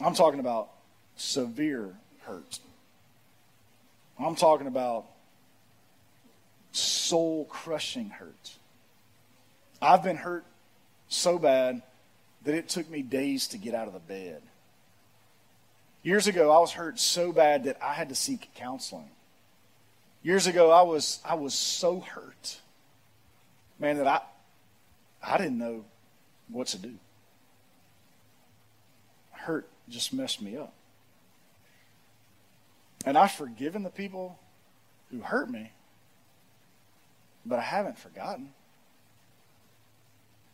I'm 0.00 0.14
talking 0.14 0.40
about 0.40 0.70
severe 1.16 1.94
hurt. 2.22 2.60
I'm 4.18 4.34
talking 4.34 4.66
about 4.66 5.06
soul 6.72 7.44
crushing 7.46 8.10
hurt. 8.10 8.56
I've 9.80 10.02
been 10.02 10.16
hurt 10.16 10.44
so 11.08 11.38
bad 11.38 11.82
that 12.44 12.54
it 12.54 12.68
took 12.68 12.88
me 12.88 13.02
days 13.02 13.48
to 13.48 13.58
get 13.58 13.74
out 13.74 13.88
of 13.88 13.92
the 13.92 14.00
bed. 14.00 14.42
Years 16.02 16.26
ago, 16.26 16.50
I 16.50 16.58
was 16.58 16.72
hurt 16.72 16.98
so 16.98 17.32
bad 17.32 17.64
that 17.64 17.78
I 17.82 17.92
had 17.92 18.08
to 18.08 18.14
seek 18.14 18.48
counseling. 18.54 19.10
Years 20.22 20.46
ago, 20.46 20.70
I 20.70 20.82
was 20.82 21.20
I 21.24 21.34
was 21.34 21.54
so 21.54 22.00
hurt, 22.00 22.60
man, 23.78 23.98
that 23.98 24.06
I 24.06 24.20
I 25.22 25.38
didn't 25.38 25.58
know 25.58 25.84
what 26.48 26.68
to 26.68 26.78
do. 26.78 26.94
Hurt 29.32 29.68
just 29.88 30.12
messed 30.12 30.42
me 30.42 30.56
up. 30.56 30.72
And 33.04 33.16
I've 33.16 33.32
forgiven 33.32 33.84
the 33.84 33.90
people 33.90 34.38
who 35.10 35.20
hurt 35.20 35.50
me, 35.50 35.72
but 37.46 37.58
I 37.58 37.62
haven't 37.62 37.98
forgotten. 37.98 38.52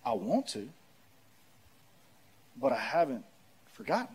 I 0.04 0.12
want 0.12 0.48
to, 0.48 0.68
but 2.60 2.72
I 2.72 2.78
haven't 2.78 3.24
forgotten. 3.72 4.14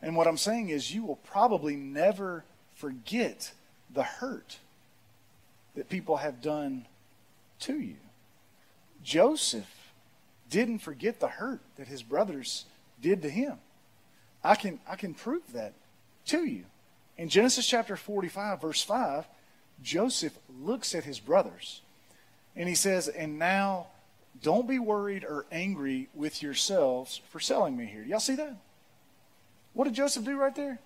And 0.00 0.16
what 0.16 0.26
I'm 0.26 0.38
saying 0.38 0.70
is, 0.70 0.94
you 0.94 1.04
will 1.04 1.16
probably 1.16 1.76
never 1.76 2.44
forget 2.74 3.52
the 3.94 4.02
hurt 4.02 4.58
that 5.74 5.88
people 5.88 6.18
have 6.18 6.42
done 6.42 6.86
to 7.60 7.78
you. 7.78 7.96
Joseph 9.02 9.92
didn't 10.50 10.78
forget 10.78 11.20
the 11.20 11.28
hurt 11.28 11.60
that 11.76 11.88
his 11.88 12.02
brothers 12.02 12.64
did 13.00 13.22
to 13.22 13.30
him. 13.30 13.58
I 14.42 14.54
can, 14.54 14.78
I 14.88 14.96
can 14.96 15.14
prove 15.14 15.52
that 15.52 15.72
to 16.26 16.44
you. 16.44 16.64
In 17.16 17.28
Genesis 17.28 17.66
chapter 17.66 17.96
45, 17.96 18.60
verse 18.60 18.82
5, 18.82 19.26
Joseph 19.82 20.36
looks 20.62 20.94
at 20.94 21.04
his 21.04 21.20
brothers 21.20 21.80
and 22.56 22.68
he 22.68 22.74
says, 22.74 23.08
And 23.08 23.38
now 23.38 23.86
don't 24.42 24.68
be 24.68 24.78
worried 24.78 25.24
or 25.24 25.46
angry 25.50 26.08
with 26.14 26.42
yourselves 26.42 27.20
for 27.30 27.40
selling 27.40 27.76
me 27.76 27.86
here. 27.86 28.02
Y'all 28.02 28.20
see 28.20 28.36
that? 28.36 28.56
What 29.72 29.84
did 29.84 29.94
Joseph 29.94 30.24
do 30.24 30.36
right 30.36 30.54
there? 30.54 30.78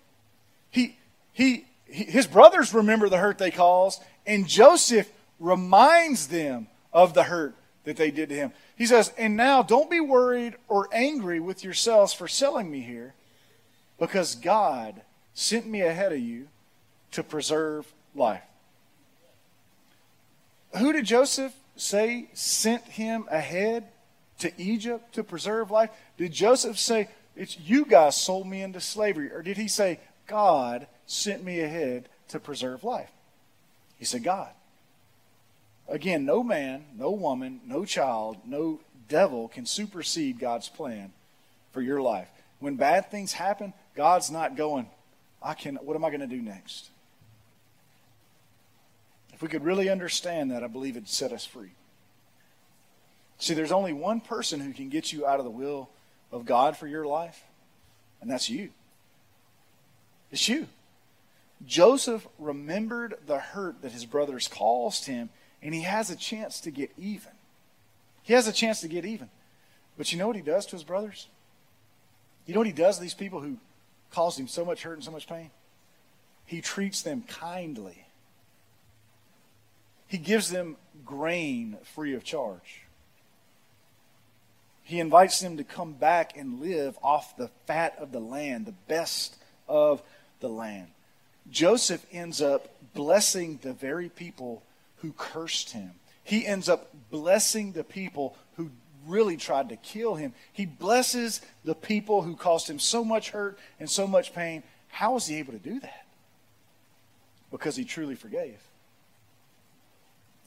He, 0.71 0.97
he, 1.33 1.67
he, 1.67 1.67
his 1.89 2.27
brothers 2.27 2.75
remember 2.75 3.09
the 3.09 3.19
hurt 3.19 3.39
they 3.39 3.51
caused, 3.51 4.03
and 4.27 4.47
Joseph 4.47 5.11
reminds 5.41 6.29
them 6.29 6.69
of 6.93 7.15
the 7.15 7.25
hurt 7.25 7.55
that 7.85 7.97
they 7.97 8.11
did 8.11 8.29
to 8.29 8.35
him. 8.35 8.53
He 8.77 8.87
says, 8.87 9.13
And 9.17 9.37
now 9.37 9.63
don't 9.63 9.91
be 9.91 10.01
worried 10.01 10.57
or 10.69 10.89
angry 10.93 11.41
with 11.41 11.65
yourselves 11.65 12.13
for 12.13 12.29
selling 12.29 12.71
me 12.71 12.81
here, 12.81 13.15
because 13.99 14.35
God 14.35 15.01
sent 15.35 15.67
me 15.67 15.81
ahead 15.81 16.13
of 16.13 16.19
you 16.19 16.49
to 17.13 17.23
preserve 17.23 17.93
life. 18.15 18.43
Who 20.77 20.93
did 20.93 21.07
Joseph 21.07 21.55
say 21.77 22.29
sent 22.35 22.83
him 22.85 23.27
ahead 23.31 23.85
to 24.41 24.53
Egypt 24.61 25.15
to 25.15 25.25
preserve 25.25 25.71
life? 25.71 25.91
Did 26.19 26.33
Joseph 26.33 26.79
say, 26.79 27.09
It's 27.35 27.59
you 27.59 27.87
guys 27.87 28.17
sold 28.17 28.47
me 28.47 28.63
into 28.63 28.81
slavery? 28.81 29.33
Or 29.33 29.43
did 29.43 29.57
he 29.57 29.69
say, 29.69 30.01
God 30.29 30.87
sent 31.07 31.43
me 31.43 31.61
ahead 31.61 32.09
to 32.29 32.39
preserve 32.39 32.85
life? 32.85 33.11
He 33.99 34.05
said, 34.05 34.23
God. 34.23 34.51
Again, 35.89 36.25
no 36.25 36.45
man, 36.45 36.85
no 36.97 37.11
woman, 37.11 37.61
no 37.67 37.85
child, 37.85 38.37
no 38.47 38.79
devil 39.09 39.49
can 39.49 39.67
supersede 39.67 40.39
God's 40.39 40.69
plan 40.69 41.13
for 41.73 41.81
your 41.81 42.01
life. 42.01 42.29
When 42.61 42.77
bad 42.77 43.11
things 43.11 43.33
happen, 43.33 43.73
God's 43.97 44.31
not 44.31 44.57
going, 44.57 44.87
I 45.43 45.55
can 45.55 45.77
what 45.77 45.97
am 45.97 46.05
I 46.05 46.11
going 46.11 46.21
to 46.21 46.27
do 46.27 46.43
next? 46.43 46.91
If 49.33 49.43
we 49.43 49.49
could 49.49 49.65
really 49.65 49.89
understand 49.89 50.51
that, 50.51 50.63
I 50.63 50.67
believe 50.67 50.97
it'd 50.97 51.09
set 51.09 51.33
us 51.33 51.45
free. 51.45 51.71
See, 53.39 53.55
there's 53.55 53.73
only 53.73 53.93
one 53.93 54.21
person 54.21 54.61
who 54.61 54.73
can 54.73 54.89
get 54.89 55.13
you 55.13 55.27
out 55.27 55.39
of 55.39 55.45
the 55.45 55.51
will 55.51 55.89
of 56.33 56.45
God 56.45 56.77
for 56.77 56.89
your 56.89 57.07
life, 57.07 57.41
and 58.21 58.31
that's 58.31 58.51
you. 58.51 58.71
It's 60.31 60.49
you. 60.49 60.67
Joseph 61.67 62.27
remembered 62.39 63.19
the 63.27 63.39
hurt 63.39 63.83
that 63.83 63.93
his 63.93 64.05
brothers 64.05 64.49
caused 64.49 65.07
him, 65.07 65.31
and 65.63 65.75
he 65.75 65.83
has 65.83 66.11
a 66.11 66.17
chance 66.17 66.61
to 66.61 66.71
get 66.71 66.91
even. 66.97 67.33
He 68.23 68.33
has 68.35 68.47
a 68.47 68.53
chance 68.53 68.81
to 68.83 68.89
get 68.89 69.05
even. 69.05 69.31
But 69.97 70.13
you 70.13 70.19
know 70.19 70.27
what 70.27 70.37
he 70.37 70.43
does 70.43 70.67
to 70.67 70.77
his 70.77 70.85
brothers? 70.85 71.27
You 72.47 72.55
know 72.55 72.61
what 72.61 72.67
he 72.67 72.73
does 72.73 72.97
to 72.97 73.03
these 73.03 73.15
people 73.15 73.41
who 73.41 73.57
caused 74.13 74.39
him 74.39 74.49
so 74.49 74.65
much 74.65 74.83
hurt 74.83 74.95
and 74.95 75.05
so 75.05 75.11
much 75.11 75.27
pain? 75.27 75.51
He 76.47 76.61
treats 76.61 77.03
them 77.03 77.25
kindly. 77.27 78.07
He 80.07 80.19
gives 80.19 80.51
them 80.51 80.77
grain 81.05 81.77
free 81.83 82.15
of 82.15 82.25
charge. 82.25 82.83
He 84.83 85.01
invites 85.01 85.41
them 85.41 85.59
to 85.59 85.65
come 85.65 85.93
back 85.93 86.35
and 86.37 86.61
live 86.61 86.99
off 87.03 87.37
the 87.37 87.51
fat 87.67 87.97
of 87.99 88.13
the 88.13 88.21
land, 88.21 88.65
the 88.65 88.73
best 88.73 89.37
of 89.69 90.03
the 90.41 90.49
land. 90.49 90.89
Joseph 91.51 92.05
ends 92.13 92.43
up 92.43 92.69
blessing 92.95 93.59
the 93.63 93.73
very 93.73 94.09
people 94.09 94.63
who 94.99 95.13
cursed 95.13 95.71
him. 95.71 95.93
He 96.25 96.47
ends 96.47 96.69
up 96.69 96.91
blessing 97.11 97.73
the 97.73 97.85
people 97.85 98.37
who 98.57 98.71
really 99.07 99.37
tried 99.37 99.71
to 99.71 99.77
kill 99.77 100.17
him. 100.17 100.35
He 100.53 100.67
blesses 100.67 101.41
the 101.65 101.75
people 101.75 102.23
who 102.23 102.37
caused 102.37 102.69
him 102.69 102.79
so 102.79 103.05
much 103.05 103.31
hurt 103.31 103.59
and 103.81 103.89
so 103.89 104.07
much 104.07 104.35
pain. 104.35 104.63
How 104.89 105.15
was 105.15 105.27
he 105.27 105.37
able 105.37 105.53
to 105.53 105.59
do 105.59 105.81
that? 105.81 106.07
Because 107.51 107.77
he 107.77 107.85
truly 107.85 108.15
forgave. 108.15 108.59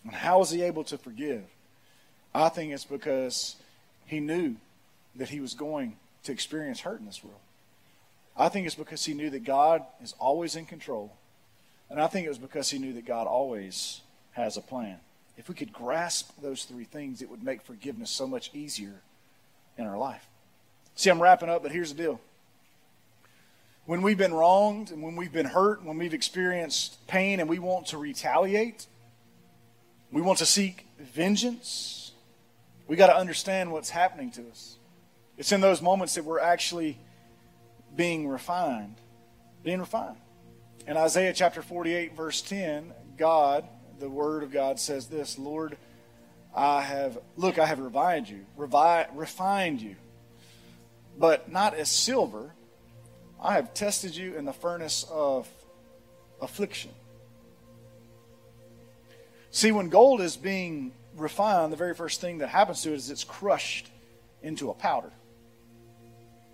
And 0.04 0.14
how 0.14 0.39
was 0.39 0.52
he 0.52 0.62
able 0.62 0.84
to 0.86 0.98
forgive? 0.98 1.44
I 2.34 2.50
think 2.50 2.72
it's 2.72 2.86
because 2.86 3.56
he 4.06 4.20
knew 4.20 4.56
that 5.16 5.30
he 5.30 5.39
was 5.39 5.54
going 5.54 5.98
to 6.24 6.32
experience 6.32 6.82
hurt 6.82 7.00
in 7.00 7.06
this 7.06 7.24
world. 7.24 7.39
I 8.42 8.50
think 8.50 8.66
it's 8.66 8.76
because 8.76 9.06
he 9.06 9.14
knew 9.14 9.30
that 9.30 9.44
God 9.44 9.84
is 10.02 10.16
always 10.18 10.56
in 10.56 10.66
control. 10.66 11.14
And 11.92 12.02
I 12.02 12.08
think 12.08 12.26
it 12.26 12.30
was 12.30 12.39
because 12.39 12.72
he 12.72 12.80
knew 12.80 12.94
that 12.94 13.06
God 13.06 13.28
always 13.28 14.02
has 14.32 14.58
a 14.58 14.62
plan. 14.62 14.98
If 15.38 15.48
we 15.48 15.54
could 15.54 15.72
grasp 15.72 16.32
those 16.42 16.66
three 16.66 16.86
things, 16.86 17.22
it 17.22 17.30
would 17.30 17.44
make 17.44 17.62
forgiveness 17.62 18.10
so 18.10 18.26
much 18.26 18.50
easier 18.54 19.02
in 19.78 19.86
our 19.86 19.98
life. 19.98 20.26
See, 20.96 21.12
I'm 21.12 21.22
wrapping 21.22 21.50
up, 21.50 21.62
but 21.62 21.72
here's 21.72 21.94
the 21.94 22.02
deal. 22.02 22.20
When 23.86 24.02
we've 24.02 24.18
been 24.18 24.34
wronged 24.34 24.92
and 24.92 25.04
when 25.04 25.16
we've 25.16 25.32
been 25.32 25.46
hurt, 25.46 25.84
when 25.84 26.00
we've 26.00 26.14
experienced 26.14 27.06
pain 27.08 27.39
and 27.39 27.48
we 27.48 27.60
want 27.60 27.88
to 27.88 27.98
retaliate, 28.00 28.88
we 30.12 30.22
want 30.22 30.39
to 30.39 30.48
seek 30.48 30.88
vengeance. 31.00 32.12
We 32.88 32.96
got 32.96 33.08
to 33.08 33.16
understand 33.16 33.72
what's 33.72 33.92
happening 33.92 34.32
to 34.32 34.50
us. 34.50 34.78
It's 35.38 35.52
in 35.52 35.62
those 35.62 35.82
moments 35.82 36.16
that 36.16 36.26
we're 36.26 36.39
actually 36.39 36.98
being 37.96 38.28
refined. 38.28 38.96
Being 39.64 39.80
refined. 39.80 40.18
In 40.88 40.98
Isaiah 40.98 41.34
chapter 41.34 41.62
48, 41.62 42.16
verse 42.16 42.42
10, 42.42 42.94
God, 43.18 43.66
the 44.00 44.10
Word 44.10 44.44
of 44.44 44.52
God 44.52 44.80
says 44.80 45.08
this 45.08 45.38
Lord, 45.38 45.78
I 46.56 46.82
have, 46.82 47.18
look, 47.38 47.60
I 47.60 47.66
have 47.66 47.80
refined 47.80 48.28
you, 48.28 48.46
revi- 48.58 49.08
refined 49.14 49.82
you, 49.82 49.96
but 51.18 51.52
not 51.52 51.74
as 51.76 51.89
silver. 51.89 52.52
I 53.42 53.54
have 53.54 53.74
tested 53.74 54.16
you 54.16 54.36
in 54.36 54.46
the 54.46 54.54
furnace 54.54 55.06
of 55.12 55.48
affliction. 56.42 56.92
See, 59.52 59.72
when 59.72 59.89
gold 59.89 60.22
is 60.22 60.38
being 60.38 60.94
refined, 61.18 61.74
the 61.74 61.78
very 61.78 61.94
first 61.94 62.22
thing 62.22 62.39
that 62.39 62.50
happens 62.50 62.82
to 62.84 62.92
it 62.92 62.96
is 62.96 63.10
it's 63.10 63.24
crushed 63.24 63.89
into 64.42 64.70
a 64.70 64.74
powder. 64.74 65.12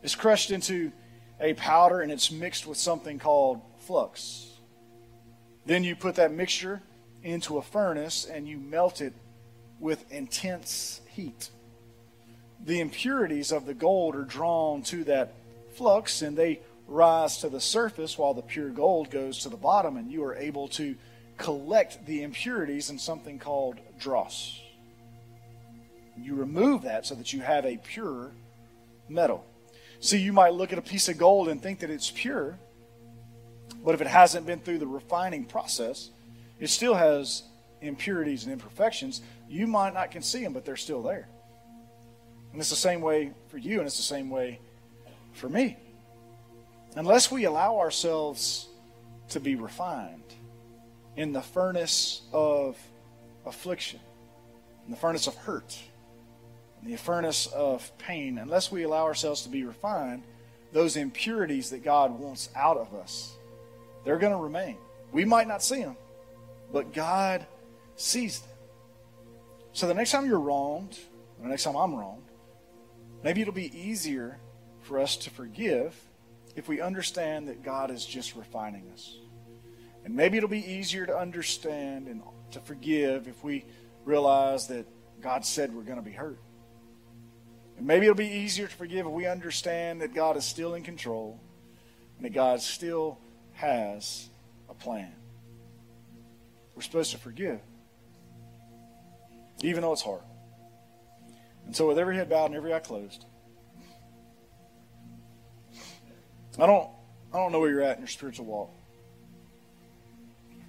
It's 0.04 0.16
crushed 0.16 0.52
into 0.52 0.92
a 1.40 1.54
powder 1.54 2.02
and 2.02 2.12
it's 2.12 2.32
mixed 2.32 2.66
with 2.66 2.78
something 2.78 3.20
called 3.20 3.62
flux. 3.80 4.48
Then 5.66 5.84
you 5.84 5.96
put 5.96 6.16
that 6.16 6.32
mixture 6.32 6.82
into 7.24 7.58
a 7.58 7.62
furnace 7.62 8.26
and 8.26 8.48
you 8.48 8.58
melt 8.58 9.02
it 9.02 9.14
with 9.80 10.12
intense 10.12 11.02
heat. 11.10 11.50
The 12.64 12.80
impurities 12.80 13.52
of 13.52 13.66
the 13.66 13.74
gold 13.74 14.16
are 14.16 14.24
drawn 14.24 14.82
to 14.84 15.04
that 15.06 15.36
flux 15.76 16.22
and 16.22 16.38
they 16.38 16.62
rise 16.88 17.40
to 17.40 17.50
the 17.50 17.60
surface 17.60 18.18
while 18.18 18.34
the 18.34 18.42
pure 18.42 18.70
gold 18.70 19.12
goes 19.12 19.40
to 19.40 19.50
the 19.50 19.58
bottom, 19.58 19.98
and 19.98 20.10
you 20.12 20.24
are 20.24 20.36
able 20.36 20.68
to 20.70 20.96
collect 21.38 22.06
the 22.06 22.24
impurities 22.24 22.90
in 22.90 22.98
something 22.98 23.38
called 23.38 23.80
dross. 24.00 24.60
You 26.18 26.36
remove 26.36 26.84
that 26.84 27.06
so 27.06 27.14
that 27.16 27.34
you 27.34 27.42
have 27.42 27.66
a 27.66 27.78
pure 27.78 28.32
metal. 29.08 29.46
See, 30.00 30.20
you 30.20 30.34
might 30.34 30.54
look 30.54 30.72
at 30.72 30.80
a 30.80 30.82
piece 30.82 31.10
of 31.10 31.18
gold 31.18 31.50
and 31.50 31.62
think 31.62 31.80
that 31.80 31.90
it's 31.90 32.12
pure, 32.12 32.58
but 33.84 33.96
if 33.96 34.02
it 34.02 34.08
hasn't 34.08 34.46
been 34.46 34.60
through 34.60 34.78
the 34.80 34.88
refining 34.88 35.46
process, 35.46 36.10
it 36.60 36.70
still 36.70 36.94
has 36.94 37.44
impurities 37.82 38.44
and 38.44 38.54
imperfections. 38.54 39.22
You 39.48 39.68
might 39.68 39.94
not 39.94 40.12
can 40.12 40.22
see 40.22 40.44
them, 40.44 40.54
but 40.54 40.66
they're 40.66 40.76
still 40.76 41.02
there. 41.02 41.28
And 42.52 42.62
it's 42.62 42.70
the 42.70 42.76
same 42.76 43.02
way 43.02 43.32
for 43.50 43.58
you, 43.58 43.80
and 43.80 43.88
it's 43.88 43.98
the 43.98 44.04
same 44.04 44.30
way 44.30 44.60
for 45.34 45.50
me. 45.50 45.78
Unless 46.96 47.32
we 47.32 47.46
allow 47.46 47.78
ourselves 47.78 48.68
to 49.30 49.40
be 49.40 49.56
refined, 49.56 50.24
in 51.16 51.34
the 51.34 51.42
furnace 51.42 52.22
of 52.32 52.78
affliction, 53.46 54.00
in 54.86 54.92
the 54.92 54.98
furnace 54.98 55.28
of 55.28 55.36
hurt, 55.36 55.78
in 56.84 56.92
the 56.92 56.98
furnace 56.98 57.48
of 57.48 57.98
pain, 57.98 58.38
unless 58.38 58.72
we 58.72 58.84
allow 58.84 59.04
ourselves 59.04 59.44
to 59.44 59.50
be 59.50 59.64
refined, 59.64 60.24
those 60.74 60.98
impurities 60.98 61.70
that 61.72 61.84
God 61.84 62.20
wants 62.20 62.50
out 62.56 62.78
of 62.78 62.94
us, 62.94 63.36
they're 64.04 64.18
going 64.18 64.34
to 64.34 64.40
remain. 64.40 64.78
We 65.12 65.26
might 65.26 65.48
not 65.48 65.64
see 65.64 65.82
them, 65.82 65.98
but 66.72 66.94
God 66.94 67.46
sees 67.96 68.40
them. 68.42 68.50
So 69.74 69.88
the 69.88 69.94
next 69.94 70.12
time 70.12 70.26
you're 70.26 70.40
wronged, 70.40 70.98
the 71.42 71.50
next 71.50 71.64
time 71.64 71.76
I'm 71.76 71.94
wronged, 71.94 72.24
maybe 73.24 73.42
it'll 73.42 73.54
be 73.54 73.78
easier 73.78 74.40
for 74.82 75.00
us 75.00 75.18
to 75.18 75.30
forgive 75.30 75.96
if 76.56 76.68
we 76.68 76.82
understand 76.82 77.48
that 77.48 77.64
God 77.64 77.92
is 77.92 78.06
just 78.06 78.36
refining 78.36 78.90
us. 78.94 79.18
And 80.04 80.16
maybe 80.16 80.38
it'll 80.38 80.50
be 80.50 80.66
easier 80.66 81.06
to 81.06 81.16
understand 81.16 82.08
and 82.08 82.24
to 82.52 82.60
forgive 82.62 83.28
if 83.28 83.44
we 83.44 83.66
realize 84.06 84.68
that 84.68 84.86
God 85.22 85.46
said 85.46 85.76
we're 85.76 85.84
going 85.84 85.98
to 85.98 86.06
be 86.06 86.12
hurt. 86.12 86.40
And 87.78 87.86
maybe 87.86 88.08
it'll 88.08 88.16
be 88.16 88.28
easier 88.28 88.68
to 88.68 88.76
forgive 88.76 89.06
if 89.06 89.12
we 89.12 89.28
understand 89.28 90.02
that 90.02 90.14
God 90.14 90.36
is 90.36 90.46
still 90.46 90.74
in 90.74 90.84
control 90.84 91.40
and 92.18 92.26
that 92.26 92.34
God 92.34 92.60
still 92.62 93.20
has 93.54 94.30
a 94.70 94.74
plan. 94.74 95.14
We're 96.76 96.82
supposed 96.82 97.12
to 97.12 97.18
forgive. 97.18 97.60
even 99.62 99.82
though 99.82 99.94
it's 99.94 100.04
hard. 100.04 100.22
And 101.66 101.76
so, 101.76 101.88
with 101.88 101.98
every 101.98 102.16
head 102.16 102.30
bowed 102.30 102.46
and 102.46 102.56
every 102.56 102.74
eye 102.74 102.80
closed, 102.80 103.26
I 106.60 106.66
don't, 106.66 106.90
I 107.34 107.38
don't 107.38 107.52
know 107.52 107.60
where 107.60 107.70
you're 107.70 107.82
at 107.82 107.98
in 107.98 108.02
your 108.02 108.08
spiritual 108.08 108.46
walk, 108.46 108.72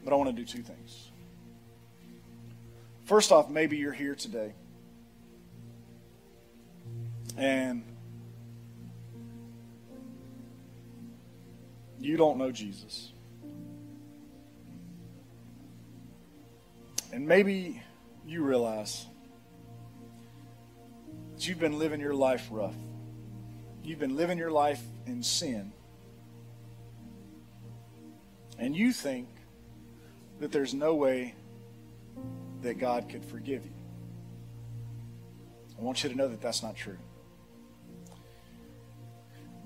but 0.05 0.13
I 0.13 0.17
want 0.17 0.31
to 0.31 0.37
do 0.37 0.45
two 0.45 0.63
things. 0.63 1.11
First 3.05 3.31
off, 3.31 3.49
maybe 3.49 3.77
you're 3.77 3.93
here 3.93 4.15
today 4.15 4.55
and 7.39 7.85
you 12.01 12.17
don't 12.17 12.37
know 12.37 12.51
Jesus. 12.51 13.13
And 17.13 17.27
maybe 17.27 17.81
you 18.27 18.43
realize 18.43 19.07
that 21.35 21.47
you've 21.47 21.61
been 21.61 21.79
living 21.79 22.01
your 22.01 22.15
life 22.15 22.49
rough. 22.51 22.75
You've 23.85 24.01
been 24.01 24.17
living 24.17 24.37
your 24.37 24.51
life 24.51 24.83
in 25.07 25.23
sin. 25.23 25.73
And 28.59 28.77
you 28.77 28.93
think 28.93 29.29
that 30.41 30.51
there's 30.51 30.75
no 30.75 30.97
way 30.97 31.37
that 32.63 32.79
God 32.79 33.09
could 33.09 33.25
forgive 33.25 33.65
you. 33.65 33.73
I 35.79 35.83
want 35.83 36.03
you 36.03 36.11
to 36.11 36.17
know 36.17 36.27
that 36.27 36.41
that's 36.41 36.63
not 36.63 36.75
true. 36.75 36.99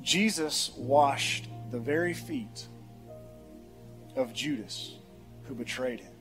Jesus 0.02 0.72
washed 0.76 1.48
the 1.70 1.78
very 1.78 2.12
feet 2.12 2.66
of 4.16 4.34
Judas 4.34 4.96
who 5.44 5.54
betrayed 5.54 6.00
him. 6.00 6.12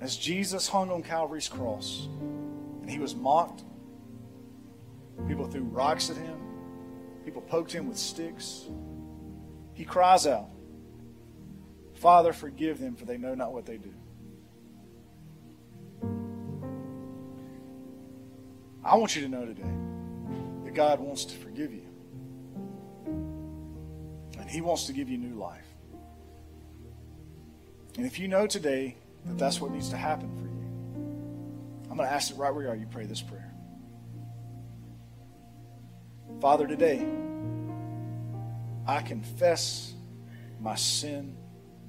As 0.00 0.16
Jesus 0.16 0.68
hung 0.68 0.90
on 0.90 1.02
Calvary's 1.02 1.48
cross 1.48 2.08
and 2.80 2.90
he 2.90 2.98
was 2.98 3.14
mocked, 3.14 3.62
people 5.26 5.46
threw 5.46 5.62
rocks 5.62 6.10
at 6.10 6.16
him, 6.16 6.38
people 7.24 7.40
poked 7.40 7.72
him 7.72 7.88
with 7.88 7.96
sticks. 7.96 8.66
He 9.72 9.84
cries 9.84 10.26
out, 10.26 10.50
Father, 11.94 12.32
forgive 12.32 12.78
them, 12.78 12.94
for 12.94 13.04
they 13.04 13.16
know 13.16 13.34
not 13.34 13.52
what 13.52 13.64
they 13.64 13.78
do. 13.78 13.94
I 18.84 18.96
want 18.96 19.14
you 19.14 19.22
to 19.22 19.28
know 19.28 19.46
today 19.46 19.62
that 20.64 20.74
God 20.74 20.98
wants 20.98 21.24
to 21.26 21.36
forgive 21.36 21.72
you. 21.72 21.91
He 24.52 24.60
wants 24.60 24.84
to 24.84 24.92
give 24.92 25.08
you 25.08 25.16
new 25.16 25.34
life. 25.34 25.64
And 27.96 28.04
if 28.04 28.18
you 28.18 28.28
know 28.28 28.46
today 28.46 28.96
that 29.24 29.38
that's 29.38 29.62
what 29.62 29.70
needs 29.70 29.88
to 29.88 29.96
happen 29.96 30.28
for 30.36 30.44
you, 30.44 31.90
I'm 31.90 31.96
going 31.96 32.06
to 32.06 32.14
ask 32.14 32.30
it 32.30 32.36
right 32.36 32.54
where 32.54 32.64
you 32.64 32.68
are. 32.68 32.76
You 32.76 32.84
pray 32.84 33.06
this 33.06 33.22
prayer. 33.22 33.50
Father, 36.42 36.66
today, 36.66 37.02
I 38.86 39.00
confess 39.00 39.94
my 40.60 40.74
sin 40.74 41.34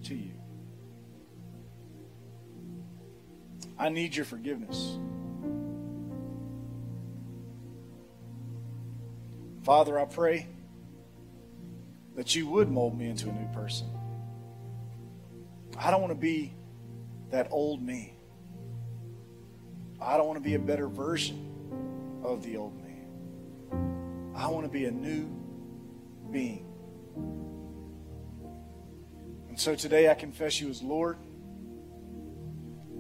to 0.04 0.16
you. 0.16 0.32
I 3.78 3.90
need 3.90 4.16
your 4.16 4.26
forgiveness. 4.26 4.98
Father, 9.64 10.00
I 10.00 10.06
pray 10.06 10.48
that 12.16 12.36
you 12.36 12.48
would 12.48 12.70
mold 12.70 12.98
me 12.98 13.10
into 13.10 13.30
a 13.30 13.34
new 13.34 13.48
person. 13.54 13.88
I 15.78 15.92
don't 15.92 16.02
want 16.02 16.12
to 16.12 16.20
be 16.20 16.54
that 17.32 17.48
old 17.52 17.82
me. 17.82 18.14
I 20.00 20.18
don't 20.18 20.28
want 20.28 20.38
to 20.38 20.44
be 20.44 20.56
a 20.56 20.60
better 20.60 20.88
version 20.88 22.22
of 22.24 22.44
the 22.44 22.58
old 22.58 22.76
me. 22.84 22.94
I 24.36 24.48
want 24.48 24.66
to 24.66 24.72
be 24.72 24.86
a 24.86 24.92
new 24.92 25.28
being. 26.32 26.68
And 29.50 29.60
so 29.60 29.76
today 29.76 30.10
I 30.10 30.14
confess 30.14 30.60
you 30.60 30.70
as 30.70 30.82
Lord, 30.82 31.18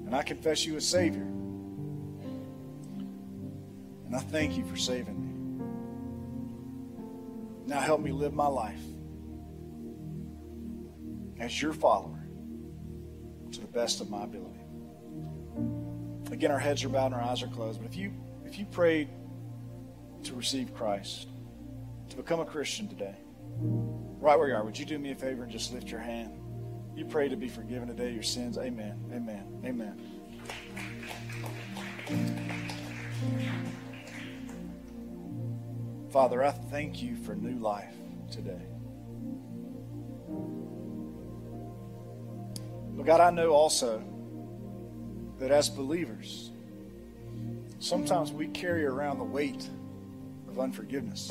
and 0.05 0.15
I 0.15 0.23
confess 0.23 0.65
you 0.65 0.75
as 0.75 0.87
Savior. 0.87 1.27
And 4.05 4.15
I 4.15 4.19
thank 4.19 4.57
you 4.57 4.65
for 4.65 4.75
saving 4.75 5.19
me. 5.19 5.29
Now 7.65 7.79
help 7.79 8.01
me 8.01 8.11
live 8.11 8.33
my 8.33 8.47
life 8.47 8.81
as 11.39 11.61
your 11.61 11.73
follower 11.73 12.23
to 13.51 13.61
the 13.61 13.67
best 13.67 14.01
of 14.01 14.09
my 14.09 14.23
ability. 14.23 14.59
Again, 16.31 16.51
our 16.51 16.59
heads 16.59 16.83
are 16.83 16.89
bowed 16.89 17.07
and 17.07 17.15
our 17.15 17.21
eyes 17.21 17.43
are 17.43 17.47
closed. 17.47 17.79
But 17.81 17.89
if 17.89 17.95
you 17.95 18.11
if 18.45 18.57
you 18.57 18.65
prayed 18.65 19.09
to 20.23 20.35
receive 20.35 20.73
Christ, 20.73 21.27
to 22.09 22.17
become 22.17 22.39
a 22.39 22.45
Christian 22.45 22.87
today, 22.87 23.15
right 23.59 24.37
where 24.37 24.47
you 24.47 24.55
are, 24.55 24.63
would 24.63 24.77
you 24.77 24.85
do 24.85 24.97
me 24.97 25.11
a 25.11 25.15
favor 25.15 25.43
and 25.43 25.51
just 25.51 25.73
lift 25.73 25.89
your 25.89 25.99
hand? 25.99 26.39
You 26.95 27.05
pray 27.05 27.29
to 27.29 27.35
be 27.35 27.49
forgiven 27.49 27.87
today 27.87 28.11
your 28.11 28.23
sins. 28.23 28.57
Amen. 28.57 28.99
Amen. 29.11 29.61
Amen. 29.65 29.99
Father, 36.11 36.43
I 36.43 36.51
thank 36.51 37.01
you 37.01 37.15
for 37.15 37.35
new 37.35 37.57
life 37.59 37.95
today. 38.31 38.72
But 43.03 43.17
God, 43.17 43.19
I 43.19 43.31
know 43.31 43.49
also 43.49 44.01
that 45.37 45.51
as 45.51 45.67
believers, 45.67 46.51
sometimes 47.79 48.31
we 48.31 48.47
carry 48.47 48.85
around 48.85 49.17
the 49.17 49.25
weight 49.25 49.67
of 50.47 50.57
unforgiveness. 50.57 51.27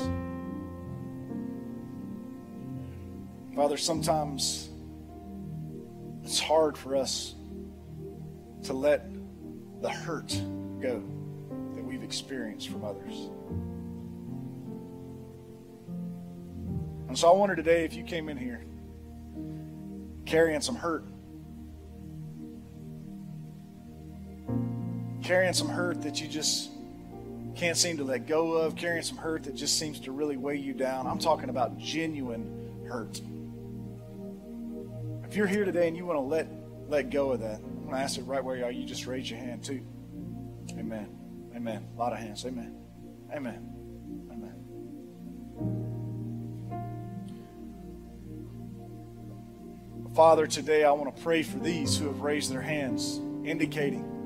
Father, 3.55 3.77
sometimes 3.77 4.69
it's 6.23 6.39
hard 6.39 6.77
for 6.77 6.95
us 6.95 7.33
to 8.65 8.73
let 8.73 9.09
the 9.81 9.89
hurt 9.89 10.29
go 10.79 11.01
that 11.73 11.83
we've 11.83 12.03
experienced 12.03 12.69
from 12.69 12.85
others. 12.85 13.31
And 17.07 17.17
so 17.17 17.31
I 17.31 17.35
wonder 17.35 17.55
today 17.55 17.83
if 17.83 17.95
you 17.95 18.03
came 18.03 18.29
in 18.29 18.37
here 18.37 18.63
carrying 20.27 20.61
some 20.61 20.75
hurt, 20.75 21.05
carrying 25.23 25.53
some 25.53 25.69
hurt 25.69 26.01
that 26.01 26.21
you 26.21 26.27
just 26.27 26.69
can't 27.55 27.77
seem 27.77 27.97
to 27.97 28.03
let 28.03 28.27
go 28.27 28.53
of, 28.53 28.75
carrying 28.75 29.03
some 29.03 29.17
hurt 29.17 29.43
that 29.43 29.55
just 29.55 29.79
seems 29.79 29.99
to 30.01 30.11
really 30.11 30.37
weigh 30.37 30.57
you 30.57 30.73
down. 30.73 31.07
I'm 31.07 31.19
talking 31.19 31.49
about 31.49 31.77
genuine 31.77 32.85
hurt. 32.87 33.21
If 35.23 35.35
you're 35.35 35.47
here 35.47 35.65
today 35.65 35.87
and 35.87 35.95
you 35.95 36.05
want 36.05 36.17
to 36.17 36.23
let 36.23 36.47
let 36.89 37.09
go 37.09 37.31
of 37.31 37.39
that, 37.39 37.59
I'm 37.59 37.85
going 37.85 37.95
to 37.95 38.01
ask 38.01 38.17
it 38.17 38.23
right 38.23 38.43
where 38.43 38.57
you 38.57 38.65
are. 38.65 38.71
You 38.71 38.85
just 38.85 39.07
raise 39.07 39.29
your 39.29 39.39
hand 39.39 39.63
too. 39.63 39.81
Amen. 40.77 41.09
Amen. 41.55 41.87
A 41.95 41.99
lot 41.99 42.13
of 42.13 42.19
hands. 42.19 42.45
Amen. 42.45 42.75
Amen. 43.33 43.69
Amen. 44.31 44.53
Father, 50.13 50.45
today 50.45 50.83
I 50.83 50.91
want 50.91 51.15
to 51.15 51.21
pray 51.23 51.41
for 51.41 51.57
these 51.59 51.97
who 51.97 52.07
have 52.07 52.21
raised 52.21 52.51
their 52.51 52.61
hands, 52.61 53.19
indicating 53.43 54.22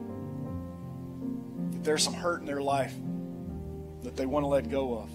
there's 1.88 2.04
some 2.04 2.14
hurt 2.14 2.42
in 2.42 2.46
their 2.46 2.62
life 2.62 2.94
that 4.04 4.18
they 4.18 4.26
want 4.26 4.44
to 4.44 4.48
let 4.48 4.70
go 4.70 4.98
of. 4.98 5.10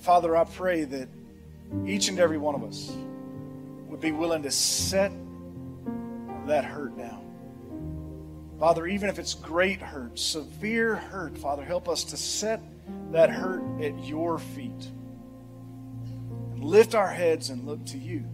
Father, 0.00 0.36
I 0.36 0.44
pray 0.44 0.84
that 0.84 1.08
each 1.84 2.08
and 2.08 2.20
every 2.20 2.38
one 2.38 2.54
of 2.54 2.62
us 2.62 2.92
would 3.88 4.00
be 4.00 4.12
willing 4.12 4.44
to 4.44 4.52
set 4.52 5.10
that 6.46 6.64
hurt 6.64 6.96
down. 6.96 8.54
Father, 8.60 8.86
even 8.86 9.08
if 9.08 9.18
it's 9.18 9.34
great 9.34 9.80
hurt, 9.80 10.16
severe 10.16 10.94
hurt, 10.94 11.36
Father, 11.36 11.64
help 11.64 11.88
us 11.88 12.04
to 12.04 12.16
set 12.16 12.60
that 13.10 13.30
hurt 13.30 13.62
at 13.82 14.04
your 14.04 14.38
feet 14.38 14.90
lift 16.56 16.94
our 16.94 17.10
heads 17.10 17.50
and 17.50 17.66
look 17.66 17.84
to 17.86 17.98
you. 17.98 18.24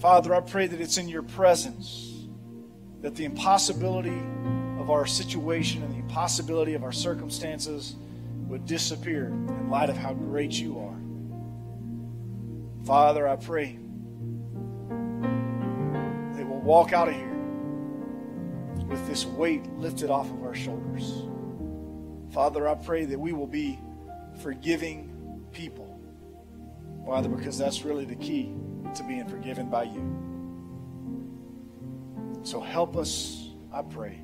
Father, 0.00 0.34
I 0.34 0.40
pray 0.40 0.66
that 0.66 0.80
it's 0.80 0.98
in 0.98 1.08
your 1.08 1.22
presence 1.22 2.11
that 3.02 3.14
the 3.16 3.24
impossibility 3.24 4.22
of 4.78 4.90
our 4.90 5.06
situation 5.06 5.82
and 5.82 5.92
the 5.94 5.98
impossibility 5.98 6.74
of 6.74 6.82
our 6.84 6.92
circumstances 6.92 7.96
would 8.46 8.64
disappear 8.64 9.26
in 9.26 9.68
light 9.68 9.90
of 9.90 9.96
how 9.96 10.14
great 10.14 10.52
you 10.52 10.78
are. 10.78 10.98
Father, 12.86 13.28
I 13.28 13.36
pray 13.36 13.78
that 16.36 16.46
we'll 16.48 16.60
walk 16.60 16.92
out 16.92 17.08
of 17.08 17.14
here 17.14 17.28
with 18.86 19.06
this 19.06 19.24
weight 19.24 19.66
lifted 19.74 20.10
off 20.10 20.30
of 20.30 20.42
our 20.42 20.54
shoulders. 20.54 21.24
Father, 22.32 22.68
I 22.68 22.74
pray 22.74 23.04
that 23.04 23.18
we 23.18 23.32
will 23.32 23.46
be 23.46 23.78
forgiving 24.42 25.44
people. 25.52 26.00
Father, 27.06 27.28
because 27.28 27.58
that's 27.58 27.84
really 27.84 28.04
the 28.04 28.16
key 28.16 28.52
to 28.94 29.02
being 29.04 29.26
forgiven 29.26 29.68
by 29.68 29.84
you. 29.84 30.21
So 32.42 32.60
help 32.60 32.96
us, 32.96 33.50
I 33.72 33.82
pray. 33.82 34.20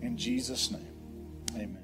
In 0.00 0.16
Jesus' 0.16 0.70
name, 0.70 0.94
amen. 1.54 1.83